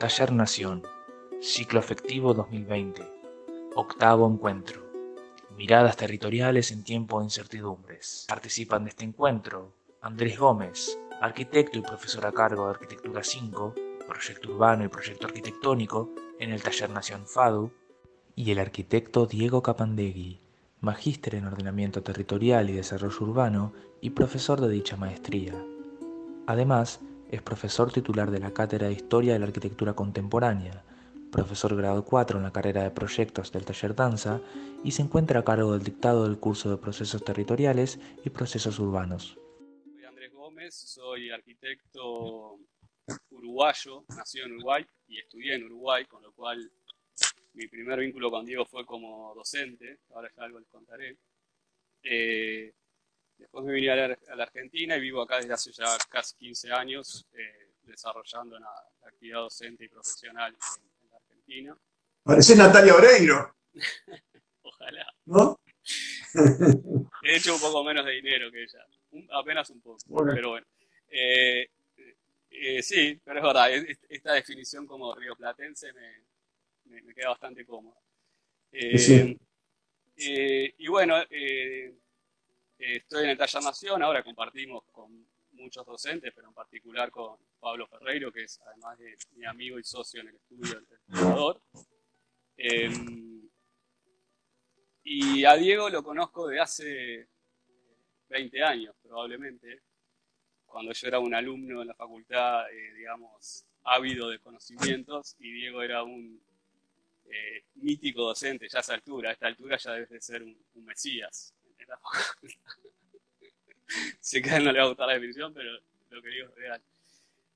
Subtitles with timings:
[0.00, 0.82] Taller Nación,
[1.42, 3.02] Ciclo Afectivo 2020,
[3.76, 4.80] Octavo Encuentro.
[5.58, 8.24] Miradas territoriales en tiempo de incertidumbres.
[8.26, 13.74] Participan de este encuentro Andrés Gómez, arquitecto y profesor a cargo de Arquitectura 5,
[14.08, 16.08] Proyecto Urbano y Proyecto Arquitectónico
[16.38, 17.70] en el Taller Nación FADU,
[18.34, 20.40] y el arquitecto Diego Capandegui,
[20.80, 25.62] magíster en Ordenamiento Territorial y Desarrollo Urbano y profesor de dicha maestría.
[26.46, 27.00] Además,
[27.30, 30.84] es profesor titular de la Cátedra de Historia de la Arquitectura Contemporánea,
[31.30, 34.40] profesor grado 4 en la carrera de proyectos del taller Danza
[34.82, 39.38] y se encuentra a cargo del dictado del curso de procesos territoriales y procesos urbanos.
[39.84, 42.58] Soy Andrés Gómez, soy arquitecto
[43.30, 46.70] uruguayo, nacido en Uruguay y estudié en Uruguay, con lo cual
[47.54, 51.16] mi primer vínculo con Diego fue como docente, ahora ya algo les contaré.
[52.02, 52.72] Eh,
[53.40, 57.26] Después me vine a la, Argentina y vivo acá desde hace ya casi 15 años,
[57.32, 58.68] eh, desarrollando una
[59.06, 61.76] actividad docente y profesional en, la Argentina.
[62.22, 63.56] Parece Natalia Oreiro.
[64.62, 65.06] Ojalá.
[65.24, 65.58] ¿No?
[67.22, 68.86] He hecho un poco menos de dinero que ella,
[69.32, 69.98] apenas un poco,
[70.34, 70.66] pero bueno.
[71.08, 71.68] Eh,
[72.50, 73.70] eh, sí, pero es verdad,
[74.08, 77.96] esta definición como rioplatense me, me, queda bastante cómoda.
[78.70, 79.36] sí.
[80.16, 81.16] y bueno,
[82.80, 87.36] eh, estoy en el Taller Nación, ahora compartimos con muchos docentes, pero en particular con
[87.60, 91.60] Pablo Ferreiro, que es además de mi amigo y socio en el estudio del Ecuador.
[92.56, 93.48] Em,
[95.04, 97.28] y a Diego lo conozco de hace
[98.30, 99.82] 20 años, probablemente,
[100.64, 105.82] cuando yo era un alumno en la facultad, eh, digamos, ávido de conocimientos, y Diego
[105.82, 106.40] era un
[107.26, 109.30] eh, mítico docente ya a esa altura.
[109.30, 111.54] A esta altura ya debe de ser un mesías
[114.20, 115.72] sé que a él no le va a gustar la definición, pero
[116.10, 116.82] lo que digo es real.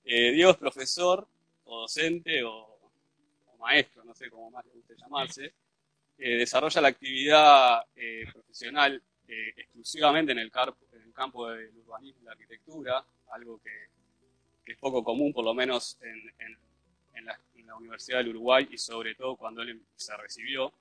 [0.04, 1.26] Eh, Diego es profesor,
[1.64, 2.72] o docente, o,
[3.58, 5.54] maestro, no sé cómo más le guste llamarse.
[6.18, 13.04] Eh, desarrolla la actividad eh, profesional exclusivamente en el, campo del urbanismo y la arquitectura,
[13.30, 17.38] algo que, es poco común, por lo menos en, la,
[17.76, 20.72] Universidad del Uruguay y sobre todo cuando él se recibió.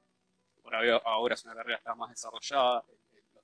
[0.62, 2.84] Por ahora es una carrera está más desarrollada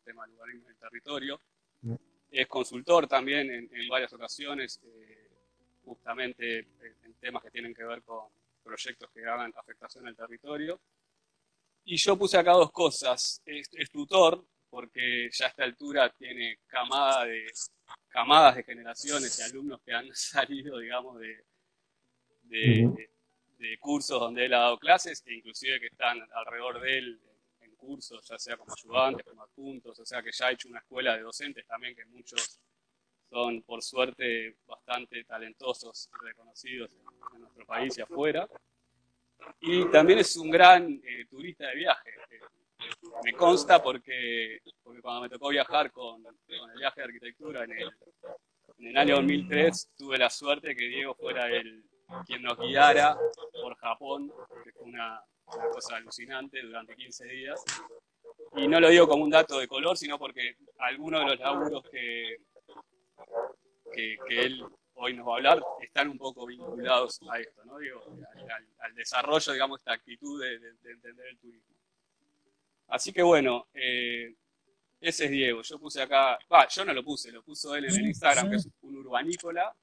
[0.09, 1.41] tema del urbanismo del territorio.
[1.81, 1.95] Mm.
[2.31, 5.29] Es consultor también en, varias ocasiones, eh,
[5.83, 8.27] justamente en temas que tienen que ver con
[8.63, 10.79] proyectos que hagan afectación al territorio.
[11.85, 13.41] Y yo puse acá dos cosas.
[13.45, 17.45] Es, tutor, porque ya a esta altura tiene camada de,
[18.09, 21.43] camadas de generaciones y alumnos que han salido, digamos, de,
[22.43, 23.09] de,
[23.57, 27.21] de cursos donde él ha dado clases, e inclusive que están alrededor de él
[27.79, 31.15] cursos, ya sea como ayudantes, como adjuntos, o sea que ya ha hecho una escuela
[31.15, 32.59] de docentes también, que muchos
[33.29, 36.91] son por suerte bastante talentosos y reconocidos
[37.33, 38.47] en, nuestro país y afuera.
[39.61, 42.09] Y también es un gran eh, turista de viaje.
[42.31, 42.39] Eh,
[43.23, 47.91] me consta porque, porque cuando me tocó viajar con, el viaje de arquitectura en el,
[48.79, 51.83] en el año 2003, tuve la suerte que Diego fuera el,
[52.25, 53.17] quien nos guiara
[53.61, 54.31] por Japón,
[54.63, 55.23] que fue una,
[55.55, 57.63] una cosa alucinante durante 15 días.
[58.55, 61.83] Y no lo digo como un dato de color, sino porque algunos de los laburos
[61.89, 62.37] que,
[63.93, 64.63] que, él
[64.95, 67.77] hoy nos va a hablar están un poco vinculados a esto, ¿no?
[67.77, 68.01] Digo,
[68.79, 70.55] al, desarrollo, digamos, esta actitud de,
[70.91, 71.75] entender el turismo.
[72.87, 74.33] Así que bueno, eh,
[74.99, 75.61] ese es Diego.
[75.61, 76.39] Yo puse acá,
[76.69, 79.73] yo no lo puse, lo puso él en el Instagram, que es un urbanícola.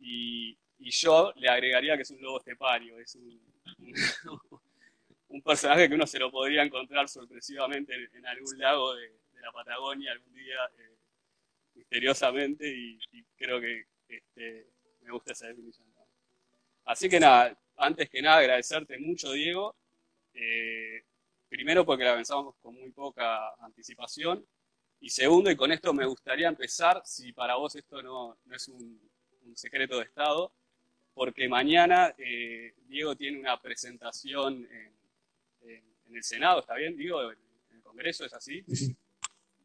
[0.00, 3.40] Y, y yo le agregaría que es un lobo estepario, es un,
[5.28, 10.12] un personaje que uno se lo podría encontrar sorpresivamente en, algún lago de, la Patagonia
[10.12, 10.96] algún día, eh,
[11.74, 12.98] misteriosamente, y,
[13.36, 14.66] creo que este,
[15.02, 15.86] me gusta esa definición.
[16.84, 19.76] Así que nada, antes que nada agradecerte mucho, Diego.
[20.34, 21.02] Eh,
[21.48, 24.44] primero porque la pensamos con muy poca anticipación.
[25.00, 29.00] Y segundo, y con esto me gustaría empezar, si para vos esto no, es un
[29.54, 30.52] secreto de Estado,
[31.18, 36.96] porque mañana eh, Diego tiene una presentación en, el Senado, ¿está bien?
[36.96, 37.36] Digo, en
[37.74, 38.64] el Congreso, ¿es así?
[38.72, 38.96] Sí.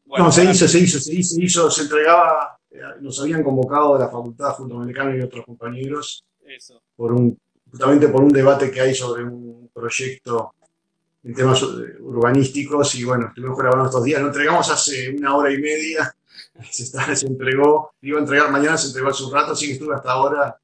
[0.04, 3.94] no, se hizo, se hizo, se hizo, se hizo, se entregaba, eh, nos habían convocado
[3.94, 6.82] de la facultad junto con y otros compañeros, Eso.
[6.96, 7.38] Por un,
[7.70, 10.54] justamente por un debate que hay sobre un proyecto
[11.22, 15.58] en temas urbanísticos y bueno, estuvimos grabando estos días, lo entregamos hace una hora y
[15.58, 16.14] media,
[16.70, 19.94] se, se entregó, iba a entregar mañana, se entregó hace un rato, así que estuve
[19.94, 20.60] hasta ahora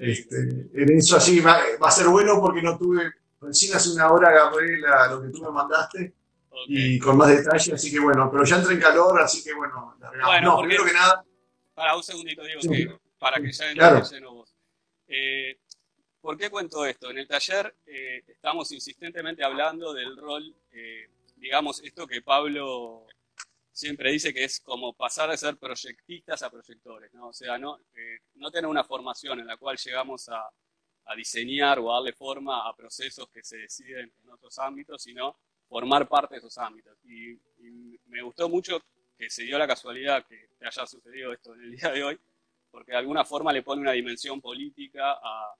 [0.00, 4.28] este, en eso así va, a ser bueno porque no tuve, recién hace una hora
[4.28, 4.78] agarré
[5.10, 6.14] lo que tú me mandaste
[6.66, 9.96] y con más detalle, así que bueno, pero ya entré en calor, así que bueno,
[10.24, 11.24] Bueno, no, primero que nada.
[11.74, 14.54] Para un segundito, digo, que, para que ya entre vos.
[15.06, 15.58] Eh,
[16.20, 17.10] ¿Por qué cuento esto?
[17.10, 23.06] En el taller eh, estamos insistentemente hablando del rol, eh, digamos, esto que Pablo
[23.78, 27.28] siempre dice que es como pasar de ser proyectistas a proyectores, ¿no?
[27.28, 30.50] O sea, no, eh, no tener una formación en la cual llegamos a,
[31.04, 35.36] a, diseñar o a darle forma a procesos que se deciden en otros ámbitos, sino
[35.68, 36.98] formar parte de esos ámbitos.
[37.04, 38.82] Y, y me gustó mucho
[39.16, 42.20] que se dio la casualidad que haya sucedido esto en el día de hoy,
[42.72, 45.54] porque de alguna forma le pone una dimensión política a,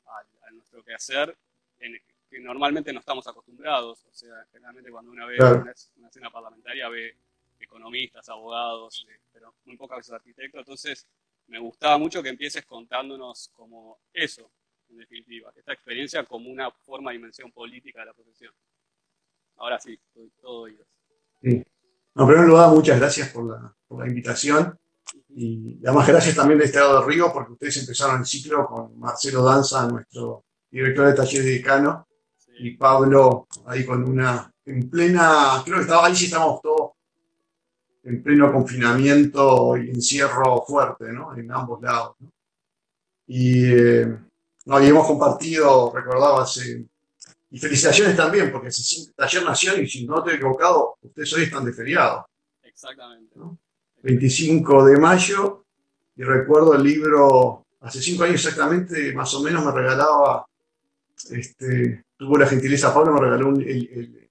[0.45, 1.37] a, nuestro quehacer
[1.79, 1.97] en,
[2.29, 4.05] que normalmente no estamos acostumbrados.
[4.07, 5.63] O sea, generalmente cuando uno ve claro.
[5.63, 7.17] una, una, escena parlamentaria ve
[7.61, 10.61] economistas, abogados, pero muy pocas veces arquitectos.
[10.61, 11.07] Entonces,
[11.49, 14.51] me gustaba mucho que empieces contándonos como eso,
[14.91, 18.53] en definitiva, esta experiencia como una forma de dimensión política de la profesión.
[19.57, 20.87] Ahora sí, estoy todo oídos.
[21.43, 21.65] Sí.
[22.15, 24.79] No, primero lugar, muchas gracias por la, por la invitación.
[25.31, 29.43] Y además gracias también de lado del río, porque ustedes empezaron el ciclo con Marcelo
[29.43, 32.53] Danza, nuestro director de taller de decano, sí.
[32.59, 36.98] y Pablo ahí con una, en plena, creo que estaba ahí sí estamos todos
[38.09, 41.37] en pleno confinamiento y encierro fuerte, ¿no?
[41.37, 42.17] En ambos lados.
[42.21, 42.33] ¿no?
[43.27, 44.07] Y eh,
[44.65, 46.87] no, habíamos compartido, recordaba hace,
[47.51, 51.65] y felicitaciones también, porque si taller nació y si no estoy equivocado, ustedes hoy están
[51.65, 52.27] de feriado.
[52.63, 53.33] Exactamente.
[53.37, 53.59] ¿no?
[54.03, 55.65] 25 de mayo,
[56.17, 60.47] y recuerdo el libro, hace cinco años exactamente, más o menos me regalaba,
[61.31, 64.28] este, tuvo la gentileza, Pablo me regaló un, el, el,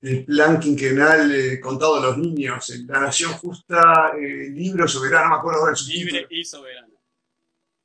[0.00, 5.30] el, plan quinquenal eh, contado a los niños, La Nación Justa, eh, libro soberano, no
[5.30, 6.88] me acuerdo de su Libre y soberana.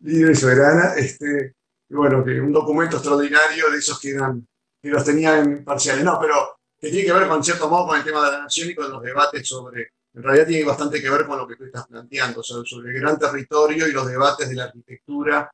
[0.02, 1.56] Libre y soberana, este,
[1.90, 4.46] bueno, que un documento extraordinario de esos que eran,
[4.82, 8.04] que los tenían parciales, no, pero que tiene que ver con cierto modo con el
[8.04, 11.26] tema de la nación y con los debates sobre en realidad tiene bastante que ver
[11.26, 14.56] con lo que tú estás planteando, sobre, sobre el gran territorio y los debates de
[14.56, 15.50] la arquitectura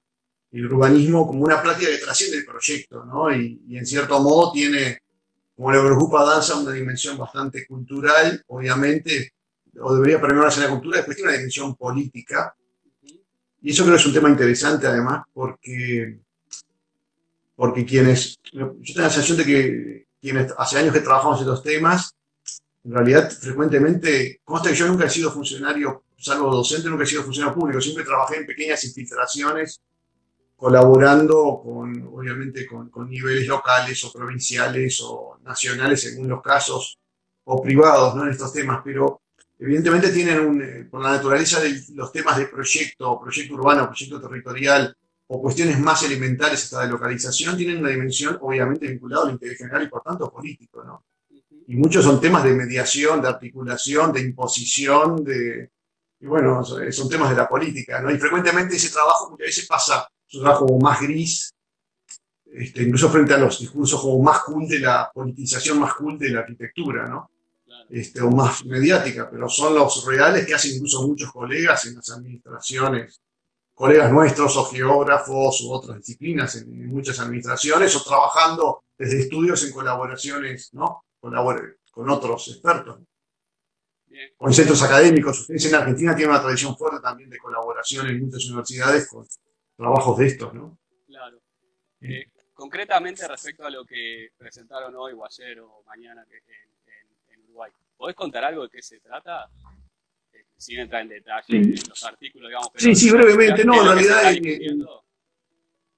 [0.51, 3.33] y el urbanismo como una práctica que trasciende el proyecto, ¿no?
[3.33, 4.99] Y, y en cierto modo tiene,
[5.59, 9.33] como le preocupa a Danza, una dimensión bastante cultural, obviamente,
[9.81, 12.55] o debería primarse la cultura, después tiene una dimensión política.
[13.61, 16.17] Y eso creo que es un tema interesante además, porque,
[17.57, 21.61] porque quienes, yo tengo la sensación de que quienes hace años que trabajamos en estos
[21.61, 22.15] temas,
[22.85, 27.23] en realidad frecuentemente, consta que yo nunca he sido funcionario, salvo docente, nunca he sido
[27.23, 29.81] funcionario público, siempre trabajé en pequeñas infiltraciones,
[30.59, 36.99] colaborando con, obviamente, con, niveles locales o provinciales o nacionales, según los casos,
[37.45, 38.25] o privados, ¿no?
[38.25, 39.21] En estos temas, pero
[39.57, 44.21] evidentemente tienen un, eh, por la naturaleza de los temas de proyecto, proyecto urbano, proyecto
[44.21, 44.95] territorial,
[45.27, 49.83] o cuestiones más elementales hasta de localización, tienen una dimensión obviamente vinculada al interés general
[49.83, 51.03] y por tanto político, ¿no?
[51.69, 55.69] y muchos son temas de mediación, de articulación, de imposición, de,
[56.19, 58.09] y bueno, son temas de la política, ¿no?
[58.09, 61.53] Y frecuentemente ese trabajo muchas veces pasa, es un trabajo más gris,
[62.45, 66.29] este, incluso frente a los discursos como más cool de la politización, más cool de
[66.29, 67.31] la arquitectura, ¿no?
[67.89, 72.09] Este, o más mediática, pero son los reales que hacen incluso muchos colegas en las
[72.11, 73.19] administraciones,
[73.73, 79.63] colegas nuestros o geógrafos u otras disciplinas en, en muchas administraciones o trabajando desde estudios
[79.63, 81.05] en colaboraciones, ¿no?
[81.19, 82.99] con otros expertos.
[84.05, 84.29] Bien.
[84.37, 85.41] Con centros académicos.
[85.41, 89.25] Ustedes en Argentina tienen una tradición fuerte también de colaboración en muchas universidades con
[89.79, 90.77] trabajos de estos, ¿no?
[91.07, 91.39] Claro.
[92.01, 96.59] Eh, concretamente respecto a lo que presentaron hoy o ayer o mañana en,
[96.93, 99.49] en, en Uruguay, ¿podés contar algo de qué se trata?
[100.33, 101.55] Eh, sin entrar en detalle sí.
[101.55, 102.69] en los artículos, digamos.
[102.75, 103.63] sí, sí, brevemente.
[103.63, 104.33] No, en realidad,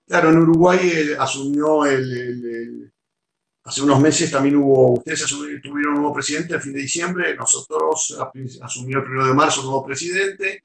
[0.06, 2.94] claro, en Uruguay eh, asumió el, el, el
[3.64, 5.24] Hace unos meses también hubo, ustedes
[5.62, 8.18] tuvieron un nuevo presidente a fin de diciembre, nosotros
[8.60, 10.64] asumió el primero de marzo un nuevo presidente,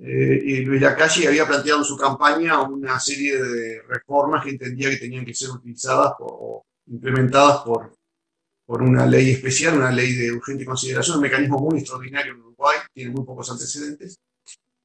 [0.00, 4.90] eh, y Luis Lacalle había planteado en su campaña una serie de reformas que entendía
[4.90, 7.92] que tenían que ser utilizadas o implementadas por,
[8.64, 12.76] por una ley especial, una ley de urgente consideración, un mecanismo muy extraordinario en Uruguay,
[12.92, 14.20] tiene muy pocos antecedentes,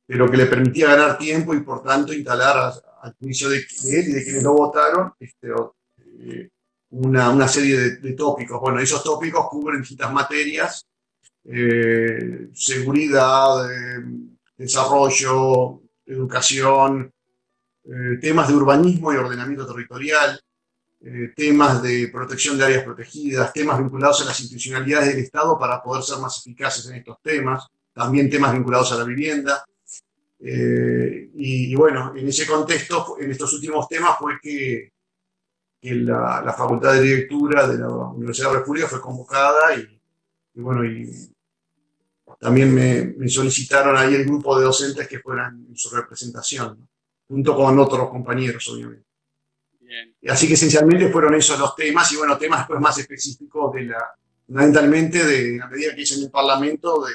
[0.06, 4.08] pero que le permitía ganar tiempo y por tanto instalar al juicio de, de, él
[4.08, 5.50] y de quienes lo votaron este,
[6.20, 6.50] eh,
[6.92, 8.60] una, una serie de, de, tópicos.
[8.62, 10.88] Bueno, esos tópicos cubren distintas materias,
[11.44, 14.06] eh, seguridad, eh,
[14.64, 17.12] desarrollo, educación,
[17.86, 20.40] eh, temas de urbanismo y ordenamiento territorial,
[21.02, 25.82] eh, temas de protección de áreas protegidas, temas vinculados a las institucionalidades del Estado para
[25.82, 29.66] poder ser más eficaces en estos temas, también temas vinculados a la vivienda.
[30.40, 34.92] Eh, y, bueno, en ese contexto, en estos últimos temas fue que
[35.82, 40.00] la, la, Facultad de Arquitectura de la Universidad de República fue convocada y
[40.56, 41.33] bueno, y
[42.40, 46.88] también me, me, solicitaron ahí el grupo de docentes que fueran en su representación, ¿no?
[47.28, 49.06] junto con otros compañeros, obviamente.
[50.28, 54.16] Así que esencialmente fueron esos los temas y bueno, temas después más específicos de la,
[54.46, 57.14] fundamentalmente de la medida que hice en el Parlamento, de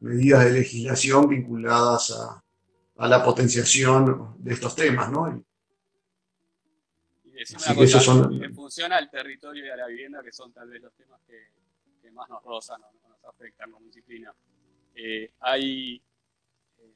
[0.00, 2.42] medidas de legislación vinculadas a,
[2.96, 5.28] a la potenciación de estos temas, ¿no?
[5.28, 5.44] Y,
[7.42, 8.42] Así que son...
[8.42, 11.48] en función al territorio y a la vivienda, que son tal vez los temas que,
[12.00, 14.32] que más nos rozan o nos afectan como disciplina.
[14.94, 16.02] Eh, hay,
[16.78, 16.94] eh,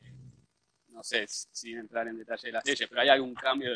[0.88, 3.73] no sé, sin entrar en detalle de las leyes, pero hay algún cambio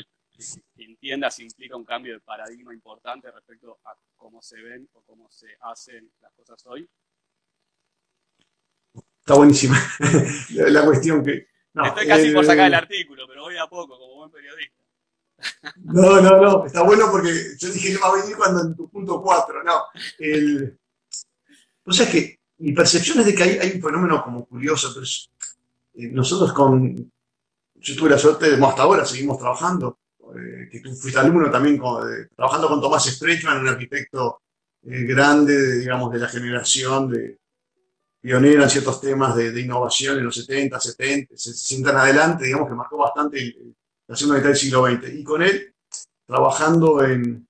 [0.75, 5.31] que entiendas implica un cambio de paradigma importante respecto a cómo se ven o cómo
[5.31, 6.89] se hacen las cosas hoy.
[9.21, 9.77] Está buenísima
[10.55, 11.49] la, cuestión que...
[11.75, 14.83] Estoy casi por sacar el artículo, pero voy a poco, como buen periodista.
[15.77, 18.89] No, no, no, está bueno porque yo dije que va a venir cuando en tu
[18.89, 19.83] punto 4, no.
[20.19, 20.79] El,
[21.85, 26.13] o sea que mi percepción es de que hay, un fenómeno como curioso, pero eh,
[26.13, 26.95] nosotros con,
[27.75, 29.99] yo tuve la suerte, de, hasta ahora seguimos trabajando,
[30.37, 31.81] eh, tú fuiste alumno también
[32.37, 34.43] trabajando con Tomás Strechman, un arquitecto
[34.85, 37.37] eh, grande, digamos, de la generación de
[38.21, 42.75] pionero en ciertos temas de, innovación en los 70, 70, 60 en adelante, digamos que
[42.77, 43.57] marcó bastante
[44.07, 45.15] la segunda mitad del siglo XX.
[45.15, 45.75] Y con él,
[46.25, 47.45] trabajando en,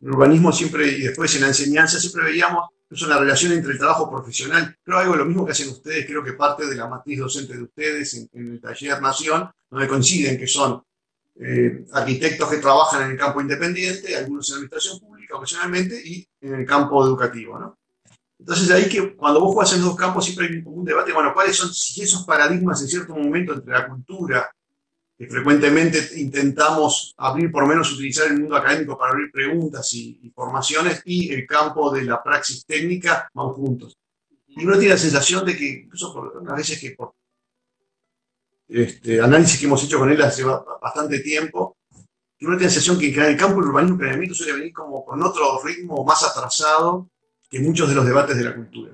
[0.00, 3.78] en urbanismo siempre y después en la enseñanza, siempre veíamos es una relación entre el
[3.78, 4.74] trabajo profesional.
[4.82, 7.62] Creo algo lo mismo que hacen ustedes, creo que parte de la matriz docente de
[7.62, 10.82] ustedes en, el taller Nación, donde coinciden que son
[11.40, 16.54] eh, arquitectos que trabajan en el campo independiente, algunos en administración pública ocasionalmente y en
[16.54, 17.58] el campo educativo.
[17.58, 17.78] ¿no?
[18.38, 21.32] Entonces ahí que cuando vos jugás en los dos campos siempre hay un debate, bueno,
[21.34, 24.50] ¿cuáles son esos paradigmas en cierto momento entre la cultura
[25.18, 30.30] que frecuentemente intentamos abrir, por lo menos utilizar el mundo académico para abrir preguntas y,
[30.32, 33.96] formaciones, y el campo de la praxis técnica van juntos.
[34.46, 37.14] Y uno tiene la sensación de que, incluso por veces que por
[38.68, 41.76] este, análisis que hemos hecho con él hace bastante tiempo,
[42.40, 45.04] uno tiene la sensación que en el campo del urbanismo y planeamiento suele venir como
[45.04, 47.10] con otro ritmo más atrasado
[47.50, 48.92] que muchos de los debates de la cultura.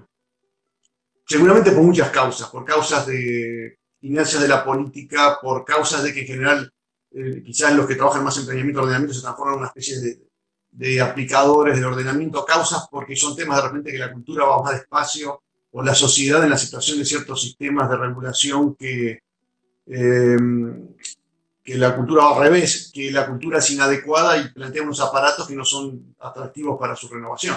[1.27, 6.21] Seguramente por muchas causas, por causas de inercias de la política por causas de que
[6.21, 6.73] en general
[7.11, 10.01] eh, quizás los que trabajan más en planeamiento y ordenamiento se transforman en una especie
[10.01, 10.21] de,
[10.71, 14.75] de, aplicadores del ordenamiento, causas porque son temas de repente que la cultura va más
[14.75, 19.21] despacio o la sociedad en la situación de ciertos sistemas de regulación que,
[19.87, 20.37] eh,
[21.63, 25.49] que la cultura va al revés, que la cultura es inadecuada y plantea unos aparatos
[25.49, 27.57] que no son atractivos para su renovación.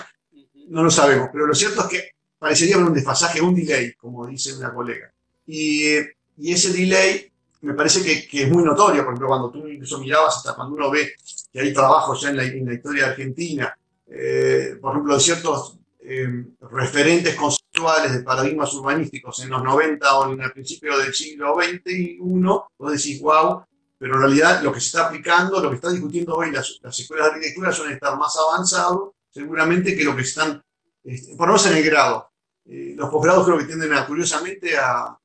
[0.69, 4.25] No lo sabemos, pero lo cierto es que parecería haber un desfasaje, un delay, como
[4.25, 5.11] dice una colega.
[5.45, 5.97] Y
[6.37, 10.37] y ese delay me parece que, es muy notorio, por ejemplo, cuando tú incluso mirabas
[10.37, 11.15] hasta cuando uno ve
[11.51, 13.75] que hay trabajos ya en la, historia Argentina,
[14.07, 20.33] eh, por ejemplo, de ciertos eh, referentes conceptuales de paradigmas urbanísticos en los 90 o
[20.33, 23.63] en el principio del siglo XXI, vos decís, wow,
[23.97, 26.99] pero en realidad lo que se está aplicando, lo que está discutiendo hoy las, las
[26.99, 30.63] escuelas de arquitectura suelen estar más avanzados, seguramente que lo que están,
[31.03, 32.29] este, por lo menos en el grado.
[32.65, 35.17] Eh, los posgrados creo que tienden a, curiosamente a,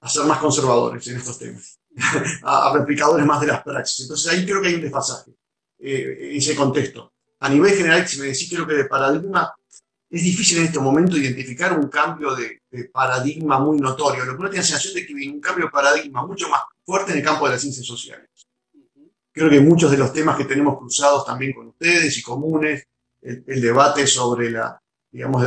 [0.00, 1.78] a ser más conservadores en estos temas,
[2.42, 4.00] a, replicadores más de las praxis.
[4.04, 5.32] Entonces ahí creo que hay un desfasaje
[5.78, 7.12] eh, en ese contexto.
[7.40, 9.54] A nivel general, si me decís, creo que de paradigma,
[10.10, 12.60] es difícil en este momento identificar un cambio de,
[12.92, 14.24] paradigma muy notorio.
[14.24, 16.62] Lo que uno tiene la sensación de que hay un cambio de paradigma mucho más
[16.84, 18.28] fuerte en el campo de las ciencias sociales.
[19.32, 22.84] Creo que muchos de los temas que tenemos cruzados también con ustedes y comunes,
[23.22, 24.80] el, debate sobre la,
[25.10, 25.46] digamos,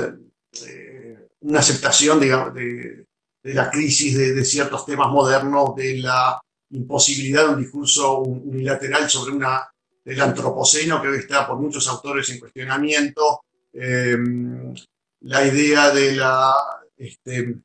[0.66, 3.06] eh, una aceptación, digamos, de,
[3.44, 9.34] de la crisis de, ciertos temas modernos, de la imposibilidad de un discurso unilateral sobre
[9.34, 9.70] una,
[10.06, 13.42] el antropoceno, que hoy está por muchos autores en cuestionamiento,
[13.74, 14.74] em,
[15.22, 16.54] la idea de la,
[16.96, 17.58] este,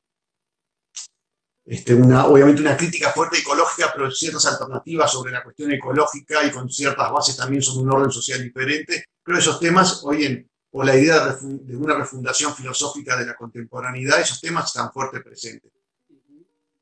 [1.65, 6.51] este, una, obviamente una crítica fuerte ecológica, pero ciertas alternativas sobre la cuestión ecológica y
[6.51, 9.05] con ciertas bases también sobre un orden social diferente.
[9.23, 13.35] Creo que esos temas hoy en, o la idea de una refundación filosófica de la
[13.35, 15.71] contemporaneidad, esos temas están fuerte presentes.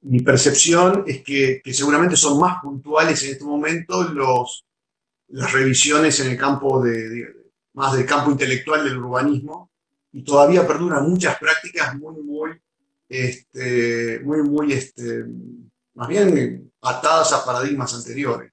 [0.02, 4.04] Mi percepción es que, seguramente son más puntuales en este momento
[5.30, 6.84] las revisiones en el campo
[7.74, 9.72] más del campo intelectual del urbanismo
[10.12, 12.52] y todavía perduran muchas prácticas muy, muy,
[13.08, 15.26] este, muy, muy, este,
[15.94, 18.52] más bien atadas a paradigmas anteriores.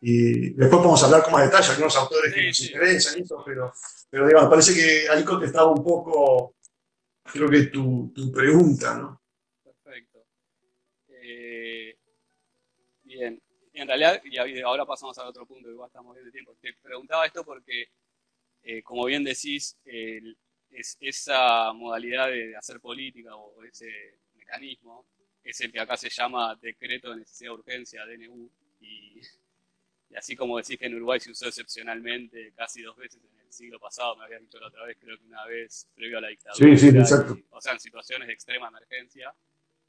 [0.00, 3.72] Y después podemos hablar con más detalle, algunos autores que nos interesan, pero,
[4.08, 6.56] pero digamos, parece que ahí contestaba un poco,
[7.24, 9.20] creo que tu, tu pregunta, ¿no?
[9.62, 10.24] Perfecto.
[11.08, 11.98] Eh,
[13.02, 13.42] bien,
[13.74, 16.56] en realidad, y ahora pasamos al otro punto, igual estamos bien de tiempo.
[16.60, 17.88] Te preguntaba esto porque,
[18.62, 25.06] eh, como bien decís, es, esa modalidad de hacer política o ese mecanismo
[25.42, 29.20] es el que acá se llama decreto de necesidad de urgencia, DNU, y
[30.10, 33.52] Y así como decís que en Uruguay se usó excepcionalmente casi dos veces en el
[33.52, 36.28] siglo pasado, me habías dicho la otra vez, creo que una vez previo a la
[36.28, 36.76] dictadura.
[36.76, 37.38] Sí, sí, exacto.
[37.50, 39.32] o sea, en situaciones de extrema emergencia.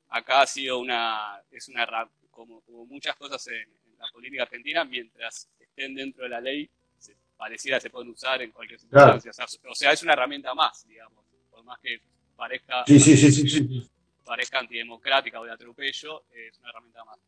[0.10, 1.88] Acá ha sido una, es una,
[2.30, 7.16] como, como muchas cosas en, la política argentina, mientras estén dentro de la ley, se,
[7.38, 9.32] pareciera se pueden usar en cualquier circunstancia.
[9.70, 12.02] O, sea, es una herramienta más, digamos, por más que
[12.36, 13.92] parezca, sí, sí, sí,
[14.26, 17.20] parezca antidemocrática o de atropello, es una herramienta más.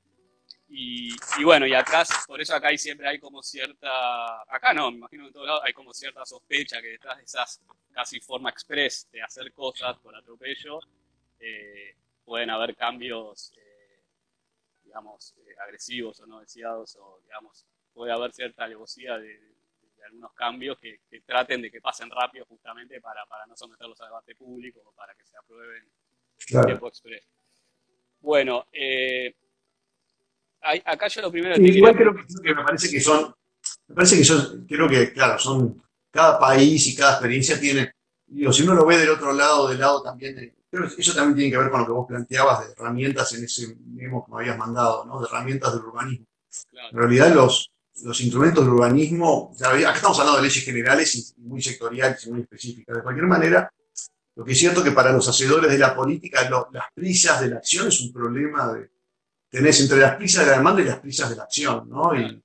[0.75, 4.97] Y, bueno, y acá, por eso acá hay siempre hay como cierta, acá no, me
[4.97, 7.61] imagino que en todos lados hay como cierta sospecha que detrás de esas
[7.91, 10.79] casi forma express de hacer cosas por atropello,
[11.39, 14.01] eh, pueden haber cambios, eh,
[14.83, 19.39] digamos, eh, agresivos o no deseados, o digamos, puede haber cierta alevosía de,
[20.07, 24.33] algunos cambios que, traten de que pasen rápido justamente para, para no someterlos a debate
[24.33, 25.87] público o para que se aprueben
[26.49, 27.27] en tiempo express.
[28.19, 29.35] Bueno, eh,
[30.85, 33.33] acá yo lo primero que Igual creo que, me parece que son,
[33.87, 37.91] me parece que son, creo que, claro, son, cada país y cada experiencia tiene,
[38.27, 41.35] digo, si uno lo ve del otro lado, del lado también, de, pero eso también
[41.35, 44.41] tiene que ver con lo que vos planteabas de herramientas en ese memo que me
[44.41, 45.19] habías mandado, ¿no?
[45.19, 46.25] De herramientas del urbanismo.
[46.91, 47.71] En realidad los,
[48.03, 52.41] los instrumentos del urbanismo, acá estamos hablando de leyes generales y muy sectoriales y muy
[52.41, 52.95] específicas.
[52.95, 53.71] De cualquier manera,
[54.35, 57.57] lo que es cierto que para los hacedores de la política, las prisas de la
[57.57, 58.89] acción es un problema de,
[59.53, 62.15] tenés entre las prisas de la demanda y las prisas de la acción, ¿no?
[62.15, 62.41] Y,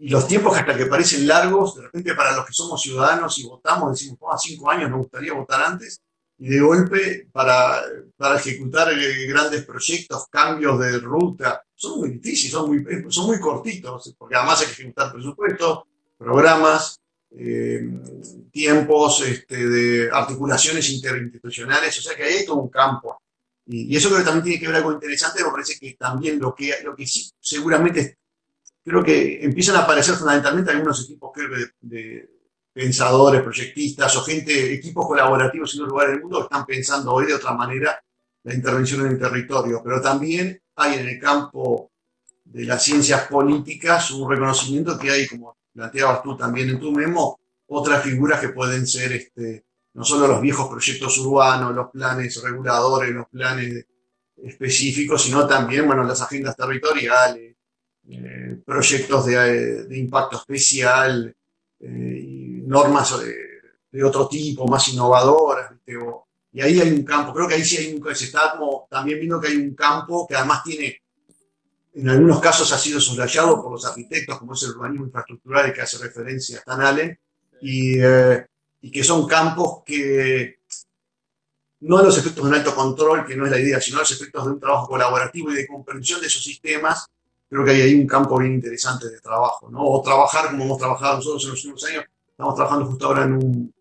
[0.00, 3.92] los tiempos hasta que parecen largos, de repente para los que somos ciudadanos y votamos,
[3.92, 6.00] decimos, oh, a cinco años me gustaría votar antes,
[6.38, 7.80] y de golpe para,
[8.16, 13.38] para ejecutar eh, grandes proyectos, cambios de ruta, son muy difíciles, son muy, son muy
[13.38, 15.82] cortitos, porque además hay que ejecutar presupuestos,
[16.18, 16.98] programas,
[17.30, 17.88] eh,
[18.50, 23.20] tiempos este, de articulaciones interinstitucionales, o sea que ahí hay todo un campo.
[23.66, 26.54] Y, eso creo que también tiene que ver algo interesante, me parece que también lo
[26.54, 28.18] que, lo que sí, seguramente,
[28.84, 31.32] creo que empiezan a aparecer fundamentalmente algunos equipos
[31.80, 32.28] de,
[32.72, 37.26] pensadores, proyectistas o gente, equipos colaborativos en un lugar del mundo que están pensando hoy
[37.26, 38.02] de otra manera
[38.42, 41.92] la intervención en el territorio, pero también hay en el campo
[42.44, 47.38] de las ciencias políticas un reconocimiento que hay, como planteabas tú también en tu memo,
[47.68, 53.10] otras figuras que pueden ser este, no solo los viejos proyectos urbanos, los planes reguladores,
[53.10, 53.86] los planes
[54.36, 57.54] específicos, sino también bueno, las agendas territoriales,
[58.08, 61.34] eh, proyectos de, impacto especial,
[61.80, 65.70] eh, y normas de, otro tipo, más innovadoras.
[66.52, 68.58] y ahí hay un campo, creo que ahí sí hay un, se está
[68.90, 71.00] también viendo que hay un campo que además tiene,
[71.94, 75.82] en algunos casos ha sido subrayado por los arquitectos, como es el urbanismo infraestructural que
[75.82, 77.18] hace referencia a Stan Allen,
[77.60, 78.44] y eh,
[78.84, 80.58] y que son campos que
[81.80, 84.44] no los efectos de un alto control, que no es la idea, sino los efectos
[84.44, 87.06] de un trabajo colaborativo y de comprensión de esos sistemas,
[87.48, 89.82] creo que hay ahí un campo bien interesante de trabajo, ¿no?
[89.82, 93.32] O trabajar como hemos trabajado nosotros en los últimos años, estamos trabajando justo ahora en
[93.32, 93.74] un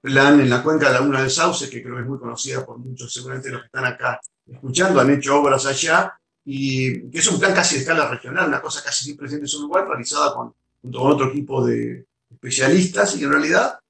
[0.00, 2.64] plan en la cuenca de la Laguna del Sauce, que creo que es muy conocida
[2.64, 4.18] por muchos, seguramente los que están acá
[4.50, 8.62] escuchando, han hecho obras allá, y que es un plan casi de escala regional, una
[8.62, 13.18] cosa casi siempre presente en su lugar, realizada con, junto con otro equipo de especialistas,
[13.18, 13.80] y en realidad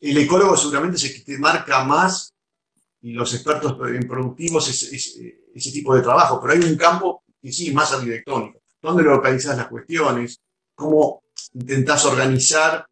[0.00, 2.34] el ecólogo seguramente es el que te marca más
[3.02, 5.18] y los expertos en productivos es,
[5.54, 8.60] ese tipo de trabajo, pero hay un campo que sí más arquitectónico.
[8.82, 10.40] ¿Dónde localizas las cuestiones?
[10.74, 11.22] ¿Cómo
[11.54, 12.86] intentás organizar,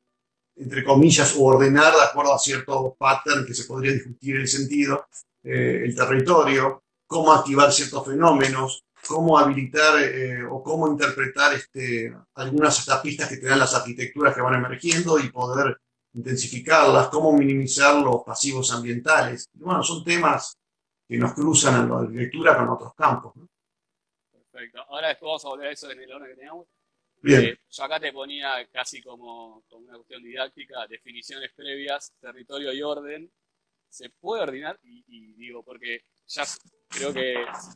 [0.56, 5.06] entre comillas, o ordenar de acuerdo a cierto pattern que se podría discutir el sentido,
[5.42, 6.84] eh, el territorio?
[7.06, 8.84] ¿Cómo activar ciertos fenómenos?
[9.06, 14.34] cómo habilitar eh, o cómo interpretar este, algunas hasta pistas que te dan las arquitecturas
[14.34, 15.76] que van emergiendo y poder
[16.14, 19.48] intensificarlas, cómo minimizar los pasivos ambientales.
[19.54, 20.56] bueno, son temas
[21.06, 23.34] que nos cruzan en la arquitectura con otros campos.
[24.32, 24.82] Perfecto.
[24.88, 26.66] Ahora después vamos a volver a eso en el orden que teníamos.
[27.20, 27.44] Bien.
[27.44, 32.82] Eh, yo acá te ponía casi como, como, una cuestión didáctica, definiciones previas, territorio y
[32.82, 33.30] orden.
[33.88, 34.78] ¿Se puede ordenar?
[34.82, 36.42] Y, digo, porque ya
[36.88, 37.34] creo que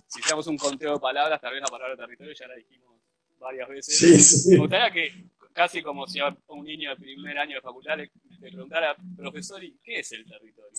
[0.09, 3.01] si hiciéramos un conteo de palabras, tal vez la palabra territorio ya la dijimos
[3.39, 3.99] varias veces.
[3.99, 4.51] Sí, sí.
[4.51, 5.13] Me gustaría que,
[5.59, 8.97] casi como si a un niño de primer año de facultad le de preguntar al
[9.17, 10.71] profesor, ¿y qué es el territorio?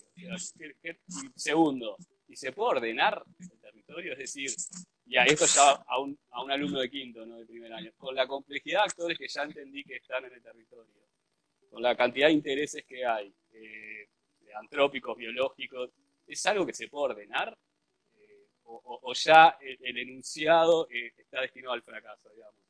[1.36, 4.12] segundo, ¿y se puede ordenar el territorio?
[4.14, 4.50] Es decir,
[5.04, 8.14] ya esto ya a un, a un alumno de quinto, no de primer año, con
[8.14, 10.94] la complejidad de actores que ya entendí que están en el territorio,
[11.70, 14.08] con la cantidad de intereses que hay, eh,
[14.54, 15.90] antrópicos, biológicos,
[16.26, 17.54] ¿es algo que se puede ordenar?
[18.18, 22.60] Eh, o, ya el, enunciado eh, está destinado al fracaso, digamos?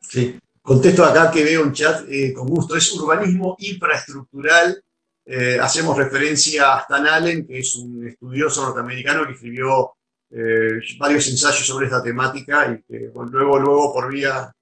[0.00, 2.74] Sí, Contesto acá que veo un chat eh, con gusto.
[2.74, 4.82] Es urbanismo infraestructural.
[5.24, 9.92] Eh, hacemos referencia a Stan Allen, que es un estudioso norteamericano que escribió
[10.28, 14.52] eh, varios ensayos sobre esta temática y que luego, luego por vía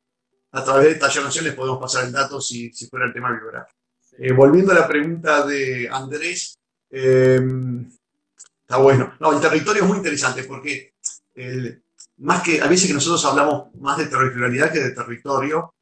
[0.52, 3.78] a través de Taller Naciones podemos pasar el dato si, fuera el tema biográfico.
[4.18, 6.58] Eh, volviendo a la pregunta de Andrés,
[6.90, 7.40] eh,
[8.60, 9.14] está bueno.
[9.20, 10.92] No, el territorio es muy interesante porque
[12.18, 15.74] más que a veces que nosotros hablamos más de territorialidad que de territorio,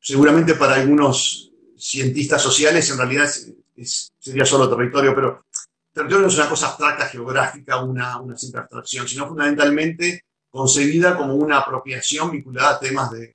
[0.00, 3.30] seguramente para algunos cientistas sociales en realidad
[4.18, 5.44] sería solo territorio, pero
[5.92, 11.34] territorio no es una cosa abstracta geográfica, una, una simple abstracción, sino fundamentalmente concebida como
[11.34, 13.34] una apropiación vinculada a temas de,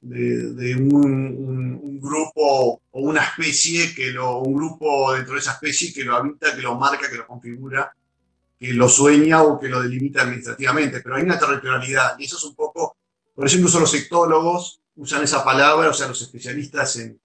[0.00, 6.04] de, un, grupo o una especie, que lo, un grupo dentro de esa especie que
[6.04, 7.94] lo habita, que lo marca, que lo configura,
[8.58, 11.00] que lo sueña o que lo delimita administrativamente.
[11.00, 12.96] Pero hay una territorialidad y eso es un poco,
[13.34, 17.20] por eso incluso los sectólogos usan esa palabra, o sea, los especialistas en,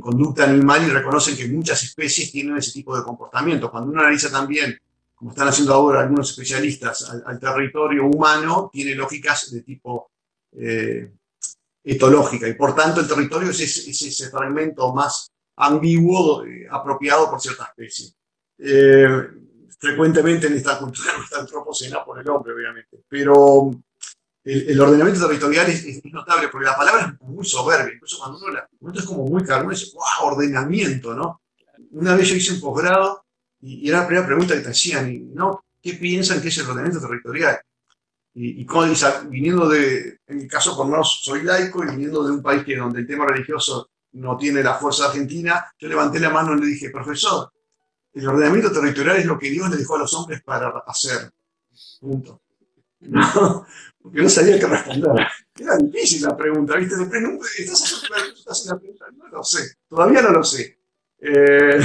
[0.00, 3.70] conducta animal y reconocen que muchas especies tienen ese tipo de comportamiento.
[3.70, 4.78] Cuando uno analiza también,
[5.14, 10.10] como están haciendo ahora algunos especialistas, al, territorio humano, tiene lógicas de tipo
[10.52, 11.10] eh,
[11.84, 17.64] etológica y por tanto el territorio es ese, fragmento más ambiguo eh, apropiado por cierta
[17.64, 18.12] especie.
[18.58, 19.06] Eh,
[19.78, 23.70] frecuentemente en esta cultura no está antropocena por el hombre, obviamente, pero
[24.44, 28.68] el, ordenamiento territorial es, notable porque la palabra es muy soberbia, incluso cuando uno la
[28.94, 31.40] es como muy caro, uno dice, wow, ordenamiento, ¿no?
[31.92, 33.24] Una vez yo hice un posgrado
[33.60, 35.64] y, era la primera pregunta que te hacían, ¿no?
[35.80, 37.58] ¿Qué piensan que es el ordenamiento territorial?
[38.34, 38.86] Y, y como,
[39.28, 42.76] viniendo de, en mi caso por menos soy laico y viniendo de un país que
[42.76, 46.66] donde el tema religioso no tiene la fuerza argentina, yo levanté la mano y le
[46.66, 47.50] dije, profesor,
[48.12, 51.32] el ordenamiento territorial es lo que Dios le dejó a los hombres para hacer.
[52.00, 52.40] Punto.
[53.06, 53.66] No,
[54.04, 55.26] porque no sabía qué responder.
[55.58, 56.94] Era difícil la pregunta, ¿viste?
[56.94, 59.06] ¿estás haciendo la pregunta?
[59.16, 60.78] No lo sé, todavía no lo sé.
[61.18, 61.80] Eh,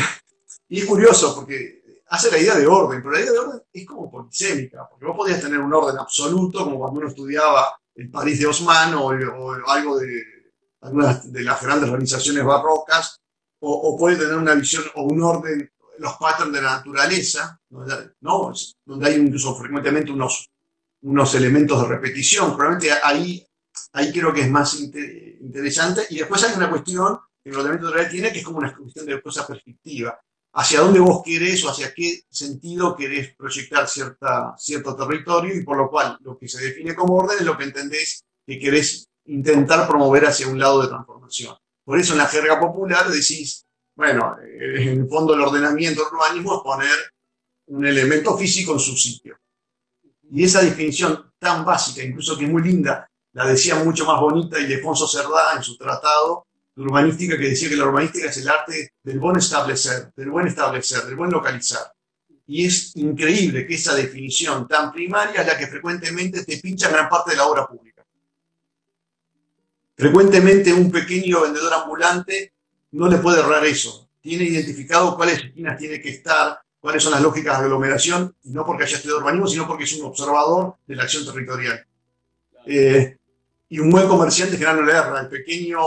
[0.68, 3.86] y es curioso porque hace la idea de orden, pero la idea de orden es
[3.86, 8.38] como polisémica, porque vos podías tener un orden absoluto, como cuando uno estudiaba el París
[8.38, 9.12] de Osman o,
[9.68, 10.22] algo de
[10.82, 13.22] algunas de las grandes organizaciones barrocas,
[13.60, 18.52] o, o puede tener una visión o un orden, los patrones de la naturaleza, ¿no?
[18.86, 20.50] donde hay incluso frecuentemente unos
[21.02, 22.56] unos elementos de repetición.
[22.56, 23.46] Probablemente ahí,
[23.94, 26.08] ahí creo que es más interesante.
[26.10, 29.06] Y después hay una cuestión que el ordenamiento real tiene, que es como una cuestión
[29.06, 30.20] de cosa perspectiva.
[30.54, 35.78] Hacia dónde vos querés o hacia qué sentido querés proyectar cierta, cierto territorio y por
[35.78, 39.88] lo cual lo que se define como orden es lo que entendés que querés intentar
[39.88, 41.56] promover hacia un lado de transformación.
[41.86, 43.64] Por eso en la jerga popular decís,
[43.96, 46.98] bueno, en el fondo el ordenamiento urbanismo es poner
[47.68, 49.38] un elemento físico en su sitio.
[50.32, 55.08] Y esa definición tan básica, incluso que muy linda, la decía mucho más bonita Ildefonso
[55.08, 59.20] Cerdá en su tratado de urbanística, que decía que la urbanística es el arte del
[59.20, 61.94] buen establecer, del buen establecer, del buen localizar.
[62.48, 67.08] Y es increíble que esa definición tan primaria es la que frecuentemente te pincha gran
[67.08, 68.04] parte de la obra pública.
[69.96, 72.54] Frecuentemente un pequeño vendedor ambulante
[72.92, 74.10] no le puede errar eso.
[74.22, 78.84] Tiene identificado cuáles esquinas tiene que estar, cuáles son las lógicas de aglomeración, no porque
[78.84, 81.86] haya estudiado urbanismo, sino porque es un observador de la acción territorial.
[82.66, 83.18] Eh,
[83.70, 85.22] y un buen comerciante en general no erra.
[85.22, 85.80] El pequeño,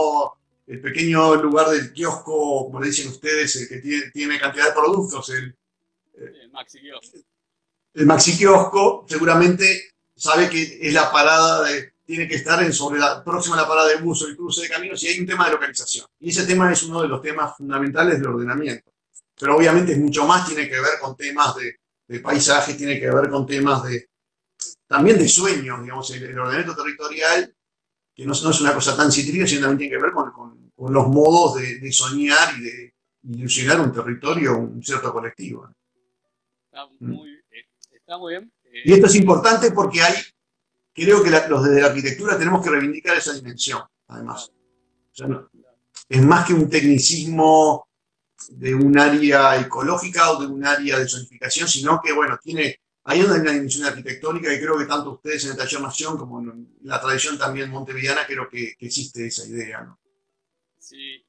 [0.67, 5.29] el pequeño lugar del kiosco, como le dicen ustedes, el que tiene, cantidad de productos,
[5.31, 5.55] el,
[6.15, 7.17] el maxi kiosco.
[7.93, 12.99] El maxi kiosco seguramente sabe que es la parada de, tiene que estar en sobre
[12.99, 15.25] la próxima a la parada de bus o el cruce de caminos y hay un
[15.25, 16.05] tema de localización.
[16.19, 18.92] Y ese tema es uno de los temas fundamentales del ordenamiento
[19.43, 21.75] pero obviamente es mucho más, tiene que ver con temas de,
[22.07, 24.07] de paisaje, tiene que ver con temas de
[24.87, 27.53] también de sueños, digamos, el, ordenamiento territorial,
[28.15, 30.93] que no, no, es una cosa tan cítrica, sino también tiene que ver con, con,
[30.93, 35.69] los modos de, de, soñar y de ilusionar un territorio, un cierto colectivo.
[36.71, 37.37] Está muy,
[37.91, 38.53] está muy bien.
[38.85, 40.15] Y esto es importante porque hay,
[40.93, 44.53] creo que los de la arquitectura tenemos que reivindicar esa dimensión, además.
[46.07, 47.89] es más que un tecnicismo
[48.51, 53.21] de un área ecológica o de un área de zonificación, sino que, bueno, tiene, hay
[53.21, 56.99] una dimensión arquitectónica y creo que tanto ustedes en el taller Nación como en la
[56.99, 59.95] tradición también montevideana, creo que, existe esa idea.
[60.77, 61.25] Sí,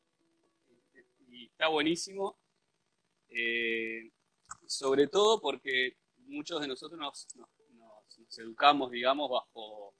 [1.29, 2.39] y está buenísimo,
[3.29, 4.11] eh,
[4.67, 5.97] sobre todo porque
[6.27, 7.27] muchos de nosotros nos,
[8.39, 9.95] educamos, digamos, bajo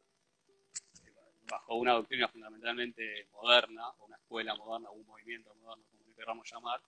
[1.51, 6.81] bajo una doctrina fundamentalmente moderna, una escuela moderna, un movimiento moderno, como queramos llamar,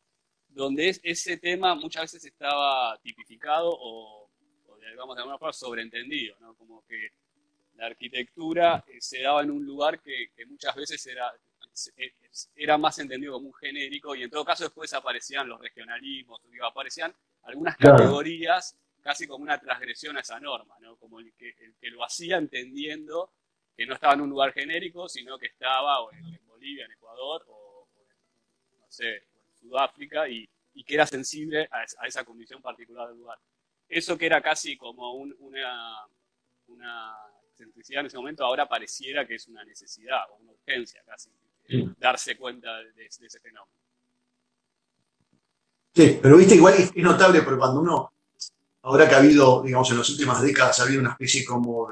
[0.56, 4.30] donde ese tema muchas veces estaba tipificado o,
[4.90, 6.54] digamos de alguna forma sobreentendido, ¿no?
[6.54, 7.10] como que
[7.74, 11.30] la arquitectura eh, se daba en un lugar que, muchas veces era,
[11.98, 12.14] eh,
[12.54, 17.14] era más entendido como un genérico y en todo caso después aparecían los regionalismos, aparecían
[17.42, 20.96] algunas categorías casi como una transgresión a esa norma, ¿no?
[20.96, 23.30] como el que, el que lo hacía entendiendo
[23.76, 27.44] que no estaba en un lugar genérico, sino que estaba o en, Bolivia, en Ecuador,
[27.46, 29.22] o, en, no sé,
[29.68, 30.48] Sudáfrica, y,
[30.84, 33.38] que era sensible a, esa condición particular del lugar.
[33.88, 36.06] Eso que era casi como una,
[36.66, 37.14] una
[37.48, 41.30] excentricidad en ese momento, ahora pareciera que es una necesidad o una urgencia casi,
[41.98, 43.72] darse cuenta de, ese fenómeno.
[45.94, 48.12] Sí, pero viste, igual es, notable porque cuando uno,
[48.82, 51.88] ahora que ha habido, digamos, en las últimas décadas ha habido una especie como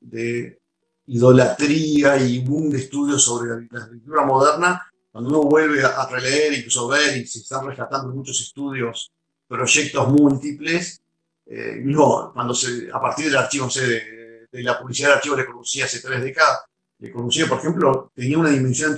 [0.00, 0.58] de
[1.06, 6.88] idolatría y boom de estudios sobre la, escritura moderna, cuando uno vuelve a, releer, incluso
[6.88, 9.12] ver, y se están rescatando muchos estudios,
[9.46, 11.02] proyectos múltiples,
[11.46, 11.84] eh,
[12.32, 16.22] cuando se, a partir del archivo, de, la publicidad del archivo de Corbusier hace tres
[16.22, 16.60] décadas,
[16.98, 18.96] Le Corbusier, por ejemplo, tenía una dimensión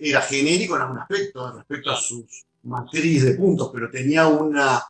[0.00, 4.86] era genérico en algún aspecto, respecto a sus matriz de puntos, pero tenía una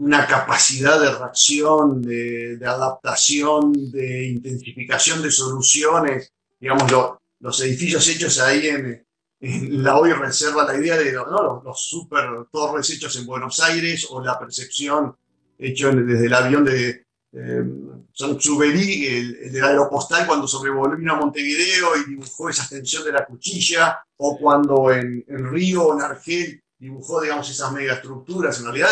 [0.00, 6.32] una capacidad de reacción, de, adaptación, de intensificación de soluciones.
[6.58, 6.90] Digamos,
[7.38, 9.04] los edificios hechos ahí en,
[9.70, 14.38] la hoy reserva la idea de los, super torres hechos en Buenos Aires o la
[14.38, 15.16] percepción
[15.58, 17.64] hecho desde el avión de eh,
[18.12, 24.38] Sanzuberi, el, aeropostal, cuando sobrevolvió a Montevideo y dibujó esa extensión de la cuchilla, o
[24.38, 28.58] cuando en, en Río o en Argel dibujó, digamos, esas megaestructuras.
[28.58, 28.90] En realidad,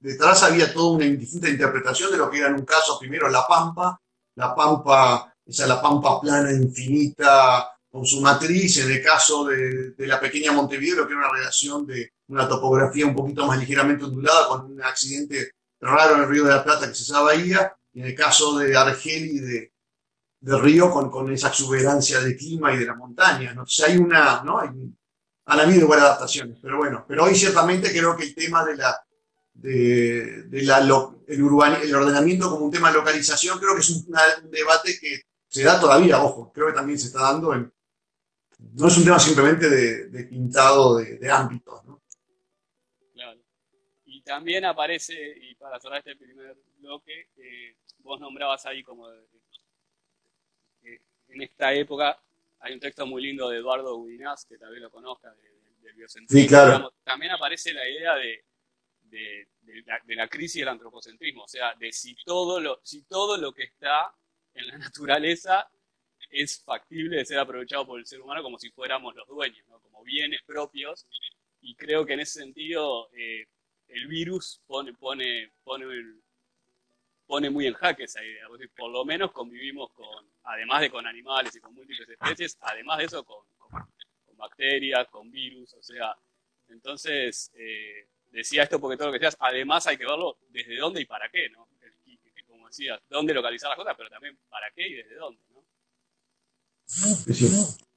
[0.00, 3.46] detrás había toda una distinta interpretación de lo que era en un caso, primero la
[3.46, 4.00] pampa,
[4.34, 10.20] la pampa, esa la pampa plana infinita con su matriz, en el caso de, la
[10.20, 14.72] pequeña Montevideo, que era una relación de una topografía un poquito más ligeramente ondulada, con
[14.72, 18.08] un accidente raro en el Río de la Plata que se esa bahía, y en
[18.08, 19.72] el caso de Argel y de,
[20.40, 23.54] de Río, con, con, esa exuberancia de clima y de la montaña.
[23.54, 23.62] ¿no?
[23.62, 24.58] Entonces hay una, ¿no?
[24.58, 24.68] Hay,
[25.46, 28.94] han habido buenas adaptaciones, pero bueno, pero hoy ciertamente creo que el tema de la,
[29.54, 30.90] de, la, el,
[31.28, 34.06] el, ordenamiento como un tema de localización, creo que es un,
[34.50, 37.72] debate que se da todavía, ojo, creo que también se está dando en...
[38.58, 42.02] No es un tema simplemente de, pintado de, ámbitos, ¿no?
[43.12, 43.40] Claro.
[44.04, 47.28] Y también aparece, y para cerrar este primer bloque,
[47.98, 49.08] vos nombrabas ahí como
[51.28, 52.18] en esta época
[52.60, 55.34] hay un texto muy lindo de Eduardo Udinaz, que tal vez lo conozca,
[55.82, 56.42] del biocentrismo.
[56.42, 56.92] Sí, claro.
[57.04, 58.44] también aparece la idea de,
[59.02, 59.46] de,
[60.14, 64.14] la, crisis del antropocentrismo, o sea, de si todo, lo, si todo lo que está
[64.54, 65.68] en la naturaleza
[66.30, 70.02] es factible de ser aprovechado por el ser humano como si fuéramos los dueños, como
[70.04, 71.06] bienes propios.
[71.60, 73.46] Y creo que en ese sentido eh,
[73.88, 75.86] el virus pone, pone, pone,
[77.26, 78.46] pone muy en jaque esa idea.
[78.76, 83.04] Por lo menos convivimos con, además de con animales y con múltiples especies, además de
[83.04, 83.44] eso con,
[84.36, 86.14] bacterias, con virus, o sea,
[86.68, 91.00] entonces eh, decía esto porque todo lo que decías, además hay que verlo desde dónde
[91.00, 91.66] y para qué, ¿no?
[92.46, 95.55] Como decías, dónde localizar las cosas, pero también para qué y desde dónde, ¿no?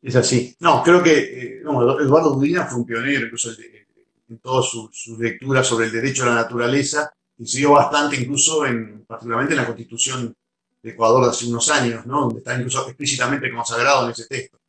[0.01, 0.55] Es así.
[0.59, 3.51] No, creo que eh, Eduardo Dudina fue un pionero, incluso
[4.29, 9.53] en todas sus lecturas sobre el derecho a la naturaleza, incidió bastante incluso en, particularmente
[9.53, 10.35] en la constitución
[10.81, 12.21] de Ecuador de hace unos años, ¿no?
[12.21, 14.59] donde está incluso explícitamente consagrado en ese texto.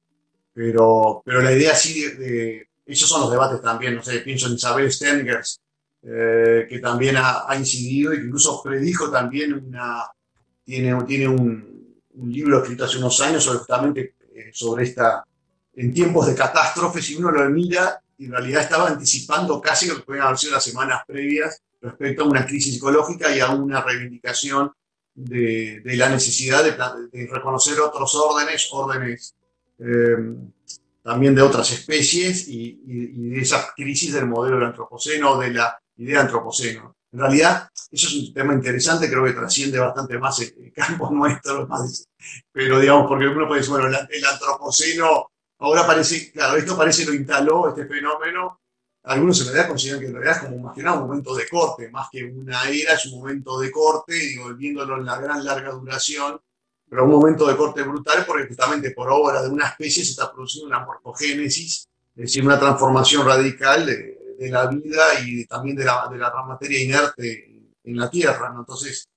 [0.52, 4.54] Pero, pero la idea sí de esos son los debates también, no sé, pienso en
[4.54, 5.60] Isabel Stengers,
[6.02, 10.06] eh, que también ha, incidido y que incluso predijo también una,
[10.64, 11.79] tiene, tiene un,
[12.14, 15.24] un libro escrito hace unos años sobre justamente eh, sobre esta,
[15.74, 20.02] en tiempos de catástrofes, si uno lo mira, en realidad estaba anticipando casi lo que
[20.02, 24.72] pueden haber sido las semanas previas respecto a una crisis psicológica y a una reivindicación
[25.14, 29.34] de, la necesidad de, reconocer otros órdenes, órdenes
[29.78, 30.16] eh,
[31.02, 36.20] también de otras especies y, de esa crisis del modelo del antropoceno, de la idea
[36.20, 36.94] antropoceno.
[37.12, 41.68] En realidad, eso es un tema interesante, creo que trasciende bastante más el, campo nuestro,
[42.52, 47.12] pero digamos, porque uno puede decir, bueno, el, antropoceno ahora parece, claro, esto parece lo
[47.12, 48.60] instaló, este fenómeno,
[49.02, 51.90] algunos en realidad consideran que en realidad es como más que un momento de corte,
[51.90, 55.70] más que una era, es un momento de corte, digo, viéndolo en la gran larga
[55.72, 56.40] duración,
[56.88, 60.30] pero un momento de corte brutal porque justamente por obra de una especie se está
[60.32, 66.08] produciendo una morfogénesis, es decir, una transformación radical de, la vida y también de la,
[66.10, 68.54] de la materia inerte en la Tierra.
[68.56, 69.08] Entonces,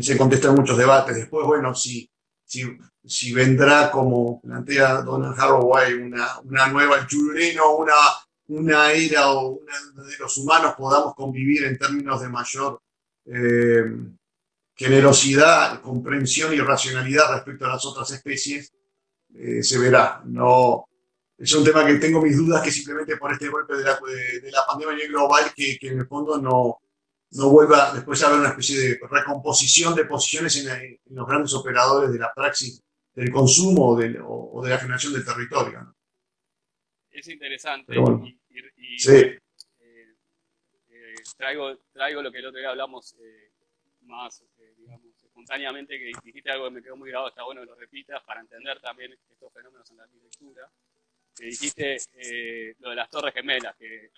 [0.00, 1.16] se contestan muchos debates.
[1.16, 2.08] Después, bueno, si,
[2.44, 7.94] si, vendrá, como plantea Donald Haraway, una, una nueva chureno, una,
[8.48, 9.72] una era o una,
[10.06, 12.80] de los humanos podamos convivir en términos de mayor
[13.26, 13.84] eh,
[14.74, 18.72] generosidad, comprensión y racionalidad respecto a las otras especies,
[19.34, 20.22] eh, se verá.
[20.24, 20.86] No,
[21.44, 23.98] es un tema que tengo mis dudas que simplemente por este golpe de la,
[24.42, 26.80] de, la pandemia global que, que, en el fondo no,
[27.32, 32.12] no vuelva después a haber una especie de recomposición de posiciones en, los grandes operadores
[32.12, 32.82] de la praxis
[33.14, 35.94] del consumo o de, o, de, la generación del territorio.
[37.10, 37.94] Es interesante.
[38.76, 39.12] Y, sí.
[39.12, 39.38] Eh,
[39.80, 43.52] eh, traigo, traigo lo que el otro día hablamos eh,
[44.02, 44.42] más,
[44.78, 48.22] digamos, espontáneamente, que dijiste algo que me quedó muy grabado, está bueno que lo repitas
[48.24, 50.70] para entender también estos fenómenos en la arquitectura.
[51.36, 51.98] Que dijiste
[52.78, 54.10] lo de las torres gemelas, que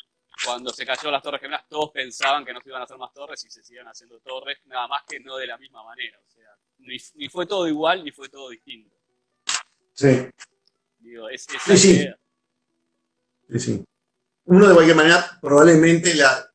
[0.44, 3.12] cuando se cayó las Torres Gemelas, todos pensaban que no se iban a hacer más
[3.12, 6.18] torres y se siguen haciendo torres, nada más que no de la misma manera.
[6.18, 8.94] O sea, ni, fue todo igual ni fue todo distinto.
[9.94, 10.29] Sí.
[10.98, 12.07] Digo, es, sí, sí.
[13.48, 13.85] sí, sí.
[14.46, 16.50] Uno de cualquier manera, probablemente la,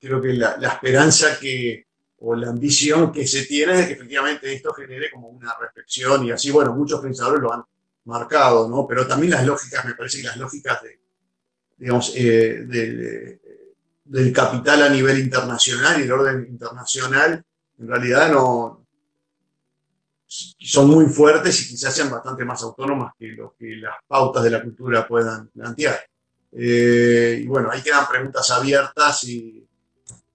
[0.00, 1.86] creo que la, la, esperanza que,
[2.18, 6.30] o la ambición que se tiene es que efectivamente esto genere como una reflexión y
[6.30, 7.64] así, bueno, muchos pensadores lo han
[8.10, 8.86] marcado, ¿no?
[8.86, 11.00] Pero también las lógicas, me parece que las lógicas de,
[11.78, 17.44] digamos, eh, del, capital a nivel internacional y el orden internacional,
[17.78, 18.86] en realidad no
[20.26, 24.50] son muy fuertes y quizás sean bastante más autónomas que lo que las pautas de
[24.50, 26.00] la cultura puedan plantear.
[26.52, 29.66] Eh, y bueno, ahí quedan preguntas abiertas y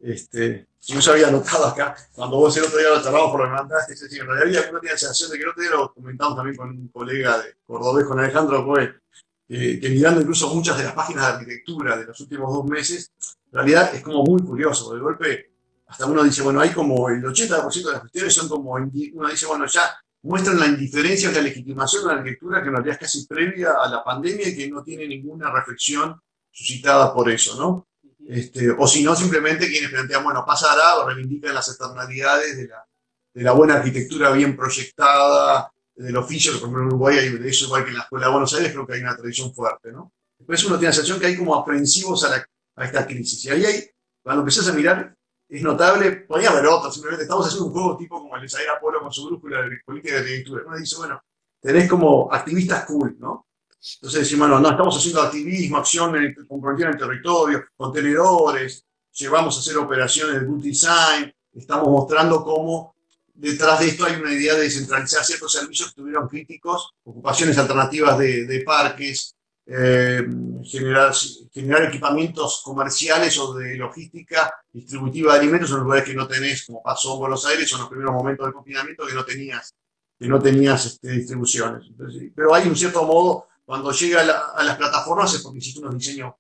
[0.06, 3.50] este, yo se había notado acá, cuando vos el otro día lo charlamos por que
[3.50, 6.36] mandaste, es decir, en realidad tiene la sensación de que el otro día lo comentamos
[6.36, 9.02] también con un colega de Cordobés, con Alejandro Coel,
[9.48, 13.52] que mirando incluso muchas de las páginas de arquitectura de los últimos dos meses, en
[13.52, 14.94] realidad es como muy curioso.
[14.94, 15.52] De golpe,
[15.88, 19.46] hasta uno dice, bueno, hay como el 80% de las cuestiones son como, uno dice,
[19.48, 23.00] bueno, ya muestran la indiferencia o la legitimación de la arquitectura que en realidad es
[23.00, 26.20] casi previa a la pandemia y que no tiene ninguna reflexión
[26.52, 27.88] suscitada por eso, ¿no?
[28.28, 32.86] Este, o si no, simplemente quienes plantean, bueno, pasará o reivindican las externalidades de la,
[33.34, 37.84] de la buena arquitectura bien proyectada, del oficio, por en Uruguay hay de eso, igual
[37.84, 40.12] que en la Escuela de Buenos Aires, creo que hay una tradición fuerte, ¿no?
[40.38, 42.46] Después uno tiene la sensación que hay como aprensivos a,
[42.84, 43.46] esta crisis.
[43.46, 43.90] Y ahí hay,
[44.22, 45.16] cuando empezás a mirar,
[45.48, 48.80] es notable, podría haber otros, simplemente estamos haciendo un juego tipo como el de Saera
[48.80, 50.64] Polo con su brújula de política de arquitectura.
[50.68, 51.22] Uno dice, bueno,
[51.62, 53.48] tenés como activistas cool, ¿no?
[53.96, 59.60] Entonces decimos, bueno, no, estamos haciendo activismo, acción en en el territorio, contenedores, llevamos a
[59.60, 62.96] hacer operaciones de good design, estamos mostrando cómo
[63.36, 68.18] detrás de esto hay una idea de descentralizar ciertos servicios que tuvieron críticos, ocupaciones alternativas
[68.18, 69.36] de, parques,
[69.68, 70.26] eh,
[70.64, 71.14] generar,
[71.54, 76.82] generar equipamientos comerciales o de logística distributiva de alimentos en lugares que no tenés, como
[76.82, 79.74] pasó en Buenos Aires o en los primeros momentos del confinamiento que no tenías,
[80.18, 81.88] que no tenías este, distribuciones.
[82.36, 86.34] pero hay un cierto modo, cuando llega a, las plataformas es porque hiciste unos diseños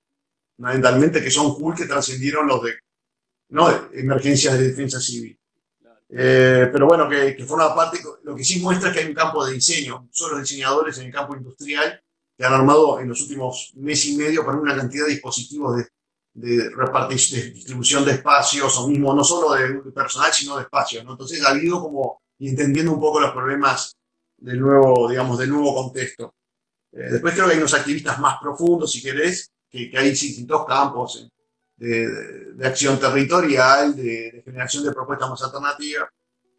[0.55, 2.75] fundamentalmente que son cool, que trascendieron los de
[3.49, 3.89] ¿no?
[3.93, 5.37] emergencias de defensa civil.
[6.07, 9.15] Eh, pero bueno, que, que, forma parte, lo que sí muestra es que hay un
[9.15, 11.99] campo de diseño, son los diseñadores en el campo industrial
[12.37, 15.87] que han armado en los últimos mes y medio para una cantidad de dispositivos de,
[16.35, 21.05] de, de distribución de espacios, o mismo no solo de, personal, sino de espacios.
[21.07, 23.95] Entonces ha habido como entendiendo un poco los problemas
[24.37, 26.35] del nuevo, digamos, del nuevo contexto.
[26.95, 31.29] Eh, después creo que hay unos activistas más profundos, si querés, que, hay distintos campos
[31.75, 36.09] de, acción territorial, de, generación de propuestas más alternativas,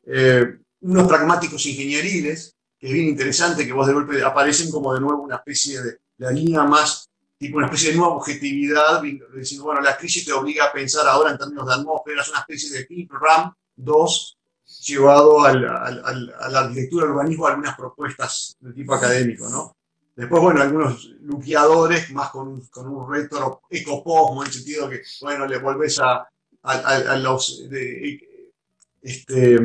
[0.05, 5.01] eh, unos pragmáticos ingenieriles, que es bien interesante que vos de golpe aparecen como de
[5.01, 9.03] nuevo una especie de la línea más, tipo una especie de nueva objetividad,
[9.35, 12.41] diciendo, bueno, la crisis te obliga a pensar ahora en términos de atmósfera, es una
[12.41, 14.39] especie de PIP RAM 2
[14.83, 19.76] llevado a la arquitectura, al urbanismo, algunas propuestas de tipo académico, ¿no?
[20.17, 25.47] Después, bueno, algunos luqueadores más con, con un retro ecoposmo, en el sentido que, bueno,
[25.47, 26.27] le volvés a,
[26.63, 27.63] a, los
[29.03, 29.61] este,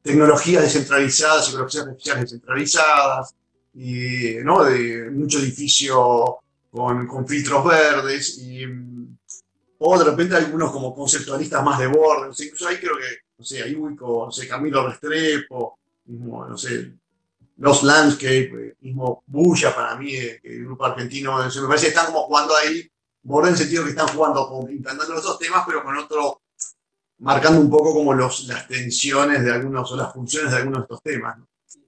[0.00, 3.34] tecnologías descentralizadas, psicologías artificiales descentralizadas,
[3.74, 4.64] y, ¿no?
[4.64, 6.38] de mucho edificio
[6.70, 8.64] con, con filtros verdes, y,
[9.78, 13.62] o de repente algunos como conceptualistas más de borde, incluso ahí creo que, no sé,
[13.62, 16.94] ahí ubico, no sé, Camilo Restrepo, no sé,
[17.56, 22.24] los Landscape, mismo Bulla para mí, eh, el grupo argentino, me parece que están como
[22.24, 22.88] jugando ahí,
[23.22, 26.42] borde en el sentido que están jugando, como intentando los dos temas, pero con otro,
[27.18, 30.82] marcando un poco como los, las tensiones de algunos o las funciones de algunos de
[30.82, 31.36] estos temas.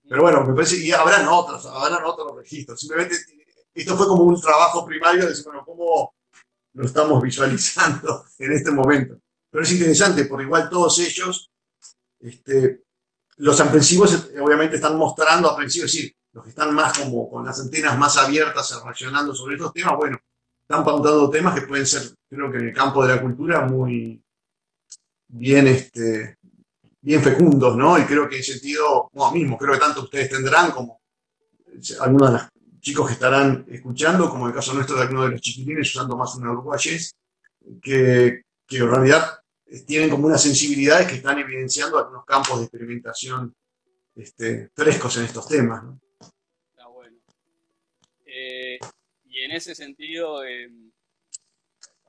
[0.08, 2.80] Pero bueno, me parece que habrán otros, habrán otros registros.
[2.80, 3.16] Simplemente
[3.74, 6.14] esto fue como un trabajo primario de decir, bueno, ¿cómo
[6.72, 9.18] lo estamos visualizando en este momento?
[9.50, 11.50] Pero es interesante, por igual todos ellos
[12.20, 12.82] este,
[13.38, 17.44] los aprensivos eh, obviamente están mostrando aprensivos, es decir, los que están más como con
[17.44, 20.18] las antenas más abiertas, reaccionando sobre estos temas, bueno,
[20.60, 24.22] están pautando temas que pueden ser, creo que en el campo de la cultura, muy
[25.28, 26.36] bien, este,
[27.00, 27.98] bien fecundos, ¿no?
[27.98, 31.00] Y creo que en sentido, bueno, mismo, creo que tanto ustedes tendrán como
[32.00, 32.48] algunos de los
[32.80, 36.16] chicos que estarán escuchando, como en el caso nuestro de algunos de los chiquilines usando
[36.16, 37.14] más una uruguayés,
[37.80, 39.38] que, que en realidad
[39.86, 43.54] tienen como unas sensibilidades que están evidenciando algunos campos de experimentación
[44.14, 45.84] este, frescos en estos temas.
[45.84, 46.00] ¿no?
[46.70, 47.18] Está bueno.
[48.24, 48.78] Eh,
[49.24, 50.70] y en ese sentido, eh,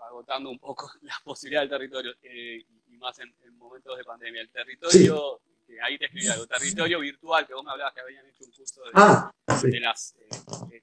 [0.08, 4.42] agotando un poco las posibilidades del territorio, eh, y más en, en, momentos de pandemia,
[4.42, 5.66] el territorio, sí.
[5.68, 8.52] que ahí te escribí algo, territorio virtual, que vos me hablabas que habían hecho un
[8.52, 9.70] curso de, ah, sí.
[9.70, 10.16] de las,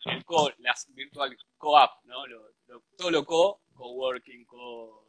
[0.04, 2.26] el co, las virtual co-op, ¿no?
[2.26, 5.05] Lo, lo, todo lo co, coworking, co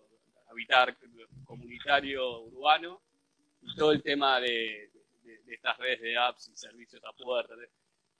[0.50, 0.96] habitar
[1.46, 3.02] comunitario urbano,
[3.62, 4.90] y todo el tema de,
[5.48, 7.54] estas redes de apps y servicios a puerta,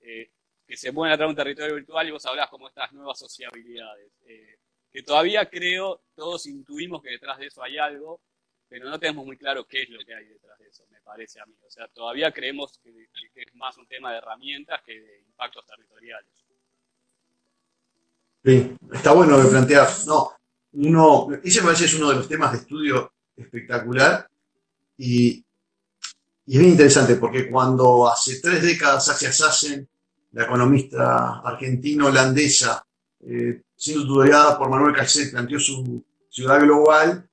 [0.02, 0.30] eh,
[0.66, 3.18] que se mueven a través de un territorio virtual y vos hablás como estas nuevas
[3.18, 4.12] sociabilidades.
[4.26, 4.60] Eh,
[4.92, 8.22] que todavía creo, todos intuimos que detrás de eso hay algo,
[8.68, 11.40] pero no tenemos muy claro qué es lo que hay detrás de eso, me parece
[11.40, 11.56] a mí.
[11.66, 12.92] O sea, todavía creemos que,
[13.34, 16.32] que es más un tema de herramientas que de impactos territoriales.
[18.44, 19.88] Sí, está bueno de plantear.
[20.06, 20.37] No,
[20.78, 24.30] uno, ese me parece es uno de los temas de estudio espectacular
[24.98, 25.44] y,
[26.46, 29.88] y es bien interesante porque cuando hace tres décadas Saskia Sassen,
[30.34, 32.86] la economista argentino-holandesa,
[33.26, 37.28] eh, siendo tutoriada por Manuel Castellet, planteó su ciudad global,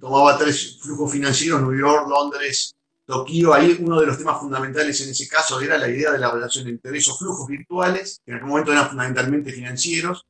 [0.00, 2.74] tomaba tres flujos financieros, New York, Londres,
[3.04, 6.30] Tokio, ahí uno de los temas fundamentales en ese caso era la idea de la
[6.30, 10.26] relación entre esos flujos virtuales, que en aquel momento eran fundamentalmente financieros,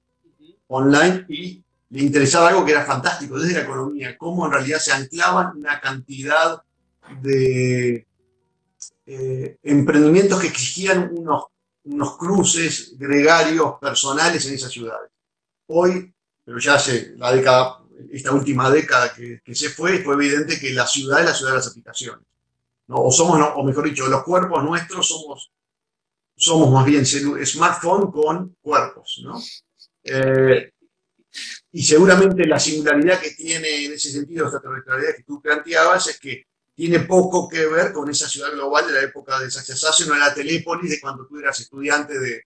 [0.67, 4.93] online, y le interesaba algo que era fantástico desde la economía, cómo en realidad se
[4.93, 6.63] anclaban una cantidad
[7.21, 8.07] de
[9.07, 11.47] eh, emprendimientos que exigían unos,
[11.85, 15.11] unos cruces gregarios personales en esas ciudades.
[15.67, 16.15] Hoy,
[16.45, 17.81] pero ya hace la década,
[18.13, 21.57] esta última década que, se fue, fue evidente que la ciudad es la ciudad de
[21.57, 22.25] las aplicaciones.
[22.87, 22.97] ¿no?
[22.99, 25.51] O somos, o mejor dicho, los cuerpos nuestros somos,
[26.37, 29.23] somos más bien smartphone con cuerpos.
[29.25, 29.41] ¿no?
[30.05, 30.73] Eh,
[31.73, 36.19] y seguramente la singularidad que tiene en ese sentido esta territorialidad que tú planteabas es
[36.19, 36.45] que
[36.75, 40.17] tiene poco que ver con esa ciudad global de la época de Sacha Sassen o
[40.17, 42.45] la Telépolis de cuando tú eras estudiante de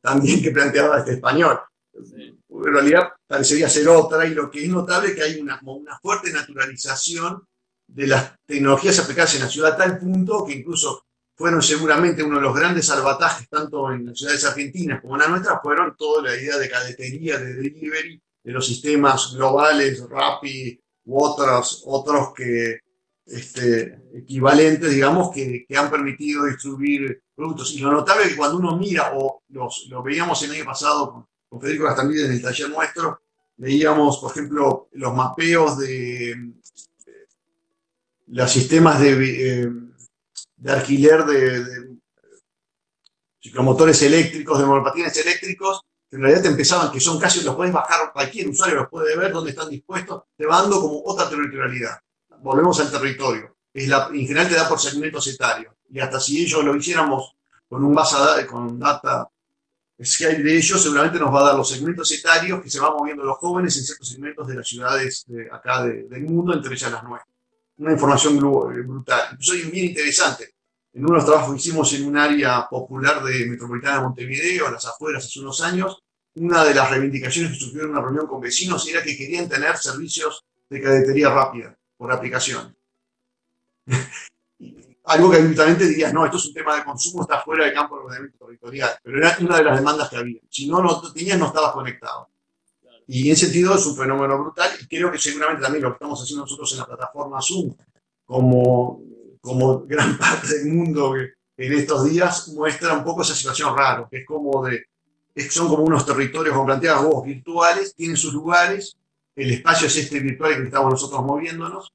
[0.00, 1.58] también que planteaba este español.
[1.92, 2.38] Sí.
[2.48, 5.98] En realidad parecería ser otra y lo que es notable es que hay una, una
[5.98, 7.46] fuerte naturalización
[7.86, 12.36] de las tecnologías aplicadas en la ciudad a tal punto que incluso fueron seguramente uno
[12.36, 16.22] de los grandes salvatajes, tanto en las ciudades argentinas como en la nuestra, fueron toda
[16.22, 22.78] la idea de cadetería, de delivery, de los sistemas globales, Rappi u otros, otros que,
[23.26, 27.72] este, equivalentes, digamos, que, que, han permitido distribuir productos.
[27.72, 31.12] Y lo notable es que cuando uno mira, o los, lo veíamos el año pasado
[31.12, 33.20] con, con Federico Gastambide en el taller nuestro,
[33.56, 36.52] veíamos, por ejemplo, los mapeos de,
[38.28, 39.72] los sistemas de, eh,
[40.56, 41.96] de alquiler de, de,
[43.40, 45.80] ciclomotores eléctricos, de monopatines eléctricos,
[46.10, 49.32] en realidad te empezaban, que son casi, los puedes bajar, cualquier usuario los puede ver
[49.32, 51.98] dónde están dispuestos, te va como otra territorialidad.
[52.40, 53.56] Volvemos al territorio.
[53.72, 55.74] Es en general te da por segmentos etarios.
[55.90, 57.36] Y hasta si ellos lo hiciéramos
[57.68, 59.28] con un base con data
[60.02, 63.24] Skype de ellos, seguramente nos va a dar los segmentos etarios que se van moviendo
[63.24, 66.92] los jóvenes en ciertos segmentos de las ciudades de acá de, del mundo, entre ellas
[66.92, 67.34] las nuestras.
[67.78, 69.36] Una información brutal.
[69.38, 70.55] Eso es bien interesante.
[70.96, 74.66] En uno de los trabajos que hicimos en un área popular de Metropolitana de Montevideo,
[74.66, 76.02] a las afueras, hace unos años,
[76.36, 79.76] una de las reivindicaciones que surgió en una reunión con vecinos era que querían tener
[79.76, 82.74] servicios de cadetería rápida por aplicación.
[85.04, 87.96] Algo que habitualmente dirías, no, esto es un tema de consumo, está fuera del campo
[87.96, 90.40] del ordenamiento territorial, pero era una de las demandas que había.
[90.48, 92.30] Si no lo tenías, no estabas conectado.
[93.06, 95.96] Y en ese sentido es un fenómeno brutal y creo que seguramente también lo que
[95.96, 97.76] estamos haciendo nosotros en la plataforma Zoom,
[98.24, 99.02] como
[99.46, 104.18] como gran parte del mundo en estos días, muestra un poco esa situación rara, que
[104.18, 104.86] es como de,
[105.48, 108.96] son como unos territorios, como planteabas vos, virtuales, tienen sus lugares,
[109.36, 111.92] el espacio es este virtual que estamos nosotros moviéndonos,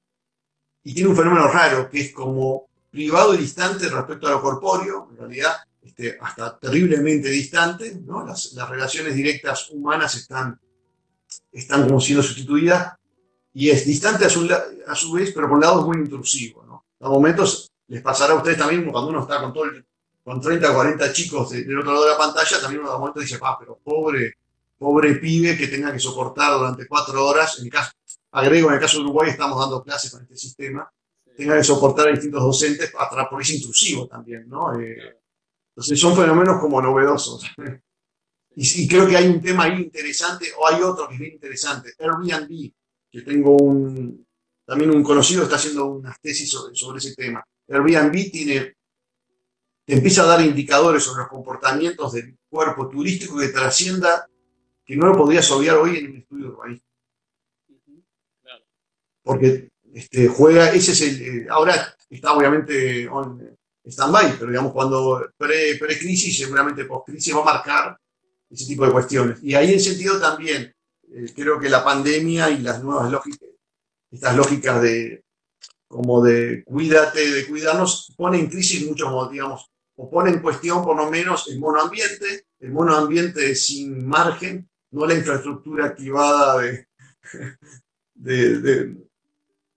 [0.84, 5.10] y tiene un fenómeno raro, que es como privado y distante respecto a lo corpóreo,
[5.12, 8.26] en realidad este, hasta terriblemente distante, ¿no?
[8.26, 10.58] las, las, relaciones directas humanas están,
[11.52, 12.94] están como siendo sustituidas,
[13.54, 14.50] y es distante a su,
[14.88, 16.61] a su vez, pero por un lado es muy intrusivo.
[17.02, 19.86] A momentos les pasará a ustedes también cuando uno está con todo el,
[20.24, 23.24] con 30 o 40 chicos del otro lado de la pantalla, también uno a momentos
[23.24, 24.36] dice, ah, pero pobre,
[24.78, 27.92] pobre pibe que tenga que soportar durante cuatro horas, en el caso,
[28.32, 30.90] agrego, en el caso de Uruguay estamos dando clases con este sistema,
[31.36, 34.80] tenga que soportar a distintos docentes, atrás por ese intrusivo también, ¿no?
[34.80, 35.18] Eh,
[35.70, 37.46] entonces son fenómenos como novedosos.
[38.56, 41.34] y, y, creo que hay un tema ahí interesante, o hay otro que es bien
[41.34, 42.72] interesante, Airbnb,
[43.12, 44.26] que tengo un,
[44.66, 47.44] también un conocido está haciendo unas tesis sobre, sobre ese tema.
[47.68, 48.76] Airbnb tiene,
[49.86, 54.28] te empieza a dar indicadores sobre los comportamientos del cuerpo turístico que trascienda,
[54.86, 56.92] que no lo podrías obviar hoy en un estudio urbanístico.
[59.24, 66.38] Porque este, juega, ese es el, ahora está obviamente on, stand-by, pero digamos, cuando pre-crisis,
[66.38, 67.98] seguramente post-crisis va a marcar
[68.50, 69.40] ese tipo de cuestiones.
[69.44, 70.74] Y ahí en sentido también,
[71.14, 73.50] eh, creo que la pandemia y las nuevas lógicas,
[74.12, 75.24] estas lógicas de
[75.88, 80.96] como de cuídate, de cuidarnos, pone en crisis muchos, digamos, o pone en cuestión por
[80.96, 86.88] lo menos el monoambiente, el monoambiente sin margen, no la infraestructura activada de,
[88.14, 88.96] de, de,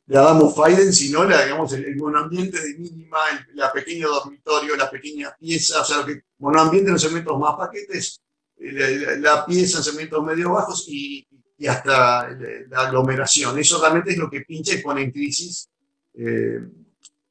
[0.06, 3.18] de Adamo Faiden, sino la, digamos, el, monoambiente de mínima,
[3.52, 8.20] el pequeño dormitorio, la pequeña pieza, o sea, que monoambiente en segmentos más paquetes,
[8.56, 11.26] eh, la, pieza en segmentos medio bajos y,
[11.56, 12.30] y hasta
[12.68, 13.58] la aglomeración.
[13.58, 15.68] Eso realmente es lo que pincha y pone en crisis
[16.14, 16.60] eh,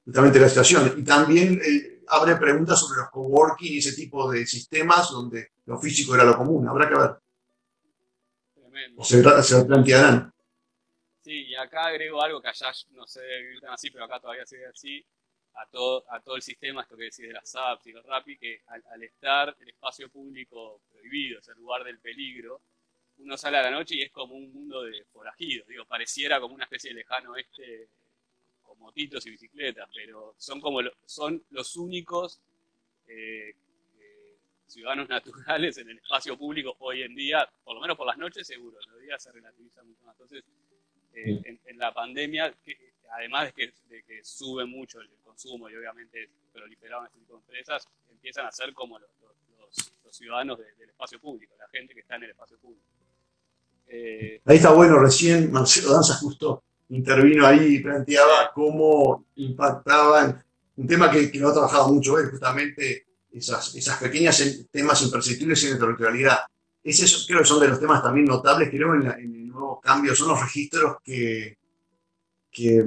[0.06, 0.94] justamente la situación.
[0.98, 5.78] Y también eh, abre preguntas sobre los coworking y ese tipo de sistemas donde lo
[5.78, 6.68] físico era lo común.
[6.68, 7.18] Habrá que ver.
[8.54, 9.04] Tremendo.
[9.04, 10.34] se, se plantearán.
[11.22, 13.22] Sí, y acá agrego algo que allá no sé
[13.70, 15.06] así, pero acá todavía sigue así,
[15.54, 18.38] a todo, a todo el sistema, esto que decís de las apps y los Rappi,
[18.38, 22.62] que al, al estar el espacio público prohibido, es el lugar del peligro,
[23.20, 26.56] uno sale a la noche y es como un mundo de forajidos, digo, pareciera como
[26.56, 27.88] una especie de lejano oeste
[28.64, 32.42] con motitos y bicicletas, pero son como lo- son los únicos
[33.08, 33.54] eh,
[34.00, 34.38] eh,
[34.68, 35.08] ciudadanos
[35.68, 38.78] naturales en el espacio público hoy en día, por lo menos por las noches seguro,
[38.90, 40.16] los días se relativiza mucho más.
[40.16, 40.44] Entonces,
[41.14, 45.70] eh, en, en la pandemia, que, además de que, de que sube mucho el consumo
[45.70, 50.16] y obviamente proliferaron este tipo de empresas, empiezan a ser como los, los- los- los
[50.18, 52.86] ciudadanos de- del espacio público, la gente que está en el espacio público.
[53.88, 60.44] Eh, Ahí está bueno, recién Marcelo Danza justo intervino ahí y planteaba cómo impactaban
[60.76, 65.64] un tema que, que lo ha trabajado mucho él, justamente esas, esas pequeñas temas imperceptibles
[65.64, 66.38] en la territorialidad.
[66.84, 69.48] Ese es- creo que son de los temas también notables, creo, en, la- en el
[69.48, 71.58] nuevo cambio, son los registros que,
[72.52, 72.84] que,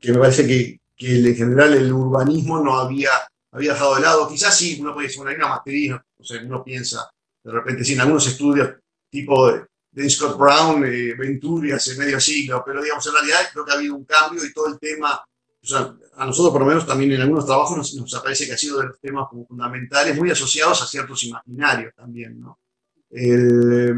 [0.00, 3.10] que me parece que, que en general el urbanismo no había,
[3.52, 4.28] había dejado de lado.
[4.28, 7.10] Quizás sí, uno puede decir, bueno, hay una matriz, o sea, uno piensa,
[7.42, 8.70] de repente, sí, en algunos estudios
[9.10, 13.64] tipo de, de Scott Brown, eh, Venturi hace medio siglo, pero digamos, en realidad creo
[13.64, 15.20] que ha habido un cambio y todo el tema,
[15.62, 18.52] o sea, a nosotros por lo menos también en algunos trabajos nos, nos aparece que
[18.52, 22.58] ha sido de los temas como fundamentales, muy asociados a ciertos imaginarios también, ¿no?
[23.10, 23.92] Eh,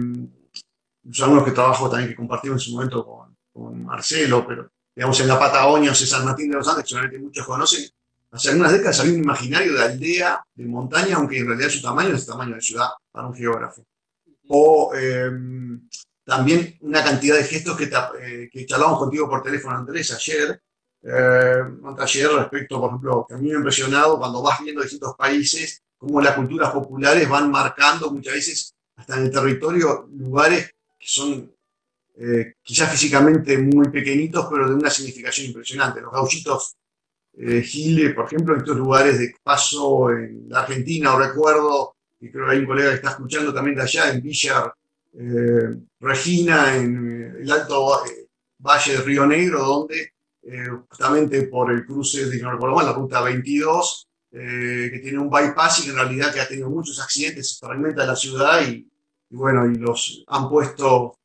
[1.11, 5.21] son algunos que trabajo también que compartimos en su momento con, con Marcelo, pero digamos
[5.21, 7.87] en la Patagonia, César Martín de los Andes, que muchos conocen,
[8.31, 12.15] hace algunas décadas había un imaginario de aldea, de montaña, aunque en realidad su tamaño
[12.15, 13.85] es el tamaño de ciudad para un geógrafo
[14.49, 15.31] o eh,
[16.25, 20.61] también una cantidad de gestos que, ta- eh, charlamos contigo por teléfono, Andrés, ayer,
[21.03, 21.63] eh,
[21.99, 25.83] ayer respecto, por ejemplo, que a mí me ha impresionado cuando vas viendo distintos países,
[25.99, 30.67] cómo las culturas populares van marcando muchas veces hasta en el territorio lugares
[30.99, 31.53] que son
[32.17, 36.01] eh, quizás físicamente muy pequeñitos, pero de una significación impresionante.
[36.01, 36.77] Los gauchitos
[37.35, 42.31] eh, Gile, por ejemplo, en estos lugares de paso en la Argentina, o recuerdo y
[42.31, 44.73] creo que hay un colega que está escuchando también de allá, en Villar,
[45.19, 50.13] eh, Regina, en eh, el alto eh, valle de Río Negro, donde
[50.89, 55.31] justamente por el cruce de, no recuerdo mal, la ruta 22, eh, que tiene un
[55.31, 58.89] bypass y en realidad que ha tenido muchos accidentes, se fragmenta la ciudad y,
[59.31, 61.19] bueno, y los han puesto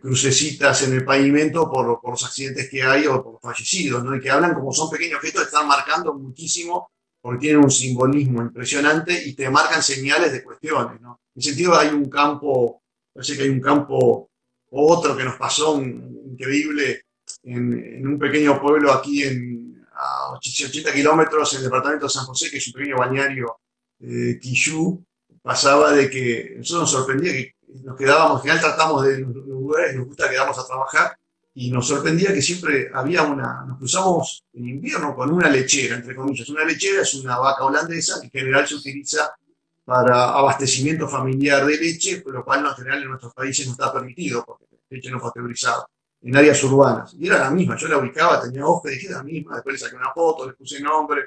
[0.00, 4.16] crucecitas en el pavimento por, por los accidentes que hay o por los fallecidos, ¿no?
[4.16, 6.90] Y que hablan como son pequeños gestos, están marcando muchísimo
[7.26, 11.18] porque tienen un simbolismo impresionante y te marcan señales de cuestiones, ¿no?
[11.34, 14.30] En ese sentido hay un campo, parece que hay un campo,
[14.70, 17.02] otro que nos pasó, un- increíble,
[17.42, 22.26] en, en un pequeño pueblo aquí en, a 80 kilómetros en el departamento de San
[22.26, 23.58] José, que es un pequeño bañario
[23.98, 25.04] eh, Quillú,
[25.42, 30.06] pasaba de que nosotros nos sorprendía que nos quedábamos, en general tratamos de lugares, nos
[30.06, 31.18] gusta quedarnos a trabajar,
[31.58, 36.14] y nos sorprendía que siempre había una, nos cruzamos en invierno con una lechera, entre
[36.14, 36.46] comillas.
[36.50, 39.34] Una lechera es una vaca holandesa que en general se utiliza
[39.82, 44.44] para abastecimiento familiar de leche, lo cual en general en nuestros países no está permitido,
[44.44, 45.86] porque leche no fue autorizada,
[46.20, 47.14] en áreas urbanas.
[47.18, 49.96] Y era la misma, yo la ubicaba, tenía hoja, dije la misma, después le saqué
[49.96, 51.22] una foto, le puse nombre,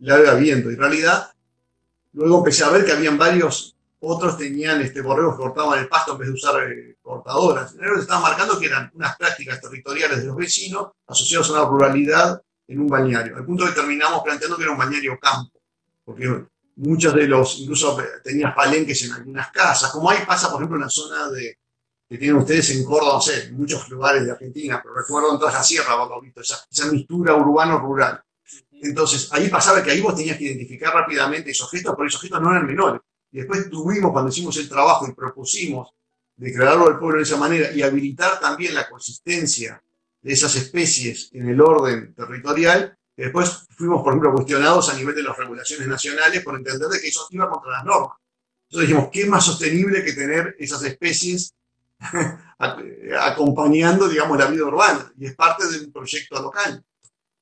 [0.00, 0.70] la iba viendo.
[0.70, 1.32] Y en realidad,
[2.12, 6.12] luego empecé a ver que habían varios, otros tenían este, borregos que cortaban el pasto
[6.12, 7.72] en vez de usar eh, cortadoras.
[7.72, 11.64] En realidad estaban marcando que eran unas prácticas territoriales de los vecinos asociadas a una
[11.64, 13.36] ruralidad en un balneario.
[13.36, 15.60] Al punto que terminamos planteando que era un balneario campo,
[16.04, 16.46] porque
[16.76, 20.82] muchos de los, incluso tenías palenques en algunas casas, como ahí pasa, por ejemplo, en
[20.82, 21.58] la zona de,
[22.08, 25.38] que tienen ustedes en Córdoba, no sé, en muchos lugares de Argentina, pero recuerdo en
[25.38, 28.22] toda la sierra, visto, esa, esa mistura urbano-rural.
[28.72, 32.40] Entonces, ahí pasaba que ahí vos tenías que identificar rápidamente esos gestos, pero esos gestos
[32.40, 33.00] no eran menores.
[33.32, 35.90] Y después tuvimos, cuando hicimos el trabajo y propusimos
[36.36, 39.82] declararlo al pueblo de esa manera y habilitar también la consistencia
[40.22, 45.22] de esas especies en el orden territorial, después fuimos, por ejemplo, cuestionados a nivel de
[45.22, 48.16] las regulaciones nacionales por entender de que eso iba contra las normas.
[48.68, 51.54] Entonces dijimos, ¿qué más sostenible que tener esas especies
[53.20, 55.12] acompañando, digamos, la vida urbana?
[55.18, 56.82] Y es parte de un proyecto local.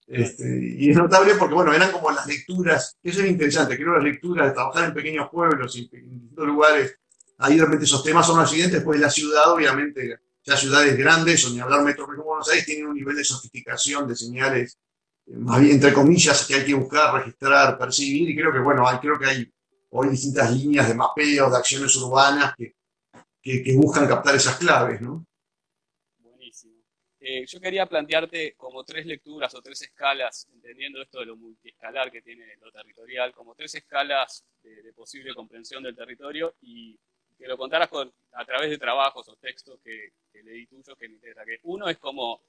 [0.08, 4.04] Este, y es notable porque, bueno, eran como las lecturas, eso es interesante, creo las
[4.04, 6.98] lecturas de trabajar en pequeños pueblos y en distintos lugares,
[7.36, 11.46] ahí de repente esos temas son los siguientes, pues la ciudad, obviamente, ya ciudades grandes,
[11.46, 14.78] o ni hablar metrópolis como Buenos Aires, tienen un nivel de sofisticación de señales,
[15.26, 18.88] eh, más bien, entre comillas, que hay que buscar, registrar, percibir, y creo que, bueno,
[18.88, 19.52] hay, creo que hay
[19.90, 22.76] hoy distintas líneas de mapeo, de acciones urbanas que,
[23.42, 25.27] que, que buscan captar esas claves, ¿no?
[27.30, 32.10] Eh, yo quería plantearte como tres lecturas o tres escalas, entendiendo esto de lo multiescalar
[32.10, 36.98] que tiene lo territorial, como tres escalas de, posible comprensión del territorio y
[37.36, 41.16] que lo contaras con, a través de trabajos o textos que, leí tuyos que me
[41.16, 41.44] interesa.
[41.44, 42.40] Que uno es como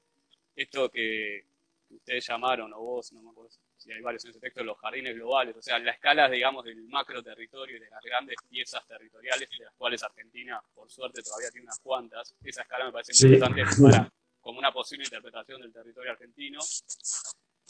[0.56, 1.44] esto que
[1.90, 5.14] ustedes llamaron, o vos, no me acuerdo si hay varios en ese texto, los jardines
[5.14, 9.50] globales, o sea, la escala, digamos, del macro territorio y de las grandes piezas territoriales,
[9.50, 12.34] de las cuales Argentina, por suerte, todavía tiene unas cuantas.
[12.42, 14.10] Esa escala me parece muy importante para
[14.42, 16.60] como una posible interpretación del territorio argentino.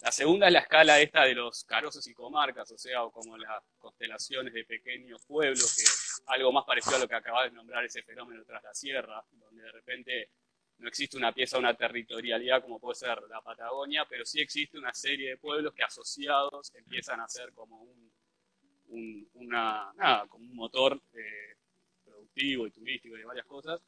[0.01, 3.37] La segunda es la escala esta de los carozos y comarcas, o sea, o como
[3.37, 7.83] las constelaciones de pequeños pueblos, que algo más parecido a lo que acabas de nombrar
[7.83, 10.29] ese fenómeno tras la sierra, donde de repente
[10.77, 14.93] no existe una pieza, una territorialidad como puede ser la Patagonia, pero sí existe una
[14.93, 19.93] serie de pueblos que asociados empiezan a ser como un, una,
[20.29, 21.57] como un motor eh,
[22.05, 23.81] productivo y turístico y de varias cosas.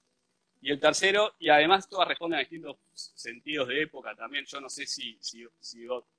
[0.63, 4.45] Y el tercero, y además todas responden a distintos sentidos de época también.
[4.45, 5.17] Yo no sé si,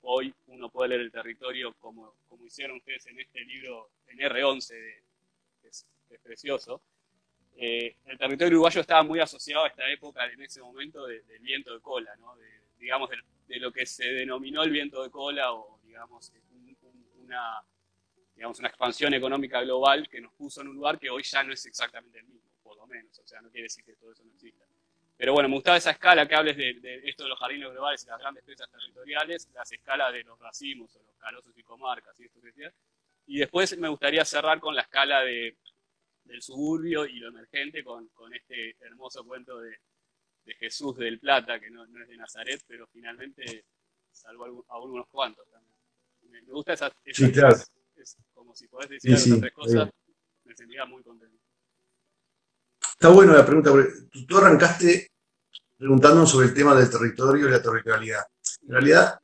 [0.01, 4.69] hoy uno puede leer el territorio como, hicieron ustedes en este libro, en R11,
[5.63, 5.87] que es,
[6.25, 6.83] precioso.
[7.57, 11.73] Eh, el territorio uruguayo estaba muy asociado a esta época, en ese momento, del viento
[11.73, 13.11] de cola, de, digamos,
[13.47, 16.33] de, lo que se denominó el viento de cola o, digamos,
[18.35, 21.53] digamos, una expansión económica global que nos puso en un lugar que hoy ya no
[21.53, 22.52] es exactamente el mismo
[22.87, 24.65] menos, o sea, no quiere decir que todo eso no exista.
[25.17, 28.09] Pero bueno, me gustaba esa escala que hables de, esto de los jardines globales y
[28.09, 32.25] las grandes piezas territoriales, las escalas de los racimos o los carozos y comarcas y
[32.25, 32.73] esto que decía.
[33.27, 35.57] Y después me gustaría cerrar con la escala de,
[36.25, 39.79] del suburbio y lo emergente con, con este hermoso cuento de,
[40.45, 43.67] de, Jesús del Plata, que no, no, es de Nazaret, pero finalmente
[44.11, 45.77] salvó a algunos cuantos también.
[46.23, 47.57] Me, gusta esa, esa sí, claro.
[48.33, 49.91] como si podés decir sí, tres cosas,
[50.45, 51.39] me sentiría muy contento.
[53.03, 53.91] Está bueno la pregunta, porque
[54.29, 55.11] tú arrancaste
[55.77, 58.23] preguntándonos sobre el tema del territorio y la territorialidad.
[58.63, 59.19] En realidad,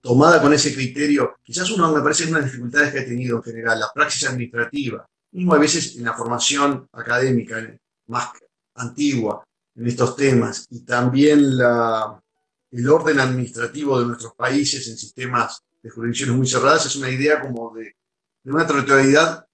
[0.00, 3.36] tomada con ese criterio, quizás uno me parece una de las dificultades que ha tenido
[3.36, 7.70] en general, la praxis administrativa, mismo a veces en la formación académica
[8.06, 8.30] más
[8.76, 9.44] antigua
[9.74, 12.18] en estos temas, y también la,
[12.70, 17.42] el orden administrativo de nuestros países en sistemas de jurisdicciones muy cerradas, es una idea
[17.42, 17.94] como de,
[18.42, 19.45] de una territorialidad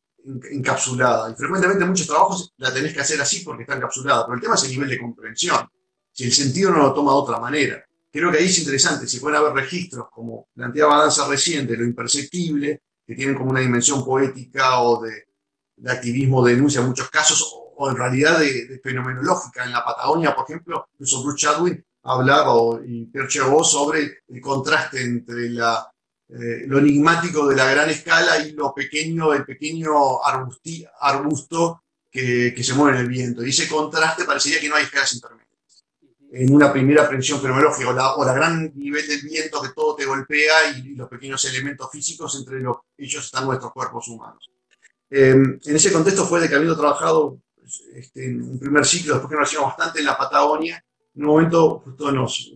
[0.50, 1.30] encapsulada.
[1.30, 4.24] Y frecuentemente en muchos trabajos la tenés que hacer así porque está encapsulada.
[4.26, 5.68] Pero el tema es el nivel de comprensión.
[6.12, 7.84] Si el sentido no lo toma de otra manera.
[8.10, 9.06] Creo que ahí es interesante.
[9.06, 14.04] Si pueden haber registros, como planteaba Danza reciente, lo imperceptible, que tienen como una dimensión
[14.04, 15.28] poética o de,
[15.76, 17.42] de activismo, de denuncia en muchos casos,
[17.76, 19.64] o, en realidad de, fenomenológica.
[19.64, 25.48] En la Patagonia, por ejemplo, incluso Bruce Chadwin hablaba, y Pierre sobre el contraste entre
[25.50, 25.91] la
[26.34, 30.24] eh, lo enigmático de la gran escala y lo pequeño, el pequeño
[31.00, 33.44] arbusto que, se mueve en el viento.
[33.44, 35.48] Y ese contraste parecería que no hay escalas intermedias.
[36.32, 40.06] En una primera aprensión fenomenológica, o la, o gran nivel del viento que todo te
[40.06, 44.50] golpea y, los pequeños elementos físicos entre los, ellos están nuestros cuerpos humanos.
[45.10, 47.38] Eh, en ese contexto fue de que habiendo trabajado
[47.94, 50.82] este, en un primer ciclo, después que nos hacíamos bastante en la Patagonia,
[51.14, 52.54] en un momento justo nos,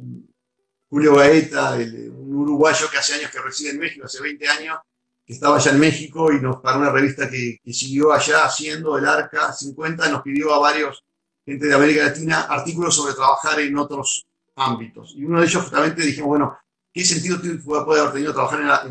[0.89, 4.78] Julio Gaeta, un uruguayo que hace años que reside en México, hace 20 años,
[5.26, 9.07] que estaba allá en México y nos para una revista que, siguió allá haciendo el
[9.07, 11.03] Arca 50, nos pidió a varios
[11.45, 15.14] gente de América Latina artículos sobre trabajar en otros ámbitos.
[15.16, 16.57] Y uno de ellos justamente dijimos, bueno,
[16.93, 18.87] ¿qué sentido puede haber tenido trabajar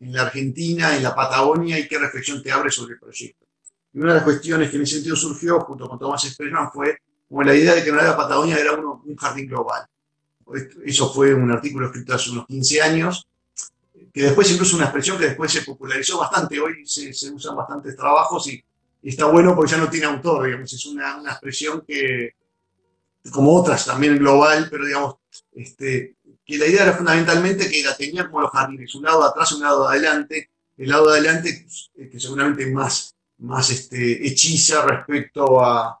[0.00, 3.46] en la, Argentina, en la Patagonia y qué reflexión te abre sobre el proyecto?
[3.92, 6.98] Y una de las cuestiones que en ese sentido surgió junto con Tomás Esperman fue
[7.28, 9.86] como la idea de que la Patagonia era un jardín global.
[10.84, 13.26] Eso fue un artículo escrito hace unos 15 años,
[14.12, 16.58] que después incluso una expresión que después se popularizó bastante.
[16.60, 18.62] Hoy se, usan bastantes trabajos y,
[19.02, 20.72] está bueno porque ya no tiene autor, digamos.
[20.72, 22.34] Es una, expresión que,
[23.30, 25.16] como otras también global, pero digamos,
[25.52, 29.52] este, que la idea era fundamentalmente que la tenía como los jardines, un lado atrás
[29.52, 30.50] un lado adelante.
[30.76, 35.98] El lado adelante, pues, que seguramente más, más este, hechiza respecto a,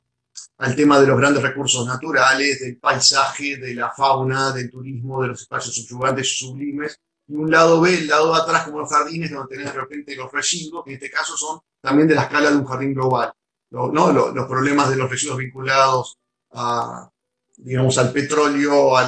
[0.58, 5.28] al tema de los grandes recursos naturales, del paisaje, de la fauna, del turismo, de
[5.28, 8.90] los espacios subyugantes y sublimes, y un lado B, el lado de atrás como los
[8.90, 12.22] jardines, donde tenés de repente los residuos, que en este caso son también de la
[12.22, 13.32] escala de un jardín global.
[13.70, 14.12] ¿no?
[14.12, 16.18] Los, los problemas de los residuos vinculados
[16.52, 17.08] a,
[17.56, 19.06] digamos, al petróleo o, a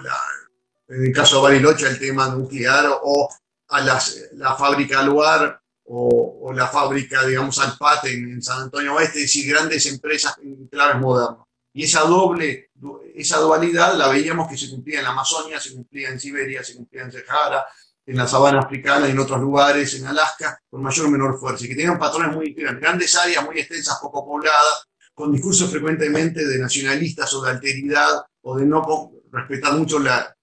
[0.00, 0.16] la,
[0.88, 3.28] en el caso de Bariloche, el tema nuclear o
[3.68, 5.59] a las, la fábrica Aluar
[5.92, 11.46] o, la fábrica, digamos, Alpate en, San Antonio Oeste, es grandes empresas en claves modernas.
[11.72, 12.70] Y esa doble,
[13.14, 16.76] esa dualidad la veíamos que se cumplía en la Amazonia, se cumplía en Siberia, se
[16.76, 17.66] cumplía en Sahara,
[18.06, 21.64] en la sabana africana y en otros lugares, en Alaska, con mayor o menor fuerza,
[21.64, 26.58] y que tenían patrones muy grandes áreas muy extensas, poco pobladas, con discursos frecuentemente de
[26.58, 30.36] nacionalistas o de alteridad, o de no respetar mucho la,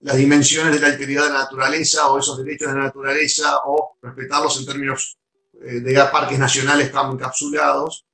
[0.00, 3.96] las dimensiones de la alteridad de la naturaleza o esos derechos de la naturaleza, o
[4.02, 5.16] respetarlos en términos
[5.62, 8.04] eh, de parques nacionales encapsulados,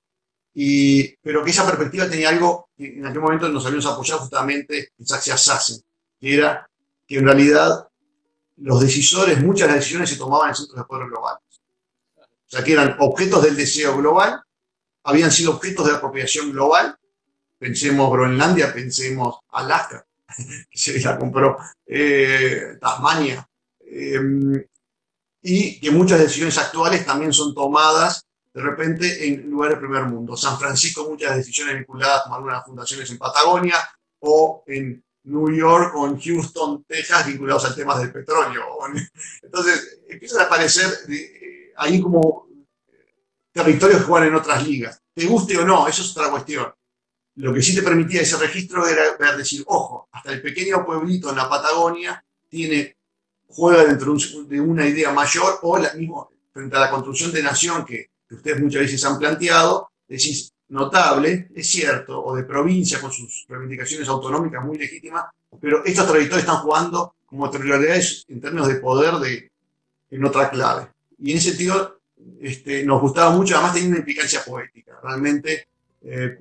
[0.55, 4.93] y, pero que esa perspectiva tenía algo que en aquel momento nos habíamos apoyado justamente
[4.99, 5.83] en Saxe Sassen,
[6.21, 6.69] que era
[7.07, 7.89] que en realidad
[8.59, 11.43] los decisores, muchas de las decisiones se tomaban en centros de poder globales.
[12.17, 14.43] O sea, que eran objetos del deseo global,
[15.05, 16.97] habían sido objetos de apropiación global.
[17.59, 20.05] Pensemos Groenlandia, pensemos Alaska,
[20.73, 23.47] se la compró eh, Tasmania.
[23.81, 24.67] Eh,
[25.43, 28.25] y que muchas decisiones actuales también son tomadas
[28.55, 30.37] de repente en lugares del primer mundo.
[30.37, 33.77] San Francisco, muchas decisiones vinculadas con algunas fundaciones en Patagonia
[34.21, 38.65] o en New York o en Houston, Texas, vinculados al tema del petróleo.
[39.43, 42.47] Entonces, empiezan a aparecer eh, ahí como
[43.53, 45.01] territorios que juegan en otras ligas.
[45.15, 46.73] Te guste o no, eso es otra cuestión.
[47.37, 51.31] Lo que sí te permitía ese registro era ver, decir, ojo, hasta el pequeño pueblito
[51.31, 52.97] en la Patagonia tiene,
[53.49, 54.15] juega dentro
[54.47, 58.61] de una idea mayor o la misma, frente a la construcción de nación que ustedes
[58.61, 64.65] muchas veces han planteado, decís, notable, es cierto, o de provincia con sus reivindicaciones autonómicas
[64.65, 65.27] muy legítimas,
[65.61, 69.51] pero estos territorios están jugando como territorialidades en términos de poder de,
[70.11, 70.89] en otra clave.
[71.19, 72.01] Y en ese sentido
[72.41, 75.69] este, nos gustaba mucho, además tenía una implicancia poética, realmente,
[76.03, 76.39] eh,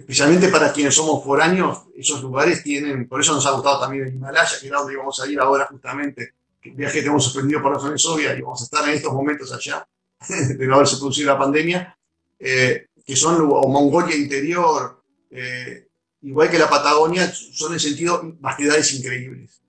[0.00, 4.14] especialmente para quienes somos foráneos, esos lugares tienen, por eso nos ha gustado también el
[4.14, 7.74] Himalaya, que es donde vamos a ir ahora justamente, el viaje que hemos suspendido por
[7.74, 9.86] razones obvias y vamos a estar en estos momentos allá,
[10.28, 11.96] de no haberse producido la pandemia,
[12.38, 15.88] eh, que son o Mongolia Interior, eh,
[16.22, 19.60] igual que la Patagonia, son en sentido vastedades increíbles.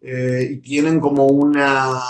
[0.00, 2.00] Eh, y tienen como una,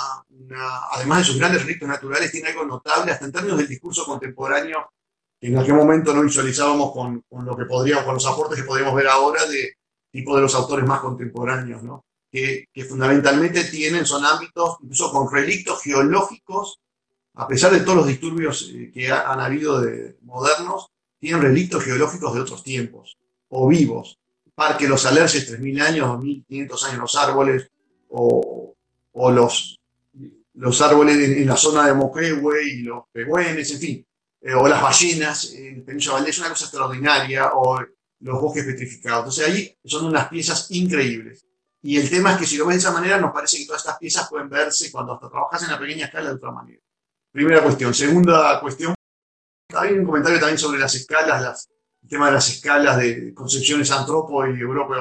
[0.93, 4.93] además de sus grandes ritos naturales, tiene algo notable, hasta en términos del discurso contemporáneo,
[5.41, 8.95] en aquel momento no visualizábamos con, con lo que podríamos, con los aportes que podríamos
[8.95, 9.75] ver ahora de
[10.11, 12.05] tipo de los autores más contemporáneos, ¿no?
[12.31, 16.81] que, fundamentalmente tienen, son ámbitos, incluso con relictos geológicos
[17.35, 22.35] a pesar de todos los disturbios eh, que han habido de modernos, tienen relictos geológicos
[22.35, 23.17] de otros tiempos,
[23.49, 24.19] o vivos.
[24.55, 27.71] Parque Los Alerces, 3.000 años, 2.500 años los árboles,
[28.09, 28.75] o,
[29.13, 29.81] o los,
[30.55, 34.07] los árboles en, la zona de Moquehue y los pegüenes, en fin,
[34.41, 37.81] eh, o las ballenas en Península Valdés, una cosa extraordinaria, o
[38.21, 39.39] los bosques petrificados.
[39.39, 41.45] Entonces ahí son unas piezas increíbles.
[41.83, 43.81] Y el tema es que si lo ves de esa manera, nos parece que todas
[43.81, 46.81] estas piezas pueden verse cuando hasta trabajas en la pequeña escala de otra manera.
[47.33, 47.95] Primera cuestión.
[47.95, 48.95] Segunda cuestión,
[49.75, 51.69] hay un comentario también sobre las escalas, las,
[52.03, 54.59] el tema de las escalas de concepciones antropo y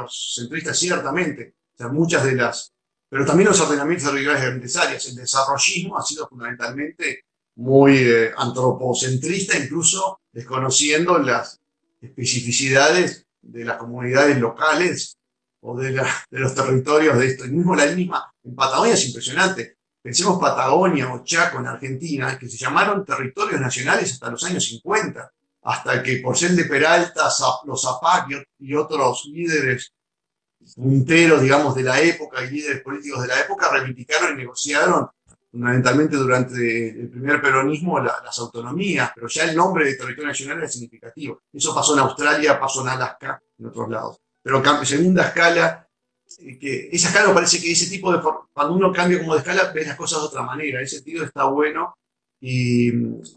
[0.09, 1.55] centristas ciertamente.
[1.73, 2.73] O sea, muchas de las,
[3.09, 5.05] pero también los ordenamientos territoriales áreas.
[5.07, 7.25] El desarrollismo ha sido fundamentalmente
[7.59, 11.59] muy eh, antropocentrista, incluso desconociendo las
[11.99, 15.17] especificidades de las comunidades locales
[15.61, 17.45] o de, la, de los territorios de esto.
[17.45, 19.77] Y mismo la misma, en Patagonia es impresionante.
[20.01, 25.29] Pensemos Patagonia o Chaco en Argentina, que se llamaron territorios nacionales hasta los años 50,
[25.63, 27.27] hasta que por ser de Peralta,
[27.65, 29.91] los Zapac y otros líderes
[30.75, 35.09] punteros, digamos, de la época y líderes políticos de la época reivindicaron y negociaron
[35.51, 40.67] fundamentalmente durante el primer peronismo las autonomías, pero ya el nombre de territorio nacional era
[40.67, 41.41] significativo.
[41.51, 44.17] Eso pasó en Australia, pasó en Alaska, en otros lados.
[44.41, 45.87] Pero segunda escala,
[46.59, 48.21] que esa escala me parece que ese tipo de,
[48.53, 50.81] cuando uno cambia como de escala, ves las cosas de otra manera.
[50.81, 51.97] Ese sentido está bueno
[52.39, 52.89] y,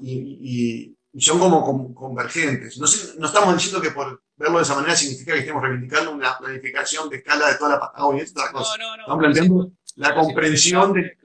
[0.02, 2.78] y, y son como, convergentes.
[2.78, 2.86] No,
[3.18, 7.08] no, estamos diciendo que por verlo de esa manera significa que estemos reivindicando una planificación
[7.08, 8.22] de escala de toda la Patagonia.
[8.22, 8.76] Es otra cosa.
[8.78, 9.02] No, no, no.
[9.02, 11.18] Estamos planteando la comprensión de...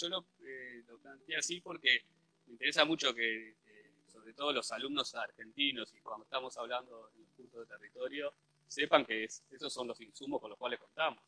[0.00, 2.04] Yo lo, eh, lo, planteé así porque
[2.46, 7.20] me interesa mucho que, eh, sobre todo los alumnos argentinos, y cuando estamos hablando de
[7.20, 8.32] los puntos de territorio,
[8.66, 11.22] sepan que esos son los insumos con los cuales contamos,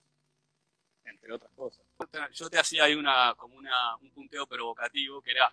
[1.05, 1.85] entre otras cosas.
[2.33, 5.53] Yo te hacía ahí una, como una, un punteo provocativo que era,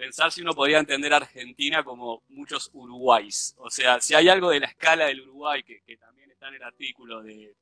[0.00, 3.54] pensar si uno podría entender a Argentina como muchos Uruguays.
[3.58, 6.62] O sea, si hay algo de la escala del Uruguay, que, también está en el
[6.62, 7.54] artículo de,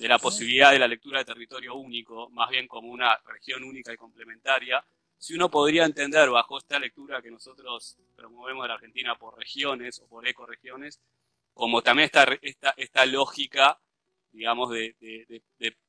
[0.00, 3.96] la posibilidad de la lectura de territorio único, más bien como una región única y
[3.96, 4.84] complementaria,
[5.16, 9.98] si uno podría entender bajo esta lectura que nosotros promovemos de la Argentina por regiones
[10.00, 11.00] o por ecoregiones,
[11.54, 12.10] como también
[12.42, 13.80] esta, esta, lógica,
[14.32, 14.94] digamos, de,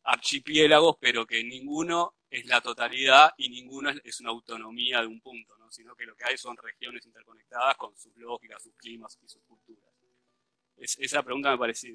[0.05, 5.57] archipiélagos, pero que ninguno es la totalidad y ninguno es, una autonomía de un punto,
[5.57, 5.71] ¿no?
[5.71, 9.41] sino que lo que hay son regiones interconectadas con sus lógicas, sus climas y sus
[9.43, 9.89] culturas.
[10.77, 11.87] esa pregunta me parece,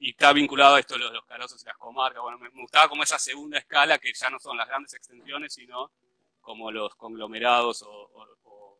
[0.00, 2.20] y está vinculado a esto de los, carosos y las comarcas.
[2.22, 5.92] Bueno, me, gustaba como esa segunda escala, que ya no son las grandes extensiones, sino
[6.40, 8.26] como los conglomerados o,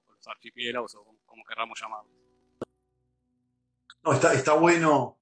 [0.09, 2.13] los archipiélagos, o como querramos llamarlos.
[4.03, 5.19] No, está, está bueno,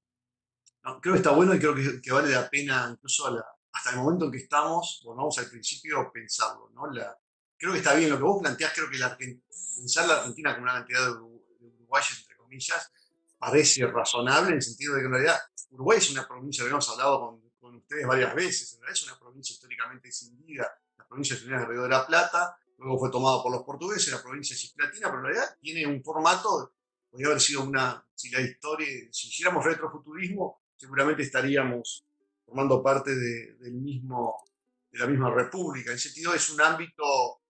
[1.00, 3.28] creo que está bueno y creo que, vale la pena, incluso
[3.72, 6.70] hasta el momento en que estamos, volvamos al principio, pensarlo.
[6.74, 6.90] ¿no?
[6.92, 7.16] La,
[7.56, 10.64] creo que está bien lo que vos planteás, creo que la, pensar la Argentina como
[10.64, 12.92] una cantidad de, uruguayos, entre comillas,
[13.38, 17.20] parece razonable en el sentido de que en realidad Uruguay es una provincia, habíamos hablado
[17.20, 20.70] con, con ustedes varias veces, en realidad es una provincia históricamente escindida
[21.12, 24.56] provincia de del Río de la Plata, luego fue tomado por los portugueses, la provincia
[24.56, 26.74] cisplatina, pero en realidad tiene un formato,
[27.10, 32.06] podría haber sido una, si la historia, si hiciéramos retrofuturismo, seguramente estaríamos
[32.52, 34.44] formando parte de, del mismo,
[34.90, 35.90] de la misma república.
[35.90, 37.40] En ese sentido es un ámbito,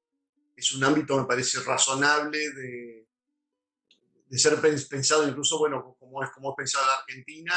[0.55, 3.09] es un ámbito, me parece, razonable de,
[4.27, 7.55] de ser pensado incluso, bueno, como es, como es pensado la Argentina,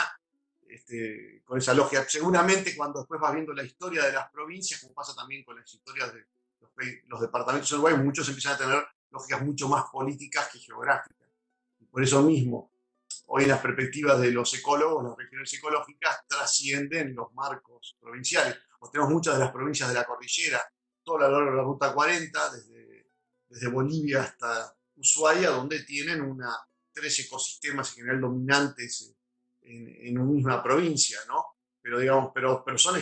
[0.68, 2.04] este, con esa lógica.
[2.10, 5.72] Seguramente cuando después vas viendo la historia de las provincias, como pasa también con las
[5.72, 6.26] historias de
[7.06, 11.30] los, departamentos de Uruguay, muchos empiezan a tener lógicas mucho más políticas que geográficas.
[11.80, 12.72] Y por eso mismo,
[13.28, 18.58] hoy en las perspectivas de los ecólogos, las regiones ecológicas trascienden los marcos provinciales.
[18.80, 20.62] O tenemos muchas de las provincias de la cordillera,
[21.04, 23.08] toda la de la Ruta 40, desde,
[23.50, 26.56] desde Bolivia hasta Ushuaia, donde tienen una,
[26.94, 29.14] tres ecosistemas en general dominantes
[29.64, 31.44] en, una misma provincia, ¿no?
[31.82, 33.02] Pero digamos, pero, pero son,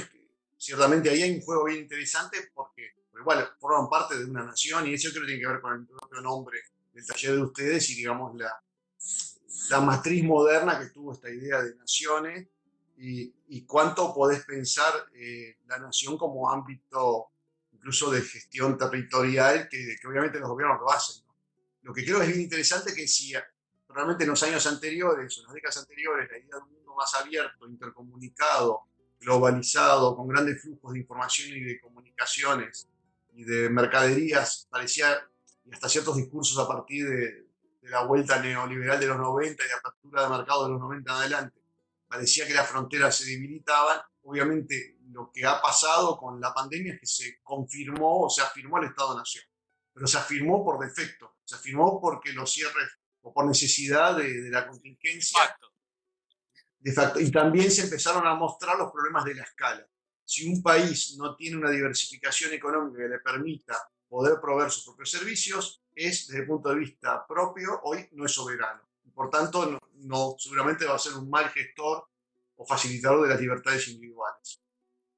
[0.58, 4.94] ciertamente ahí hay un juego bien interesante porque, igual forman parte de una nación y
[4.94, 6.60] eso creo que tiene que ver con el propio nombre
[6.92, 8.52] del taller de ustedes y digamos la,
[9.70, 12.48] la matriz moderna que tuvo esta idea de naciones
[12.98, 17.28] y, y cuánto podés pensar eh, la nación como ámbito
[17.72, 21.26] incluso de gestión territorial que, que obviamente los gobiernos lo hacen.
[21.26, 21.36] ¿no?
[21.82, 23.34] Lo que creo es bien interesante que si
[23.90, 27.14] realmente en los años anteriores, en las décadas anteriores, la idea de un mundo más
[27.16, 28.84] abierto, intercomunicado,
[29.20, 32.88] globalizado, con grandes flujos de información y de comunicaciones
[33.34, 35.28] y de mercaderías, parecía,
[35.66, 37.43] y hasta ciertos discursos a partir de,
[37.90, 41.18] la vuelta neoliberal de los 90 y de apertura de mercado de los 90 en
[41.18, 41.62] adelante,
[42.08, 44.00] parecía que las fronteras se debilitaban.
[44.24, 48.78] Obviamente lo que ha pasado con la pandemia es que se confirmó o se afirmó
[48.80, 49.44] el Estado-Nación,
[49.94, 52.90] pero se afirmó por defecto, se afirmó porque los cierres
[53.22, 55.40] o por necesidad de, la contingencia.
[56.80, 57.20] De facto.
[57.20, 59.88] Y también se empezaron a mostrar los problemas de la escala.
[60.26, 63.78] Si un país no tiene una diversificación económica que le permita
[64.08, 68.32] poder proveer sus propios servicios, es desde el punto de vista propio, hoy no es
[68.32, 68.82] soberano.
[69.14, 72.08] Por tanto, no, seguramente va a ser un mal gestor
[72.56, 74.60] o facilitador de las libertades individuales.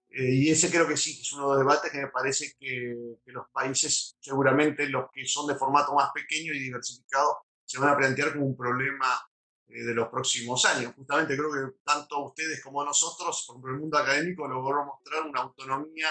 [0.09, 3.17] Eh, y ese creo que sí, es uno de los debates que me parece que,
[3.23, 7.89] que, los países, seguramente los que son de formato más pequeño y diversificado, se van
[7.89, 9.19] a plantear como un problema
[9.67, 10.93] eh, de los próximos años.
[10.95, 16.09] Justamente creo que tanto ustedes como nosotros, por el mundo académico, logró mostrar una autonomía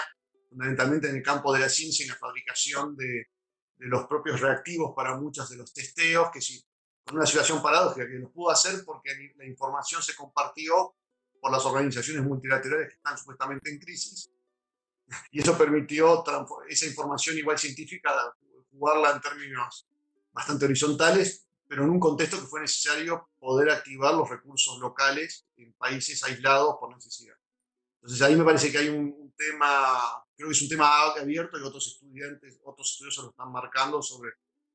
[0.49, 3.27] fundamentalmente en el campo de la ciencia y la fabricación de,
[3.77, 6.63] de los propios reactivos para muchos de los testeos, que sí,
[7.05, 10.95] con una situación paradójica, que los pudo hacer porque la información se compartió
[11.39, 14.31] por las organizaciones multilaterales que están supuestamente en crisis,
[15.31, 16.23] y eso permitió
[16.67, 18.11] esa información igual científica
[18.71, 19.87] jugarla en términos
[20.33, 25.73] bastante horizontales pero en un contexto que fue necesario poder activar los recursos locales en
[25.73, 27.35] países aislados por necesidad.
[28.01, 31.63] Entonces ahí me parece que hay un, tema, creo que es un tema abierto y
[31.63, 34.31] otros estudiantes, otros estudiosos lo están marcando sobre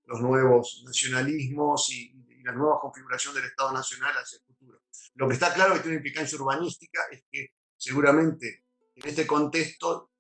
[0.06, 4.80] los nuevos nacionalismos y, la nueva configuración del Estado Nacional hacia el futuro.
[5.16, 10.11] Lo que está claro que tiene implicancia urbanística es que seguramente en este contexto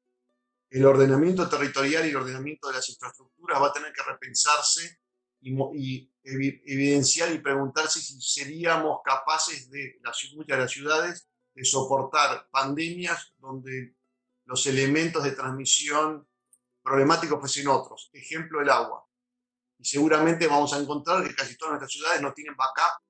[0.68, 4.98] el ordenamiento territorial y el ordenamiento de las infraestructuras va a tener que repensarse
[5.40, 12.48] y, evidenciar y preguntarse si seríamos capaces de, las, muchas de las ciudades, de soportar
[12.50, 13.94] pandemias donde
[14.50, 16.26] los elementos de transmisión
[16.82, 18.10] problemáticos fuesen otros.
[18.12, 19.06] Ejemplo, el agua.
[19.78, 23.00] Y seguramente vamos a encontrar que casi todas nuestras ciudades no tienen backup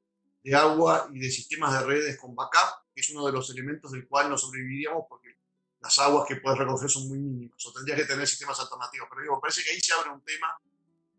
[0.44, 3.90] de agua y de sistemas de redes con backup, que es uno de los elementos
[3.90, 5.38] del cual no sobreviviríamos porque
[5.80, 9.08] las aguas que puedes recoger son muy mínimas, o tendrías que tener sistemas alternativos.
[9.08, 10.54] Pero digo, parece que ahí se abre un tema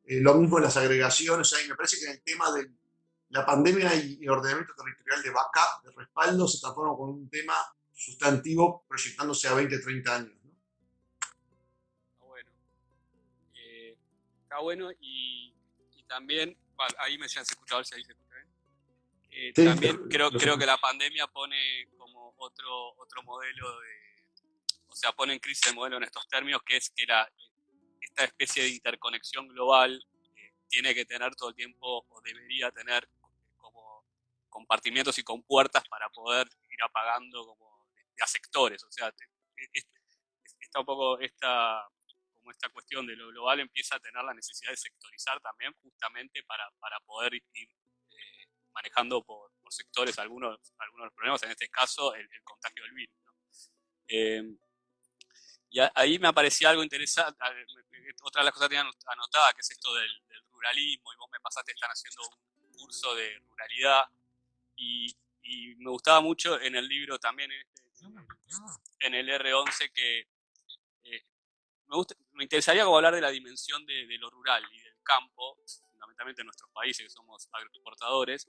[0.04, 2.52] Eh, lo mismo en las agregaciones, o sea, y me parece que en el tema
[2.52, 2.72] de
[3.30, 7.56] la pandemia y el ordenamiento territorial de backup, de respaldo, se transforma con un tema
[8.02, 10.34] sustantivo proyectándose a 20, 30 años.
[10.44, 10.52] ¿no?
[12.12, 12.52] Está bueno.
[13.56, 13.98] Eh,
[14.42, 15.54] está bueno y,
[15.96, 17.76] y también, bueno, ahí me decían, ¿se escucha?
[17.76, 18.48] A ver si ahí se escucha bien.
[19.32, 24.26] Eh, Sí, también creo, creo que la pandemia pone como otro, otro modelo de,
[24.88, 27.32] o sea, pone en crisis el modelo en estos términos, que es que la,
[28.02, 30.04] esta especie de interconexión global
[30.36, 33.08] eh, tiene que tener todo el tiempo, o debería tener
[33.58, 34.06] como
[34.50, 37.71] compartimientos y compuertas para poder ir apagando como
[38.30, 39.14] sectores, o sea,
[39.74, 39.88] es-
[40.60, 41.88] está un poco esta
[42.42, 46.42] como esta cuestión de lo global empieza a tener la necesidad de sectorizar también justamente
[46.44, 47.44] para, para poder ir
[48.10, 52.94] eh, manejando por, sectores algunos, algunos de los problemas, en este caso el, contagio del
[52.94, 53.16] virus.
[54.08, 54.44] Eh,
[55.70, 57.38] y ahí me aparecía algo interesante,
[58.24, 61.16] otra de las cosas que tenía anot- anotada, que es esto del, del ruralismo, y
[61.16, 62.22] vos me pasaste, están haciendo
[62.58, 64.04] un curso de ruralidad,
[64.76, 67.84] y, y me gustaba mucho en el libro también, en, este-
[69.00, 70.20] en el R11, que
[71.04, 71.26] eh,
[71.88, 75.02] me, gusta- me interesaría como hablar de la dimensión de, de lo rural y del
[75.04, 75.58] campo,
[75.92, 78.48] fundamentalmente en nuestros países que somos agroexportadores,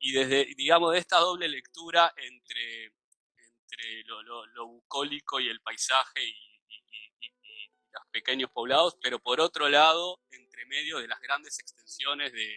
[0.00, 5.60] y desde, digamos, de esta doble lectura entre, entre lo, lo- lo bucólico y el
[5.60, 6.30] paisaje y,
[6.68, 6.84] y-
[7.20, 12.32] y- y- los pequeños poblados, pero por otro lado, entre medio de las grandes extensiones
[12.32, 12.54] de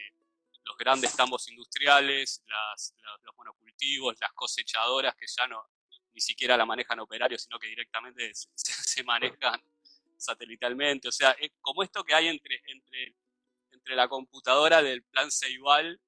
[0.64, 5.64] los grandes tambos industriales, las- los monocultivos, las cosechadoras que ya no
[6.16, 9.61] ni siquiera la manejan operarios, sino que directamente se, se manejan
[10.18, 11.07] satelitalmente.
[11.09, 13.16] O sea, es como esto que hay entre, entre,
[13.72, 15.99] entre la computadora del plan Ceibal,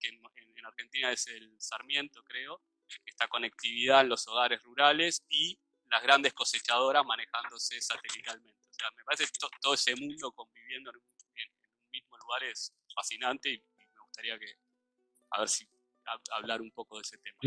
[0.00, 2.62] que en, en- en Argentina es el Sarmiento, creo,
[3.04, 5.58] esta conectividad en los hogares rurales y
[5.90, 8.68] las grandes cosechadoras manejándose satelitalmente.
[8.70, 10.96] O sea, me parece que to- todo ese mundo conviviendo en
[11.34, 14.46] en- en un mismo lugar es fascinante y, me gustaría que,
[15.30, 15.66] a ver si
[16.04, 17.38] hab- hablar un poco de ese tema.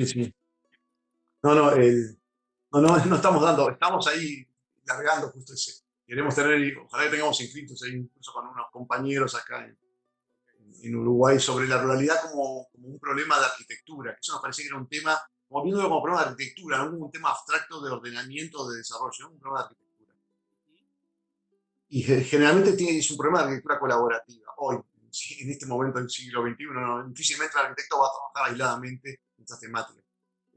[1.43, 4.45] No, no, no, no, no estamos dando, estamos ahí
[4.85, 5.83] largando justo ese.
[6.05, 11.67] Queremos tener, ojalá que tengamos inscritos ahí incluso con unos compañeros acá en, Uruguay sobre
[11.67, 14.17] la ruralidad como, un problema de arquitectura.
[14.19, 17.11] Eso nos parecía que era un tema, como viéndolo como problema de arquitectura, no un
[17.11, 20.13] tema abstracto de ordenamiento, de desarrollo, no un problema de arquitectura.
[21.89, 24.51] Y ge- generalmente tiene, es un problema de arquitectura colaborativa.
[24.57, 24.77] Hoy,
[25.41, 29.43] en este momento del siglo XXI, no, difícilmente el arquitecto va a trabajar aisladamente en
[29.43, 30.03] estas temáticas.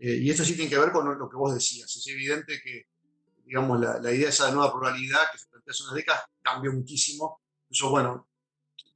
[0.05, 1.95] Eh, y esto sí tiene que ver con lo que vos decías.
[1.95, 2.87] Es evidente que,
[3.45, 6.73] digamos, la, la idea de esa nueva pluralidad que se plantea hace unas décadas cambió
[6.73, 7.41] muchísimo.
[7.69, 8.29] Incluso, bueno,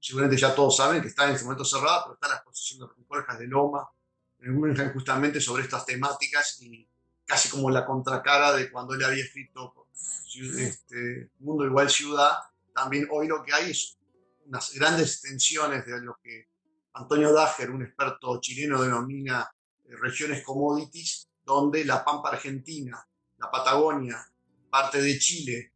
[0.00, 3.04] seguramente ya todos saben que está en este momento cerrada, pero está la exposición de
[3.06, 3.88] Borjas de Loma,
[4.40, 6.88] en el Guggenheim justamente sobre estas temáticas y
[7.24, 12.32] casi como la contracara de cuando él había escrito Ciu- este, Mundo igual ciudad,
[12.74, 13.96] también hoy lo que hay es
[14.44, 16.48] unas grandes extensiones de lo que
[16.94, 19.55] Antonio Dager, un experto chileno, denomina eh,
[19.88, 23.06] regiones commodities, donde la Pampa Argentina,
[23.38, 24.16] la Patagonia,
[24.70, 25.72] parte de Chile,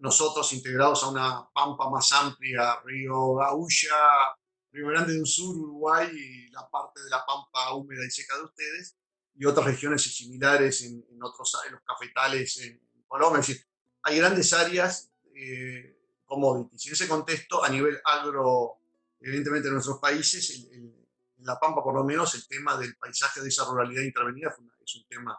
[0.00, 4.36] nosotros integrados a una Pampa más amplia, Río Gaulla,
[4.70, 8.44] Río Grande del Sur, Uruguay y la parte de la Pampa húmeda y seca de
[8.44, 8.96] ustedes,
[9.36, 13.40] y otras regiones similares en, en otros, en los cafetales en Colombia.
[13.40, 13.66] Es decir,
[14.02, 15.96] hay grandes áreas eh,
[16.26, 16.86] commodities.
[16.86, 18.78] En ese contexto, a nivel agro,
[19.20, 21.03] evidentemente en nuestros países, el- el- en
[21.44, 24.74] La Pampa por lo menos, el tema del paisaje de esa ruralidad intervenida fue una-
[24.84, 25.38] es un tema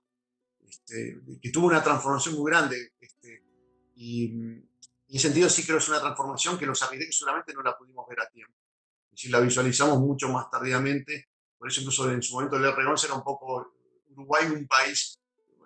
[0.67, 2.93] este, que tuvo una transformación muy grande.
[2.99, 3.43] Este,
[3.95, 4.51] y, mm,
[5.07, 7.77] en ese sentido sí creo que es una transformación que los arquitectos seguramente no la
[7.77, 8.53] pudimos ver a tiempo.
[9.05, 11.29] Es decir, la visualizamos mucho más tardíamente.
[11.57, 13.73] Por eso incluso en su momento el R11 era un poco
[14.09, 15.19] Uruguay un país,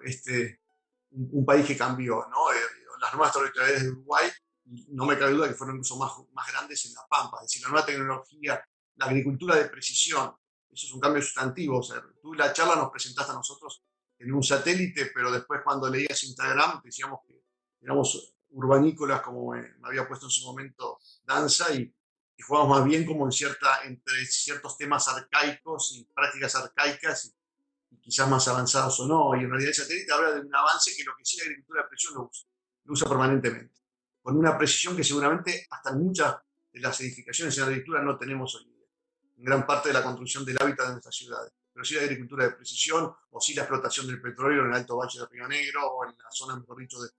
[0.03, 0.59] este,
[1.11, 2.25] un, un país que cambió.
[2.29, 2.51] ¿no?
[2.51, 2.57] Eh,
[3.01, 4.29] las nuevas territorialidades de Uruguay,
[4.89, 7.37] no me cabe duda que fueron incluso más, más grandes en La Pampa.
[7.37, 8.68] Es decir, la nueva tecnología,
[8.99, 10.35] la agricultura de precisión,
[10.69, 11.79] eso es un cambio sustantivo.
[11.79, 13.83] O sea, tú la charla nos presentaste a nosotros
[14.19, 17.41] en un satélite, pero después cuando leías Instagram decíamos que
[17.81, 21.93] éramos urbanícolas, como me, había puesto en su momento Danza, y,
[22.41, 28.29] jugábamos más bien como en cierta, entre ciertos temas arcaicos y prácticas arcaicas, y, quizás
[28.29, 29.35] más avanzados o no.
[29.35, 31.83] Y en realidad el satélite habla de un avance que lo que sí la agricultura
[31.83, 32.47] de precisión lo usa,
[32.83, 33.79] lo usa permanentemente,
[34.21, 36.35] con una precisión que seguramente hasta muchas
[36.71, 38.78] de las edificaciones en la agricultura no tenemos hoy
[39.39, 42.43] en gran parte de la construcción del hábitat de nuestras ciudades pero sí la agricultura
[42.43, 45.87] de precisión, o sí la explotación del petróleo en el Alto Valle de Río Negro,
[45.87, 47.09] o en la zona, mejor dicho, de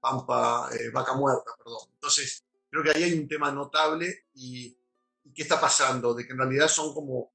[0.00, 1.90] Pampa, eh, Vaca Muerta, perdón.
[1.92, 4.74] Entonces, creo que ahí hay un tema notable y,
[5.22, 7.30] y qué está pasando, de que en realidad son como,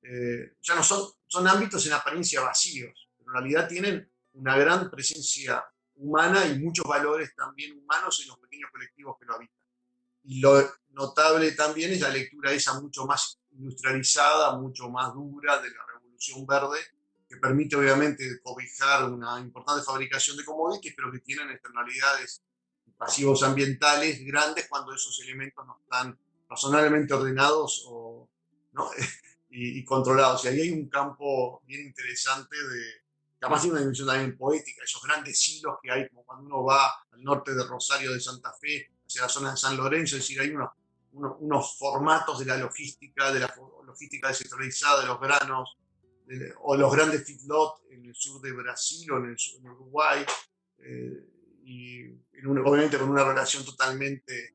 [0.00, 4.92] eh, ya no son, son ámbitos en apariencia vacíos, pero en realidad tienen una gran
[4.92, 5.64] presencia
[5.96, 9.66] humana y muchos valores también humanos en los pequeños colectivos que lo habitan.
[10.22, 15.70] y lo notable también es la lectura esa mucho más industrializada, mucho más dura de
[15.70, 16.78] la revolución verde,
[17.28, 22.42] que permite obviamente cobijar una importante fabricación de commodities, pero que tienen externalidades
[22.96, 28.28] pasivos ambientales grandes cuando esos elementos no están razonablemente ordenados o,
[29.50, 30.44] y, controlados.
[30.44, 32.82] Y ahí hay un campo bien interesante de,
[33.38, 36.64] que además tiene una dimensión también poética, esos grandes hilos que hay, como cuando uno
[36.64, 40.22] va al norte de Rosario de Santa Fe, hacia la zona de San Lorenzo, es
[40.22, 40.70] decir, hay unos,
[41.12, 43.54] unos, formatos de la logística, de la
[43.84, 45.76] logística descentralizada de los granos,
[46.60, 50.24] o los grandes feedlots en el sur de Brasil o en, el, Uruguay,
[50.78, 51.28] eh,
[51.64, 52.06] y
[52.46, 54.54] obviamente con una relación totalmente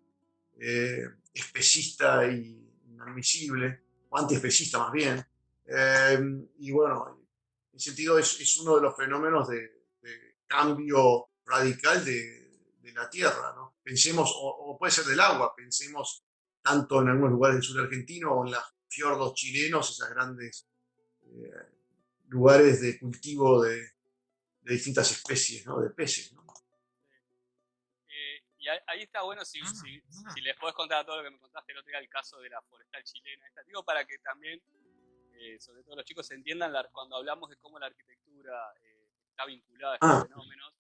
[0.60, 1.04] eh,
[1.34, 5.24] especista y inadmisible, o antiespecista más bien.
[5.66, 7.28] Eh, y bueno,
[7.74, 9.78] en sentido es, es, uno de los fenómenos de,
[10.48, 12.50] cambio radical de,
[12.80, 13.54] de, la Tierra.
[13.84, 16.24] Pensemos, o, puede ser del agua, pensemos
[16.68, 20.68] tanto en algunos lugares del sur argentino o en los fiordos chilenos, esas grandes
[21.24, 21.52] eh,
[22.28, 23.78] lugares de cultivo de,
[24.62, 25.80] de distintas especies ¿no?
[25.80, 26.34] de peces.
[26.34, 26.46] ¿no?
[28.88, 31.78] ahí está bueno si, ah, si, les podés contar todo lo que me contaste el
[31.78, 33.46] otro día, el caso de la forestal chilena.
[33.66, 34.62] digo para que también,
[35.40, 39.94] eh, sobre todo los chicos, entiendan cuando hablamos de cómo la arquitectura eh, está vinculada
[39.94, 40.24] a estos ah.
[40.28, 40.74] fenómenos.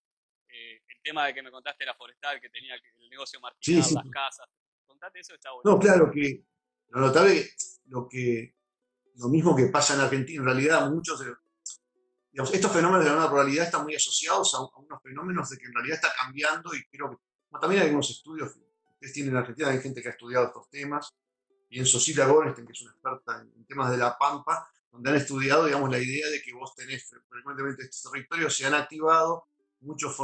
[0.49, 4.09] Eh, el tema de que me contaste la forestal, que tenía el negocio marginado, las
[4.11, 4.49] casas.
[5.63, 5.77] Bueno.
[5.77, 6.43] No, claro que
[6.89, 7.49] lo notable,
[7.85, 8.55] lo que
[9.15, 11.33] lo mismo que pasa en Argentina, en realidad muchos de
[12.31, 15.65] digamos, estos fenómenos de la nueva probabilidad están muy asociados a, unos fenómenos de que
[15.65, 17.17] en realidad está cambiando y creo que
[17.59, 18.59] también hay algunos estudios que
[18.93, 21.15] ustedes tienen en Argentina, hay gente que ha estudiado estos temas.
[21.67, 25.65] Pienso Cecilia Gorenstein, que es una experta en, temas de la pampa, donde han estudiado,
[25.65, 29.47] digamos, la idea de que vos tenés frecuentemente estos territorios se han activado,
[29.79, 30.15] muchos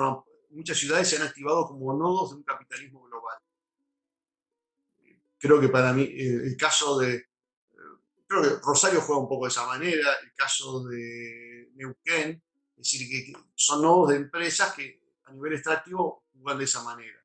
[0.52, 3.38] muchas ciudades se han activado como nodos de un capitalismo global.
[5.44, 7.28] Creo que para mí eh, el caso de, eh,
[8.64, 12.42] Rosario juega un poco de esa manera, el caso de Neuquén,
[12.78, 17.20] es decir, que son nodos de empresas que a nivel extractivo juegan de esa manera.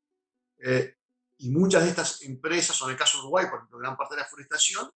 [0.58, 0.96] Eh,
[1.36, 4.16] y muchas de estas empresas, o en el caso de Uruguay, por ejemplo, gran parte
[4.16, 4.90] de la forestación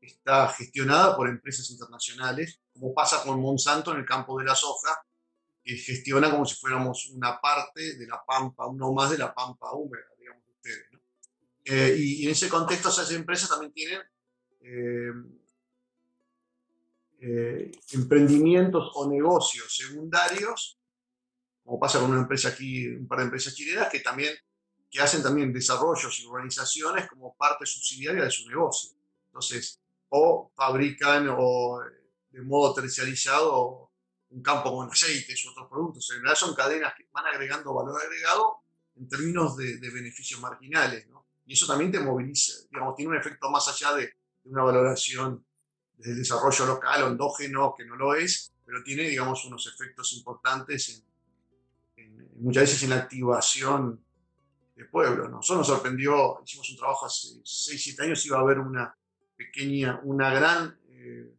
[0.00, 4.98] está gestionada por empresas internacionales, como pasa con Monsanto en el campo de la soja,
[5.62, 9.72] que gestiona como si fuéramos una parte de la pampa, uno más de la pampa
[9.74, 10.41] húmeda, digamos.
[11.64, 14.00] Eh, y, en ese contexto esas empresas también tienen
[17.20, 20.78] eh, emprendimientos o negocios secundarios
[21.64, 24.34] como pasa con una empresa aquí, un par de empresas chilenas que también
[24.90, 28.90] que hacen también desarrollos y organizaciones como parte subsidiaria de su negocio.
[29.28, 31.80] Entonces, o fabrican o
[32.28, 33.90] de modo terciarizado
[34.28, 36.10] un campo con aceites u otros productos.
[36.10, 38.58] En realidad son cadenas que van agregando valor agregado
[38.96, 41.08] en términos de, beneficios marginales.
[41.08, 41.26] ¿no?
[41.52, 45.44] Eso también te moviliza, digamos, tiene un efecto más allá de, de una valoración
[45.96, 50.88] del desarrollo local o endógeno, que no lo es, pero tiene, digamos, unos efectos importantes
[51.96, 54.04] en, muchas veces en la activación
[54.74, 55.28] del pueblo.
[55.28, 55.40] ¿no?
[55.40, 58.96] Eso nos sorprendió, hicimos un trabajo hace 6, 7 años, iba a haber una
[59.36, 61.34] pequeña, una gran eh,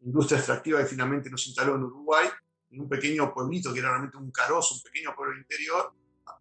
[0.00, 2.28] industria extractiva que finalmente nos instaló en Uruguay,
[2.70, 5.92] en un pequeño pueblito que era realmente un carozo, un pequeño pueblo interior,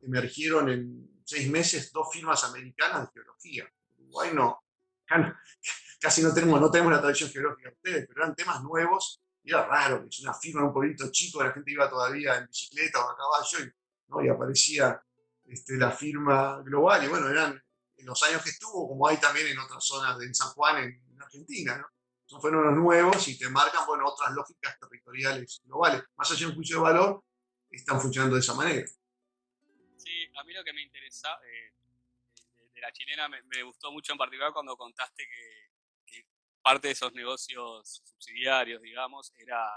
[0.02, 3.70] emergieron en seis meses dos firmas americanas de geología.
[3.98, 4.64] Uruguay no,
[6.00, 9.52] casi no tenemos, no tenemos la tradición geológica de ustedes, pero eran temas nuevos y
[9.52, 12.48] era raro, que es una firma en un pueblito chico, la gente iba todavía en
[12.48, 13.72] bicicleta o a caballo
[14.24, 15.02] y aparecía
[15.46, 17.04] este, la firma global.
[17.04, 17.62] Y bueno, eran
[17.98, 21.02] en los años que estuvo, como hay también en otras zonas de San Juan, en,
[21.22, 21.78] Argentina.
[21.78, 21.88] ¿no?
[22.26, 26.04] Son fenómenos nuevos y te marcan bueno, otras lógicas territoriales globales.
[26.16, 27.24] Más allá de un juicio de valor,
[27.70, 28.88] están funcionando de esa manera.
[30.38, 31.74] A mí lo que me interesa eh,
[32.74, 35.66] de, la chilena me, gustó mucho en particular cuando contaste que
[36.66, 39.70] parte de esos negocios subsidiarios, digamos, era,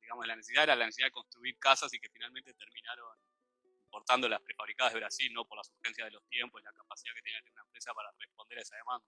[0.00, 3.18] digamos, la necesidad era la necesidad de construir casas y que finalmente terminaron
[3.84, 7.12] importando las prefabricadas de Brasil, no por las urgencias de los tiempos y la capacidad
[7.16, 9.06] que tenía una empresa para responder a esa demanda.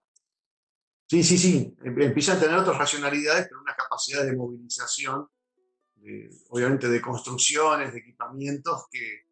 [1.09, 1.77] Sí, sí, sí.
[1.85, 5.29] Em, empiezan a tener otras racionalidades, pero una capacidad de movilización,
[6.49, 9.29] obviamente de construcciones, de equipamientos, que,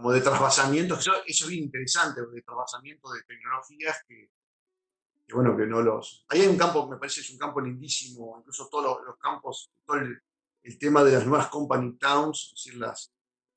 [0.00, 4.30] como de trasvasamientos, eso, eso es bien interesante, de trasvasamiento de tecnologías que,
[5.34, 6.24] bueno, que no los...
[6.30, 9.98] Ahí hay un campo, me parece, es un campo lindísimo, incluso todos los, campos, todo
[9.98, 10.22] el,
[10.78, 13.12] tema de las nuevas company towns, decir, las,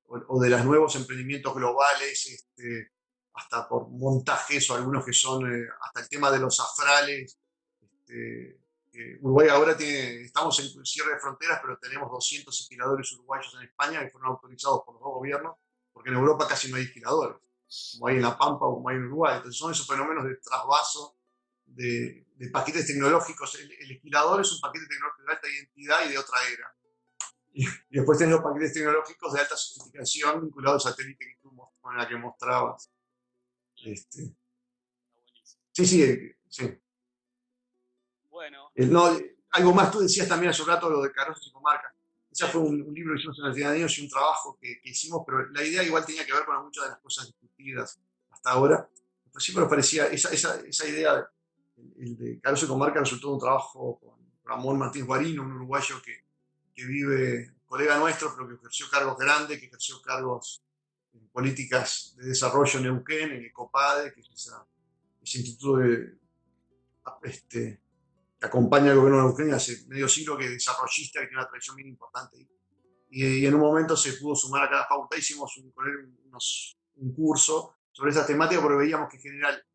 [0.06, 2.92] o, de los nuevos emprendimientos globales, este,
[3.36, 7.40] hasta por montajes o algunos que son, eh, hasta el tema de los afrales.
[7.80, 8.60] Este,
[9.22, 14.02] Uruguay ahora tiene, estamos en cierre de fronteras, pero tenemos 200 esquiladores uruguayos en España
[14.02, 15.56] que fueron autorizados por los dos gobiernos,
[15.94, 17.38] porque en Europa casi no hay esquiladores.
[17.94, 19.38] como hay en La Pampa o como hay en Uruguay.
[19.38, 21.18] Entonces son esos fenómenos de trasvaso
[21.66, 23.56] de, de paquetes tecnológicos.
[23.56, 26.76] El, el, esquilador es un paquete tecnológico de alta identidad y de otra era.
[27.54, 31.56] Y, y después tenés los paquetes tecnológicos de alta sofisticación vinculados al satélite que tú,
[31.80, 32.92] con la que mostrabas.
[33.86, 34.36] Este.
[35.72, 36.80] Sí, sí, sí.
[38.30, 38.72] Bueno.
[38.76, 39.18] El, no,
[39.52, 41.93] algo más, tú decías también hace un rato lo de Carrozas y Comarcas.
[42.34, 44.90] Ese fue un, libro que hicimos en la de años y un trabajo que, que,
[44.90, 48.00] hicimos, pero la idea igual tenía que ver con muchas de las cosas discutidas
[48.32, 48.90] hasta ahora.
[49.26, 51.30] Pero siempre nos parecía, esa, esa, esa idea,
[52.00, 54.16] el de Carlos Comarca resultó de un trabajo con
[54.46, 56.26] Ramón Martínez Guarino, un uruguayo que,
[56.74, 60.64] que vive, colega nuestro, pero que ejerció cargos grandes, que ejerció cargos
[61.14, 64.66] en políticas de desarrollo en Neuquén, en el COPADE, que es esa,
[65.22, 66.18] ese instituto de,
[67.22, 67.83] este,
[68.44, 71.48] que acompaña al gobierno de Neuquén hace medio siglo, que es desarrollista, que tiene una
[71.48, 72.46] tradición bien importante.
[73.10, 76.12] Y, y, en un momento se pudo sumar a cada facultad, hicimos un, con él
[76.26, 79.66] unos, un curso sobre esa temática, porque veíamos que en general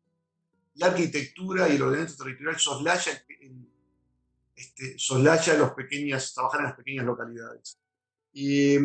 [0.75, 3.25] la arquitectura y el ordenamiento territorial soslaya,
[4.55, 7.79] este, soslaya los pequeñas, trabajar en las pequeñas localidades.
[8.31, 8.75] Y,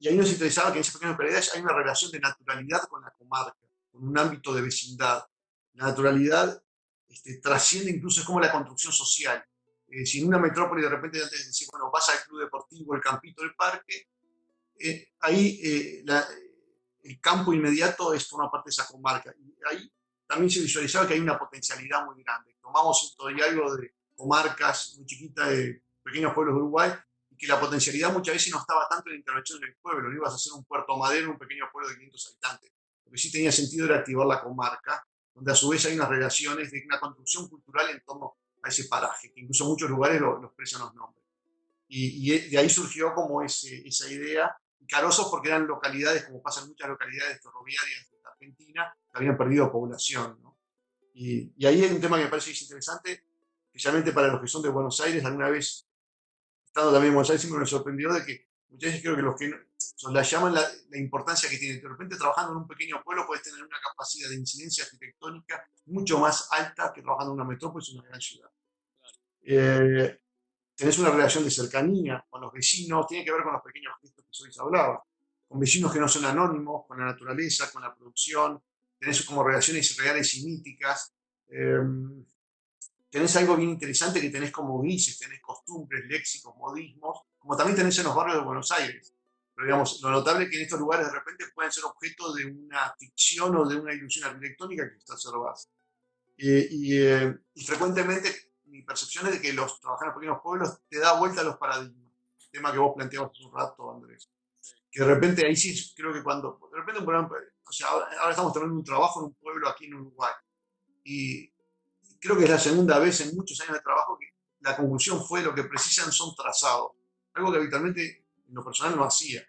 [0.00, 3.02] y ahí nos interesaba que en esas pequeñas localidades hay una relación de naturalidad con
[3.02, 3.56] la comarca,
[3.92, 5.22] con un ámbito de vecindad.
[5.74, 6.60] La naturalidad
[7.16, 9.42] este, trasciende incluso, es como la construcción social.
[9.88, 12.94] Eh, si en una metrópoli de repente antes de decir, bueno, vas al club deportivo,
[12.94, 14.08] el campito, el parque,
[14.78, 16.26] eh, ahí eh, la,
[17.04, 19.34] el campo inmediato es una parte de esa comarca.
[19.38, 19.90] Y ahí
[20.26, 22.56] también se visualizaba que hay una potencialidad muy grande.
[22.60, 26.92] Tomamos todavía algo de comarcas muy chiquitas de pequeños pueblos de Uruguay
[27.30, 30.16] y que la potencialidad muchas veces no estaba tanto en la intervención del pueblo, no
[30.16, 32.72] ibas a hacer un puerto madero, un pequeño pueblo de 500 habitantes.
[33.06, 35.05] Lo que sí tenía sentido era activar la comarca,
[35.36, 38.84] donde a su vez hay unas relaciones de una construcción cultural en torno a ese
[38.84, 41.22] paraje, que incluso muchos lugares lo, lo expresan los nombres.
[41.88, 44.56] Y, y, de ahí surgió como ese, esa idea
[44.88, 49.72] Carosos porque eran localidades, como pasa en muchas localidades ferroviarias de Argentina, que habían perdido
[49.72, 50.38] población.
[50.40, 50.56] ¿no?
[51.12, 53.24] Y, y, ahí hay un tema que me parece interesante,
[53.66, 55.24] especialmente para los que son de Buenos Aires.
[55.24, 55.88] Alguna vez,
[56.66, 59.36] estando también en Buenos Aires, siempre me sorprendió de que muchas veces creo que los
[59.36, 59.50] que
[60.10, 60.62] la llaman la,
[60.94, 61.80] importancia que tiene.
[61.80, 66.18] De repente, trabajando en un pequeño pueblo, puedes tener una capacidad de incidencia arquitectónica mucho
[66.18, 68.50] más alta que trabajando en una metrópoli o una gran ciudad.
[69.42, 70.20] Eh,
[70.74, 74.24] tenés una relación de cercanía con los vecinos, tiene que ver con los pequeños gestos
[74.24, 75.02] que Sois hablaba,
[75.48, 78.60] con vecinos que no son anónimos, con la naturaleza, con la producción,
[78.98, 81.14] tenés como relaciones reales y míticas,
[81.48, 81.78] eh,
[83.08, 87.96] tenés algo bien interesante que tenés como grises, tenés costumbres, léxicos, modismos, como también tenés
[87.98, 89.15] en los barrios de Buenos Aires.
[89.56, 92.44] Pero digamos, lo notable es que en estos lugares de repente pueden ser objeto de
[92.44, 95.70] una ficción o de una ilusión arquitectónica que observás.
[96.36, 100.78] Eh, y, eh, y frecuentemente mi percepción es de que los trabajar en pequeños pueblos
[100.90, 102.12] te da vuelta a los paradigmas.
[102.38, 104.30] El tema que vos planteabas hace un rato, Andrés.
[104.90, 108.52] Que de repente ahí sí creo que cuando, de repente o sea, ahora, ahora estamos
[108.52, 110.32] teniendo un trabajo en un pueblo aquí en Uruguay.
[111.02, 111.50] Y
[112.20, 114.26] creo que es la segunda vez en muchos años de trabajo que
[114.60, 116.92] la conclusión fue lo que precisan son trazados.
[117.32, 119.42] Algo que habitualmente lo personal no hacía.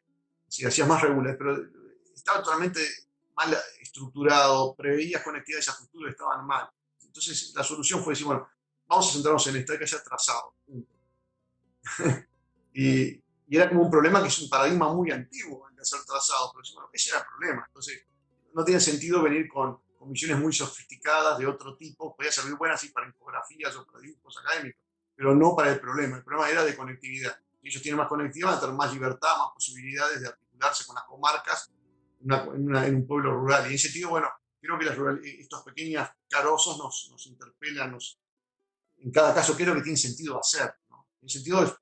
[0.47, 1.57] Si hacías más regular, pero
[2.13, 2.81] estaba totalmente
[3.35, 6.69] mal estructurado, preveías conectividades a futuro estaban mal.
[7.01, 8.47] Entonces la solución fue decir, bueno,
[8.87, 10.53] vamos a centrarnos en esto, que ser trazado.
[12.73, 16.51] y, era como un problema que es un paradigma muy antiguo, el de hacer trazado,
[16.53, 17.63] pero bueno, ese era el problema.
[17.65, 18.05] Entonces,
[18.53, 22.89] no tiene sentido venir con comisiones muy sofisticadas de otro tipo, podía servir buenas sí
[22.89, 24.81] para infografías o para dibujos académicos,
[25.15, 26.17] pero no para el problema.
[26.17, 27.39] El problema era de conectividad.
[27.61, 31.71] Ellos tienen más conectividad, más libertad, más posibilidades de articularse con las comarcas
[32.21, 33.65] en, en, en un pueblo rural.
[33.65, 34.29] Y en ese sentido, bueno,
[34.61, 38.19] creo que las rural, estos pequeños carosos nos, interpelan, nos,
[38.97, 40.73] en cada caso lo que tiene sentido hacer.
[40.89, 41.09] ¿no?
[41.21, 41.73] En sentido, es,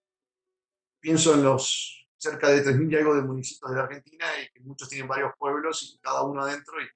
[1.00, 4.60] pienso en los cerca de 3.000 y algo de municipios de la Argentina, y que
[4.62, 6.88] muchos tienen varios pueblos y cada uno adentro, y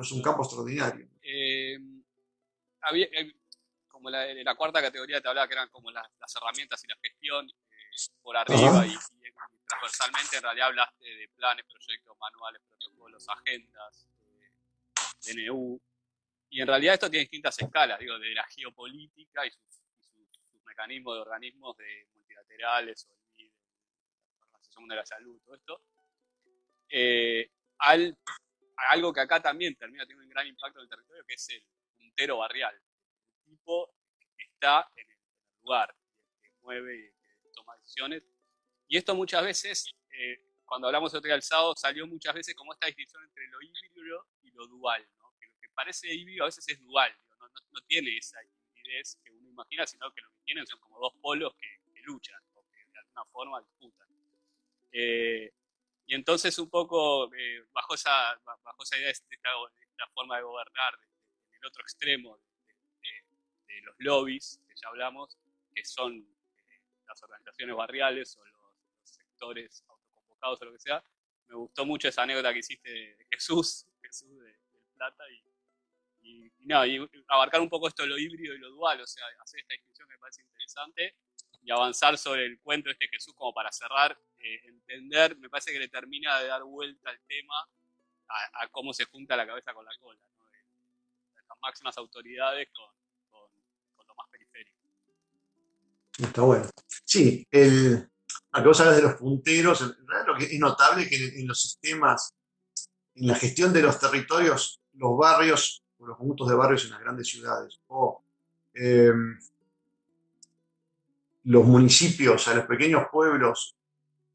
[0.00, 1.08] es un campo extraordinario.
[1.22, 1.78] Eh,
[2.80, 3.34] había, eh,
[3.88, 6.06] como la, la, cuarta categoría te hablaba que eran como las,
[6.36, 7.67] herramientas y la gestión eh,
[8.22, 9.32] por arriba y, y,
[9.66, 14.08] transversalmente en realidad hablaste de planes, proyectos, manuales, protocolos, agendas,
[15.22, 15.80] DNU,
[16.50, 20.62] y en realidad esto tiene distintas escalas, digo, de la geopolítica y sus, sus, sus
[20.64, 25.82] mecanismos de organismos de multilaterales o de la Organización Mundial de la Salud, todo esto,
[26.88, 28.16] eh, al,
[28.76, 31.48] a algo que acá también termina teniendo un gran impacto en el territorio, que es
[31.50, 31.62] el
[31.96, 32.74] puntero barrial.
[32.74, 33.92] El tipo
[34.36, 35.18] que está en el,
[35.62, 35.94] lugar,
[36.40, 37.14] que mueve
[38.88, 42.72] y que esto muchas veces, eh, cuando hablamos de otro alzado, salió muchas veces como
[42.72, 45.06] esta distinción entre lo híbrido y lo dual
[45.78, 49.86] parece híbrido a veces es dual, no, no, no, tiene esa hibridez que uno imagina,
[49.86, 52.98] sino que lo que tienen son como dos polos que, que luchan o que de
[52.98, 54.08] alguna forma disputan.
[54.90, 55.52] Eh,
[56.06, 58.34] Y entonces un poco eh, bajo, esa,
[58.64, 60.98] bajo esa idea de esta, forma de gobernar,
[61.52, 62.40] del otro extremo
[63.66, 65.38] de, los lobbies que ya hablamos,
[65.72, 66.26] que son
[67.08, 68.58] las organizaciones barriales o los,
[69.02, 71.02] sectores autoconvocados o lo que sea,
[71.46, 74.58] me gustó mucho esa anécdota que hiciste de Jesús, Jesús de,
[74.94, 76.98] Plata, y, y, nada, y
[77.28, 80.08] abarcar un poco esto de lo híbrido y lo dual, o sea, hacer esta distinción
[80.08, 81.14] me parece interesante
[81.62, 85.72] y avanzar sobre el cuento de este Jesús como para cerrar, eh, entender, me parece
[85.72, 87.54] que le termina de dar vuelta al tema
[88.28, 90.20] a, cómo se junta la cabeza con la cola,
[91.48, 92.97] las máximas autoridades con,
[96.18, 96.68] Está bueno.
[97.04, 98.08] Sí, el,
[98.52, 99.80] a que vos hablas de los punteros,
[100.26, 102.34] lo que es notable es que en, los sistemas,
[103.14, 107.00] en la gestión de los territorios, los barrios, o los conjuntos de barrios en las
[107.00, 108.22] grandes ciudades, o
[108.74, 109.12] eh,
[111.44, 113.76] los municipios, o sea, los pequeños pueblos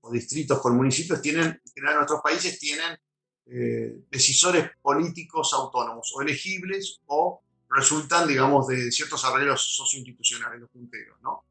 [0.01, 2.97] o distritos con municipios tienen, en general nuestros países tienen
[3.45, 11.19] eh, decisores políticos autónomos o elegibles o resultan, digamos, de ciertos arreglos socioinstitucionales, los punteros,
[11.22, 11.43] ¿no?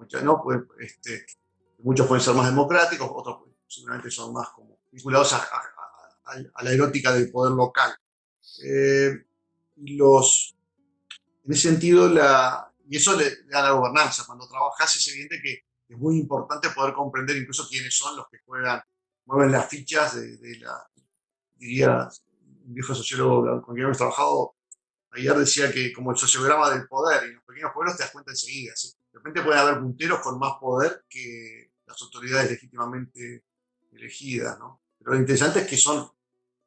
[0.00, 0.40] Muchos, ¿no?
[0.42, 1.26] Pues, este,
[1.80, 5.46] muchos pueden ser más democráticos, otros pues, seguramente son más como vinculados a,
[6.62, 7.92] la erótica del poder local.
[8.64, 9.10] Eh,
[9.76, 10.56] los,
[11.44, 14.24] en ese sentido, la, y eso le, da la gobernanza.
[14.24, 18.38] Cuando trabajas es evidente que es muy importante poder comprender incluso quiénes son los que
[18.46, 18.80] juegan,
[19.26, 20.88] mueven las fichas de, la,
[21.56, 22.08] diría,
[22.64, 24.54] un viejo sociólogo con quien hemos trabajado
[25.12, 28.30] ayer decía que como el sociograma del poder, en los pequeños pueblos te das cuenta
[28.30, 28.72] enseguida.
[29.12, 33.44] De repente pueden haber punteros con más poder que las autoridades legítimamente
[33.92, 34.82] elegidas, ¿no?
[34.98, 36.08] Pero lo interesante es que son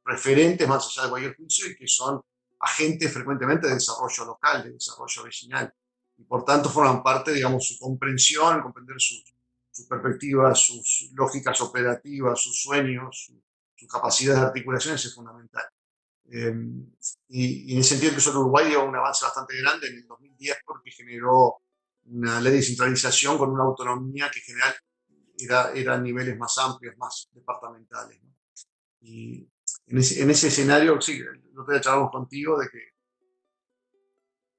[0.05, 2.21] referentes más allá de cualquier juicio y que son
[2.59, 5.73] agentes frecuentemente de desarrollo local, de desarrollo vecinal
[6.17, 9.33] y por tanto forman parte, digamos, su comprensión, comprender sus
[9.71, 13.41] su perspectivas, sus lógicas operativas, sus sueños, su,
[13.87, 15.65] capacidad de articulación es fundamental.
[16.29, 16.89] Em,
[17.27, 20.57] y, en ese sentido, incluso en Uruguay dio un avance bastante grande en el 2010
[20.65, 21.62] porque generó
[22.05, 24.75] una ley de centralización con una autonomía que en general
[25.37, 28.19] era, era niveles más amplios, más departamentales.
[29.01, 29.47] Y
[29.87, 32.93] en ese, en ese escenario, sí, el otro charlamos contigo de que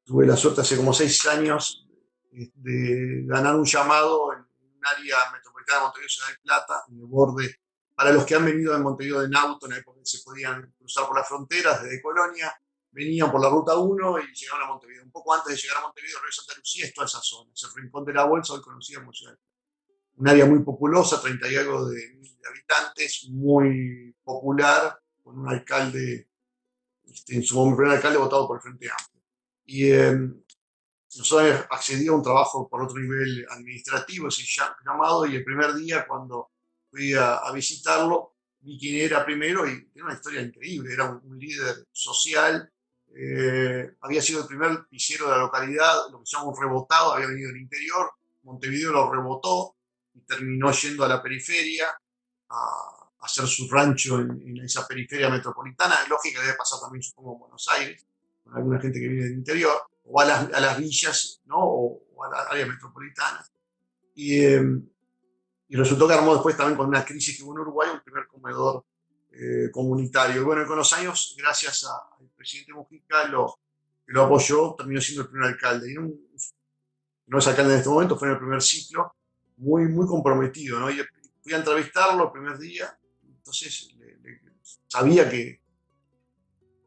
[0.04, 1.86] tuve la suerte hace como seis años
[2.30, 7.06] de ganar un llamado en un área metropolitana de Montevideo, Ciudad de Plata, en el
[7.06, 7.56] borde,
[7.94, 10.74] para los que han venido de Montevideo en auto, en la época que se podían
[10.76, 12.52] cruzar por las fronteras desde Colonia,
[12.94, 15.04] venían por la ruta 1 y llegaban a Montevideo.
[15.04, 17.62] Un poco antes de llegar a Montevideo, Río Santa Lucía, es toda esa zona, es
[17.64, 19.36] el rincón de la bolsa, hoy conocida como Ciudad.
[20.16, 26.28] Un área muy populosa, 30 y algo de mil habitantes, muy popular, con un alcalde,
[27.04, 29.22] este, en su momento, primer alcalde votado por el Frente Amplio.
[29.66, 30.16] Y eh,
[31.16, 34.42] nosotros accedí a un trabajo por otro nivel administrativo, ese
[34.84, 36.50] llamado, y el primer día cuando
[36.90, 41.86] fui a, visitarlo, vi quién era primero y tiene una historia increíble, era un, líder
[41.92, 42.72] social,
[43.16, 47.12] eh, había sido el primer pisero de la localidad, lo que se llama un rebotado,
[47.12, 48.11] había venido del interior,
[48.43, 49.77] Montevideo lo rebotó
[50.12, 51.89] y terminó yendo a la periferia
[52.51, 57.39] a, hacer su rancho en, en, esa periferia metropolitana, lógica debe pasar también supongo en
[57.41, 58.07] Buenos Aires,
[58.43, 61.57] con alguna gente que viene del interior, o a las, a las villas, ¿no?
[61.59, 63.51] O, a las áreas metropolitanas.
[64.15, 64.86] Y, em,
[65.69, 68.27] y, resultó que armó después también con una crisis que hubo en Uruguay un primer
[68.27, 68.85] comedor
[69.32, 70.43] eh, comunitario.
[70.43, 72.14] Y bueno, con los años, gracias al
[72.44, 73.56] presidente Mujica, lo,
[74.22, 75.90] apoyó, terminó siendo el primer alcalde.
[75.90, 75.94] Y
[77.26, 79.14] no es alcalde en este momento, fue en el primer ciclo,
[79.56, 80.90] muy, muy comprometido, ¿no?
[80.90, 81.00] Y
[81.42, 83.94] fui a entrevistarlo el primer día, entonces
[84.88, 85.60] sabía que,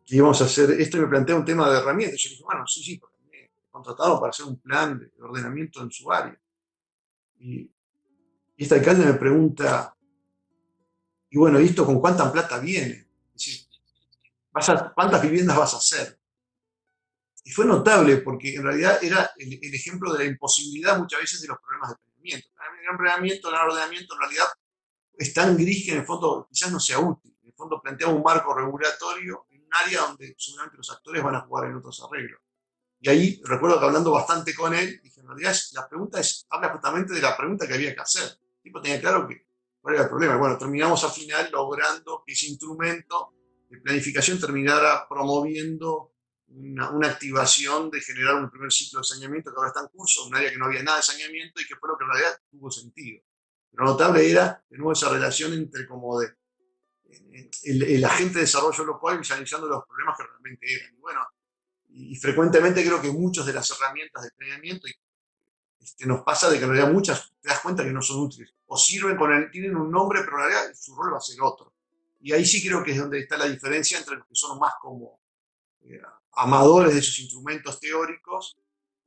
[0.06, 2.20] que íbamos a hacer esto y me plantea un tema de herramientas.
[2.22, 5.92] Yo dije, bueno, sí, sí, porque me contratado para hacer un plan de ordenamiento en
[5.92, 6.40] su área.
[7.40, 7.72] Y,
[8.58, 9.96] este alcalde me pregunta,
[11.30, 13.07] y bueno, ¿y esto con cuánta plata viene?
[14.60, 16.20] Es decir, ¿cuántas viviendas vas a hacer?
[17.44, 21.48] Y fue notable porque en realidad era el, ejemplo de la imposibilidad muchas veces de
[21.48, 22.50] los problemas de planeamiento.
[22.92, 24.46] El planeamiento, el ordenamiento en realidad
[25.18, 27.38] es tan gris que en el fondo quizás no sea útil.
[27.42, 31.42] En el fondo plantea un marco regulatorio un área donde seguramente los actores van a
[31.42, 32.40] jugar en otros arreglos.
[33.00, 36.70] Y ahí recuerdo que hablando bastante con él, dije, en realidad la pregunta es, habla
[36.70, 38.24] justamente de la pregunta que había que hacer.
[38.24, 39.46] El tipo tenía claro que
[39.80, 40.38] cuál era el problema.
[40.38, 43.34] Bueno, terminamos al final logrando que ese instrumento
[43.70, 46.14] de planificación terminara promoviendo
[46.50, 50.26] una, una, activación de generar un primer ciclo de saneamiento que ahora está en curso,
[50.26, 52.40] un área que no había nada de saneamiento y que fue lo que en realidad
[52.50, 53.22] tuvo sentido.
[53.74, 56.30] Lo notable era, de nuevo, esa relación entre como de
[57.64, 60.96] el, agente de desarrollo local visualizando los problemas que realmente eran.
[60.96, 61.22] Y bueno,
[61.90, 64.88] y frecuentemente creo que muchas de las herramientas de planeamiento,
[65.80, 68.54] este, nos pasa de que en realidad muchas te das cuenta que no son útiles.
[68.66, 71.38] O sirven con el, tienen un nombre, pero en realidad su rol va a ser
[71.42, 71.74] otro.
[72.20, 74.74] Y ahí sí creo que es donde está la diferencia entre los que son más
[74.82, 75.20] como
[75.82, 76.02] eh,
[76.34, 78.58] amadores de esos instrumentos teóricos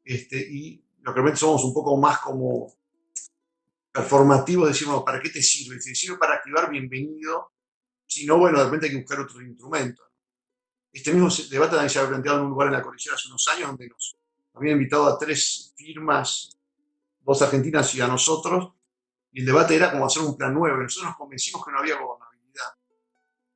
[0.04, 2.74] este, y los que realmente somos un poco más como
[3.92, 5.80] performativos, decimos, ¿para qué te sirve?
[5.80, 7.52] Si te sirve para activar, bienvenido.
[8.06, 10.02] Si no, bueno, de repente hay que buscar otro instrumento.
[10.92, 13.46] Este mismo debate también se había planteado en un lugar en la cordillera hace unos
[13.48, 14.16] años, donde nos
[14.54, 16.58] habían invitado a tres firmas,
[17.20, 18.72] dos argentinas y a nosotros,
[19.32, 20.76] y el debate era como hacer un plan nuevo.
[20.76, 21.96] Nosotros nos convencimos que no había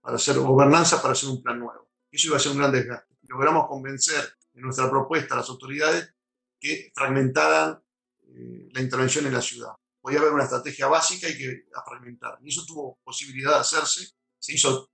[0.04, 1.88] para hacer gobernanza para hacer un plan nuevo.
[2.10, 3.16] Eso iba a ser un gran desgaste.
[3.22, 6.14] Logramos convencer en nuestra propuesta a las autoridades
[6.60, 7.82] que fragmentaran
[8.28, 9.70] eh, la intervención en la ciudad.
[10.02, 12.38] Podía haber una estrategia básica y que la fragmentar.
[12.42, 14.90] Y eso tuvo posibilidad de hacerse, se hizo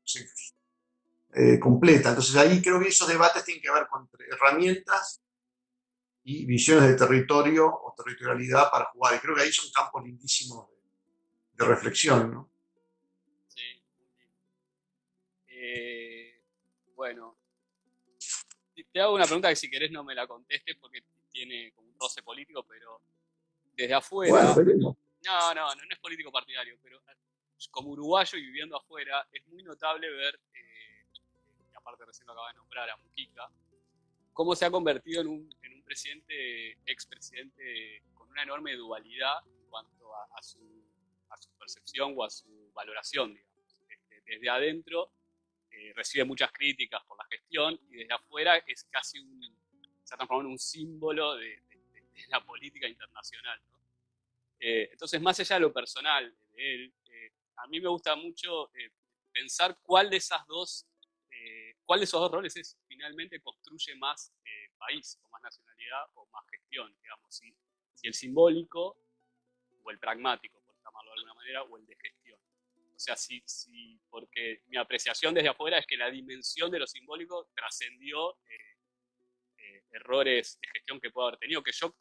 [1.35, 2.11] eh, completa.
[2.11, 5.20] Entonces ahí creo que esos debates tienen que ver con herramientas
[6.23, 9.16] y visiones de territorio o territorialidad para jugar.
[9.16, 10.69] Y creo que ahí son campos lindísimos
[11.53, 12.51] de, reflexión, ¿no?
[17.01, 17.39] Bueno,
[18.93, 21.98] te hago una pregunta que si querés no me la contestes porque tiene como un
[21.98, 23.01] roce político, pero
[23.72, 24.55] desde afuera...
[24.77, 24.94] no,
[25.24, 27.01] no, no, no es político partidario, pero
[27.70, 31.06] como uruguayo y viviendo afuera, es muy notable ver, eh,
[31.74, 33.51] aparte recién lo acaba de nombrar a Mujica,
[34.35, 39.70] cómo se ha convertido en un, en un presidente, expresidente con una enorme dualidad en
[39.70, 40.85] cuanto a, su,
[41.31, 43.77] a su, percepción o a su valoración, digamos.
[43.89, 45.14] Este, desde adentro
[45.81, 49.40] eh, recibe muchas críticas por la gestión y desde afuera es casi un,
[50.05, 51.62] se ha transformado en un símbolo de,
[52.28, 53.59] la política internacional.
[54.59, 58.70] Eh, entonces, más allá de lo personal de él, eh, a mí me gusta mucho
[59.32, 60.86] pensar cuál de esas dos
[61.90, 66.24] ¿Cuál de esos dos roles es finalmente construye más eh, país, o más nacionalidad, o
[66.27, 67.35] más gestión, digamos?
[67.35, 67.52] Si,
[67.94, 68.97] si, el simbólico,
[69.82, 72.20] o el pragmático, por llamarlo de alguna manera, o el de gestión.
[73.01, 76.86] O sea, si, si, porque mi apreciación desde afuera es que la dimensión de lo
[76.86, 78.77] simbólico trascendió eh,
[79.56, 81.97] eh, errores de gestión que puedo haber tenido, que yo,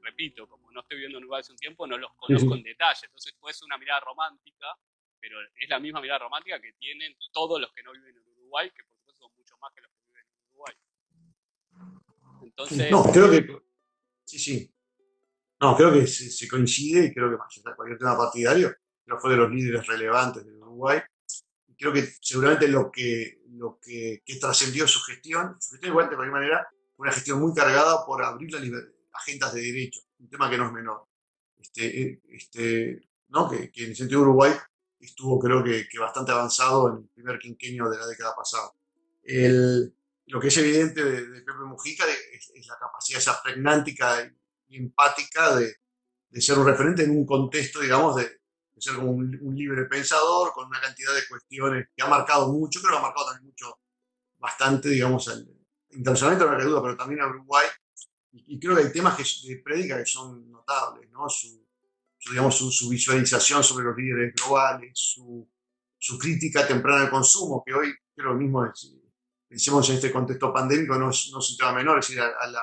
[0.00, 3.00] repito, como no estoy viviendo en Uruguay hace un tiempo, no los conozco en detalle.
[3.04, 4.74] Entonces puede ser una mirada romántica,
[5.20, 8.70] pero es la misma mirada romántica que tienen todos los que no viven en Uruguay,
[8.70, 8.84] que
[9.60, 10.74] más que los que viven en Uruguay.
[12.42, 12.90] Entonces.
[12.90, 13.46] No, creo que.
[14.24, 14.74] Sí, sí.
[15.60, 18.74] No, creo que se, coincide y creo que más allá de cualquier tema partidario,
[19.06, 21.00] creo fue de los líderes relevantes de Uruguay.
[21.68, 26.10] Y creo que seguramente lo que, lo que, que trascendió su gestión, su gestión igual
[26.10, 28.62] de cualquier manera, fue una gestión muy cargada por abrir las
[29.12, 31.06] agendas de derechos, un tema que no es menor.
[31.58, 33.48] Este, eh, este, ¿no?
[33.48, 34.52] que, que en el sentido de Uruguay
[35.00, 38.70] estuvo creo que, que, bastante avanzado en el primer quinquenio de la década pasada
[40.26, 44.32] lo que es evidente de, Pepe Mujica es, la capacidad esa pregnántica
[44.68, 45.76] y empática de,
[46.40, 48.35] ser un referente en un contexto, digamos, de,
[48.80, 52.92] ser como un, libre pensador, con una cantidad de cuestiones que ha marcado mucho, creo
[52.92, 53.78] que ha marcado también mucho,
[54.38, 55.28] bastante, digamos,
[55.90, 57.66] internacionalmente, no hay duda, pero también a Uruguay.
[58.32, 61.26] Y, creo que hay temas que, de que son notables, ¿no?
[61.28, 61.66] Su,
[62.28, 65.48] digamos, su, visualización sobre los líderes globales, su,
[65.96, 68.94] su crítica temprana al consumo, que hoy creo lo mismo es,
[69.48, 72.62] en este contexto pandémico, no es, no un tema menor, es decir, a, la,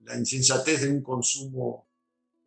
[0.00, 1.88] la, insensatez de un consumo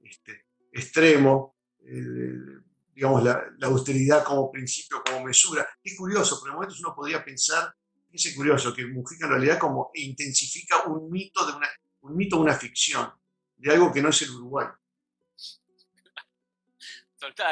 [0.02, 1.56] este, extremo,
[1.86, 2.65] eh,
[2.96, 5.68] digamos, la, la, austeridad como principio, como mesura.
[5.84, 7.76] Es curioso, por momentos uno podría pensar,
[8.12, 11.68] es curioso, que Mujica en realidad como intensifica un mito de una,
[12.02, 13.12] un mito, una ficción,
[13.58, 14.68] de algo que no es el Uruguay.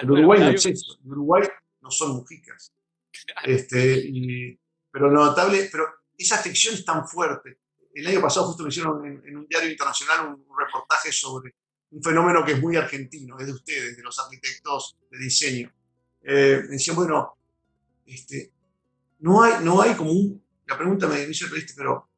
[0.02, 1.44] el Uruguay no es eso, el Uruguay
[1.82, 2.74] no son Mujicas.
[3.44, 4.58] Este, y,
[4.90, 5.86] pero notable, pero
[6.18, 7.60] esa ficción es tan fuerte.
[7.94, 11.56] El año pasado justo me hicieron en, un diario internacional un, reportaje sobre
[11.94, 15.72] un fenómeno que es muy argentino, es de ustedes, de los arquitectos de diseño.
[16.22, 17.38] Eh, decían, bueno,
[18.06, 18.52] este,
[19.20, 22.10] no, hay, no hay como un, la pregunta me hizo el periodista, pero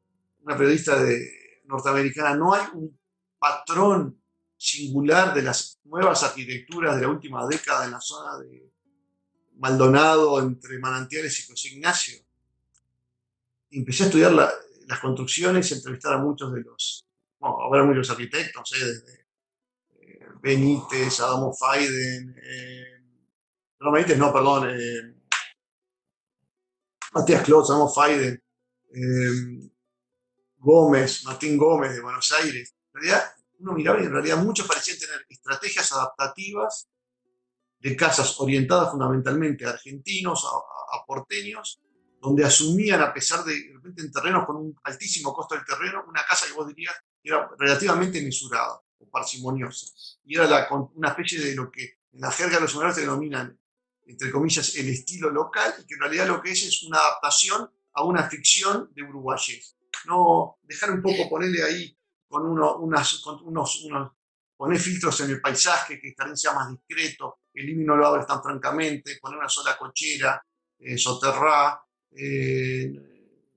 [0.42, 2.98] una periodista de, norteamericana, no hay un
[3.38, 4.20] patrón
[4.56, 8.72] singular de las nuevas arquitecturas de la última década en la zona de
[9.56, 12.26] Maldonado, entre Manantiales y José Ignacio
[13.70, 17.06] empecé a estudiar las construcciones, entrevistar a muchos de los,
[17.38, 18.84] bueno, a ver muchos arquitectos, ¿eh?
[18.84, 19.25] desde
[20.40, 23.02] Benítez, Adamo Faiden, eh,
[23.80, 25.14] no Benítez, no, perdón, eh,
[27.12, 28.42] Matías Klotz, Adamo Faiden,
[30.58, 32.74] Gómez, Martín Gómez de Buenos Aires.
[32.94, 33.24] En realidad,
[33.58, 36.88] uno miraba y en realidad muchos parecían tener estrategias adaptativas
[37.78, 41.80] de casas orientadas fundamentalmente a argentinos, a porteños,
[42.20, 46.24] donde asumían, a pesar de repente en terrenos con un altísimo costo del terreno, una
[46.24, 49.86] casa que vos dirías era relativamente mesurada, o parsimoniosa.
[50.24, 53.58] Y era una especie de lo que en la jerga de los humanos se denominan,
[54.06, 57.70] entre comillas, el estilo local, y que en realidad lo que es es una adaptación
[57.94, 59.76] a una ficción de uruguayés.
[60.06, 64.12] No dejar un poco, ponerle ahí con, uno, unos, unos,
[64.56, 68.42] poner filtros en el paisaje, que también sea más discreto, el no lo abres tan
[68.42, 70.44] francamente, poner una sola cochera,
[70.78, 71.78] eh, soterrar,
[72.10, 72.92] eh,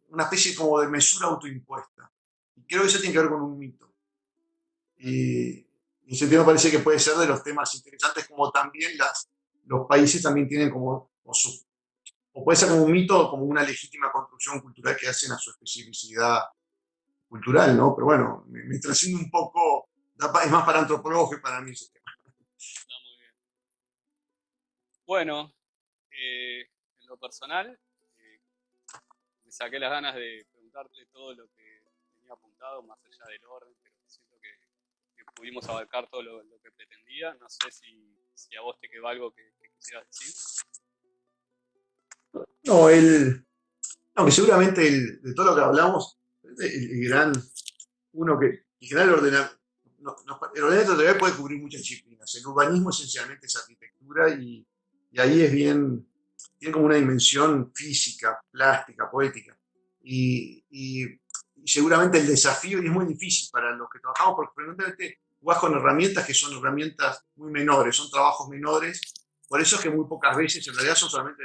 [0.10, 2.12] una especie como de mesura autoimpuesta.
[2.56, 3.89] Y creo que eso tiene que ver con un mito.
[5.00, 8.92] Y, en ese me parece que puede ser de los temas interesantes, como también
[9.66, 11.52] los países también tienen como, o, su,
[12.34, 15.38] o puede ser como un mito o como una legítima construcción cultural que hacen a
[15.38, 16.40] su especificidad
[17.28, 17.96] cultural, ¿no?
[17.96, 21.92] Pero bueno, me, me trasciende un poco, es más para antropólogos que para mí ese
[21.94, 22.12] tema.
[22.58, 23.34] Está muy bien.
[25.06, 25.54] Bueno,
[26.10, 27.80] eh, en lo personal,
[28.18, 28.42] eh,
[29.46, 31.84] me saqué las ganas de preguntarte todo lo que
[32.16, 33.76] tenía apuntado, más allá del orden,
[35.40, 37.34] pudimos abarcar todo lo, que pretendía.
[37.36, 39.42] No sé si, a vos te quedó algo que,
[39.78, 40.34] quisieras decir.
[42.66, 43.46] No, el,
[44.16, 47.32] no, que seguramente de todo lo que hablamos, el, gran,
[48.14, 48.48] uno que,
[48.82, 49.60] el general ordena,
[50.00, 50.16] no,
[50.54, 52.36] el ordenamiento puede cubrir muchas disciplinas.
[52.36, 54.66] El urbanismo esencialmente es arquitectura y,
[55.12, 56.06] y, ahí es bien,
[56.58, 59.58] tiene como una dimensión física, plástica, poética.
[60.02, 61.20] Y, y,
[61.66, 65.74] seguramente el desafío, y es muy difícil para los que trabajamos, porque frecuentemente jugás con
[65.76, 69.02] herramientas que son herramientas muy menores, son trabajos menores.
[69.48, 71.44] Por eso es que muy pocas veces, en realidad son solamente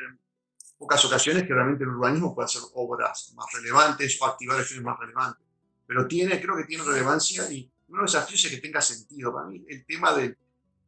[0.77, 4.99] pocas ocasiones que realmente el urbanismo puede hacer obras más relevantes o activar acciones más
[4.99, 5.45] relevantes.
[5.87, 9.33] Pero tiene, creo que tiene relevancia y uno de los desafíos es que tenga sentido.
[9.33, 10.37] Para mí, el tema del,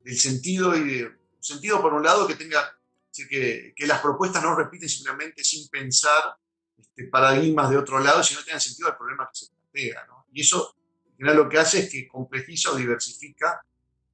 [0.03, 2.77] del sentido y de sentido, por un lado, que tenga
[3.25, 6.37] que, que, las propuestas no repiten simplemente sin pensar
[6.77, 10.05] este, paradigmas de otro lado, sino tengan sentido al problema que se plantea.
[10.07, 10.27] ¿no?
[10.33, 10.76] Y eso, en
[11.17, 13.61] general, lo que hace es que complejiza o diversifica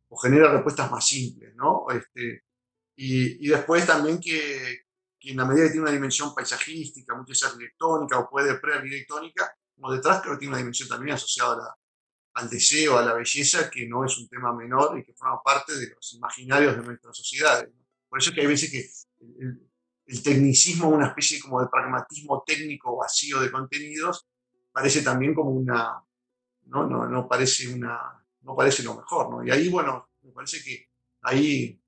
[0.08, 1.54] o genera respuestas más simples.
[1.54, 1.86] ¿no?
[1.90, 2.44] Este,
[2.96, 4.82] y, y después también que,
[5.22, 9.54] que en la medida que tiene una dimensión paisajística, muchas veces arquitectónica o puede pre-arquitectónica,
[9.74, 11.76] como detrás creo que tiene una dimensión también asociada
[12.34, 15.76] al deseo, a la belleza, que no es un tema menor y que forma parte
[15.76, 17.70] de los imaginarios de nuestras sociedades.
[18.08, 18.90] Por eso es que hay veces que
[20.06, 24.26] el, tecnicismo, una especie como de pragmatismo técnico vacío de contenidos,
[24.72, 26.02] parece también como una,
[26.72, 29.44] no, no, no parece una, no parece lo mejor, ¿no?
[29.44, 30.88] Y ahí, bueno, me parece que
[31.22, 31.78] ahí,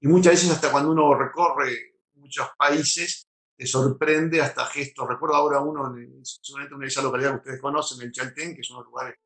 [0.00, 5.08] y muchas veces hasta cuando uno recorre muchos países, te sorprende hasta gestos.
[5.08, 5.92] Recuerdo ahora uno,
[6.22, 8.90] seguramente una de esas localidades que ustedes conocen, el Chaltén, que es uno de los
[8.90, 9.16] lugares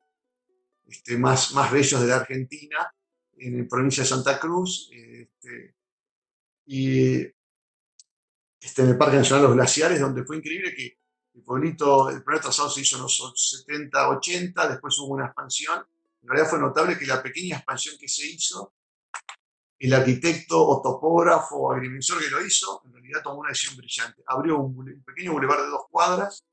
[0.85, 2.91] este, más, más bellos de la Argentina,
[3.37, 5.75] en la provincia de Santa Cruz, este,
[6.65, 7.21] y
[8.59, 10.97] este, en el Parque Nacional Los Glaciares, donde fue increíble que
[11.33, 15.85] el pueblito, el se hizo en los 70, 80, después hubo una expansión.
[16.21, 18.73] En realidad fue notable que la pequeña expansión que se hizo
[19.79, 24.21] el arquitecto o topógrafo o agrimensor que lo hizo, en realidad tomó una decisión brillante.
[24.27, 26.43] Abrió un, pequeño bulevar de dos cuadras,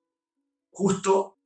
[0.71, 1.39] justo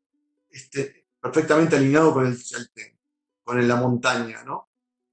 [0.50, 2.98] este, perfectamente alineado con el Chaltén,
[3.42, 4.70] con la montaña, ¿no?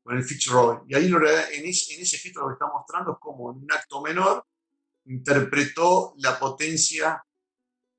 [0.07, 0.79] con el Fitzroy.
[0.87, 4.45] Y ahí en, ese gesto lo que está mostrando es cómo en un acto menor
[5.03, 7.21] interpretó la potencia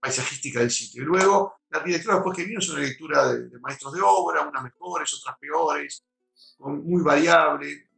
[0.01, 1.03] paisajística del sitio.
[1.03, 4.63] Y luego la arquitectura después que vino es una lectura de, maestros de obra, unas
[4.63, 6.05] mejores, otras peores,
[6.61, 7.89] muy variable,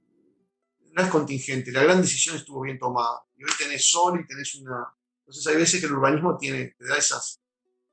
[0.92, 3.22] no es contingente, la gran decisión estuvo bien tomada.
[3.36, 4.86] Y hoy tenés sol y tenés una...
[5.20, 7.40] Entonces hay veces que el urbanismo tiene, te da esas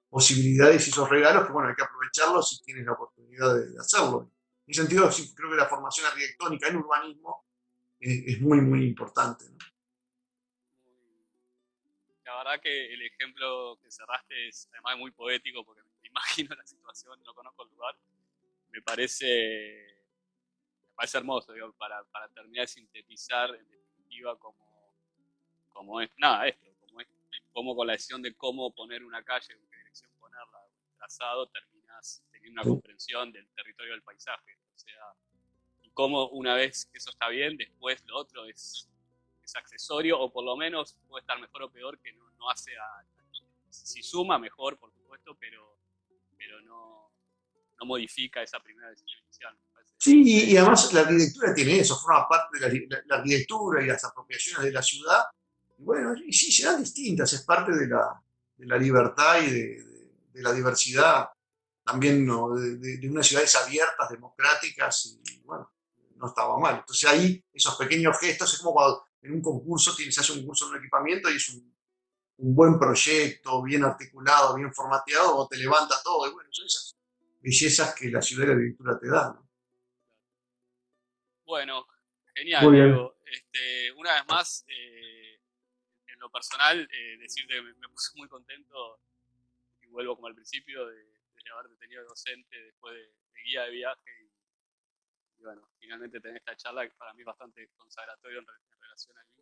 [0.10, 4.32] posibilidades y esos regalos que bueno, hay que aprovecharlos si tienes la oportunidad de, hacerlo.
[4.66, 7.46] En ese sentido, creo que la formación arquitectónica en urbanismo
[8.00, 9.46] es, muy, muy importante.
[12.48, 17.22] Verdad que el ejemplo que cerraste es además muy poético porque me imagino la situación,
[17.24, 17.96] no conozco el lugar.
[18.70, 19.98] Me parece
[20.98, 24.96] parece hermoso, digo, para, para, terminar de sintetizar en definitiva como,
[25.70, 27.08] como es, nada, esto, como, es,
[27.54, 31.48] como con la decisión de cómo poner una calle, en qué dirección ponerla, un trazado,
[31.50, 34.58] terminas teniendo una comprensión del territorio del paisaje.
[34.74, 35.14] O sea,
[35.84, 38.90] y cómo una vez que eso está bien, después lo otro es,
[39.44, 42.72] es accesorio, o por lo menos puede estar mejor o peor, que no, no hace
[42.78, 43.04] a,
[43.70, 45.80] si suma mejor, por supuesto, pero,
[46.38, 47.12] pero no,
[47.80, 49.58] no modifica esa primera decisión inicial.
[49.98, 54.66] Sí, y, además la arquitectura tiene eso, forma parte de la, arquitectura y las apropiaciones
[54.66, 55.24] de la ciudad.
[55.78, 58.22] Y bueno, y sí, serán distintas, es parte de la,
[58.56, 59.84] de la libertad y de,
[60.34, 61.30] de, la diversidad,
[61.84, 62.54] también ¿no?
[62.54, 65.72] de, de, unas ciudades abiertas, democráticas, y bueno,
[66.16, 66.78] no estaba mal.
[66.78, 70.66] Entonces ahí esos pequeños gestos, es como cuando en un concurso se hace un curso
[70.66, 71.77] de un equipamiento y es un,
[72.38, 76.98] un, buen proyecto, bien articulado, bien formateado, o te levanta todo, y bueno, son esas
[77.40, 79.34] bellezas que la ciudad y la arquitectura te dan.
[79.36, 79.50] ¿no?
[81.46, 81.88] Bueno,
[82.36, 83.14] genial.
[83.26, 85.42] Este, una vez más, eh,
[86.08, 89.02] en lo personal, eh, decirte que me, puse muy contento
[89.82, 93.12] y vuelvo como al principio de, de haberte tenido docente después de,
[93.44, 98.40] guía de viaje y, bueno, finalmente tener esta charla que para mí es bastante consagratorio
[98.40, 98.46] en,
[98.82, 99.37] relación al vínculo.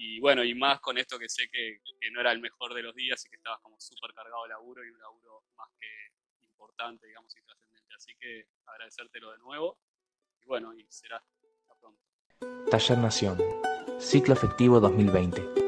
[0.00, 1.80] Y bueno, y más con esto que sé que,
[2.12, 4.84] no era el mejor de los días y que estabas como súper cargado de laburo
[4.84, 5.88] y un laburo más que
[6.46, 7.94] importante, digamos, y trascendente.
[7.96, 9.76] Así que agradecértelo de nuevo
[10.40, 12.00] y bueno, y será hasta pronto.
[12.70, 13.38] Taller Nación,
[13.98, 15.67] ciclo efectivo 2020.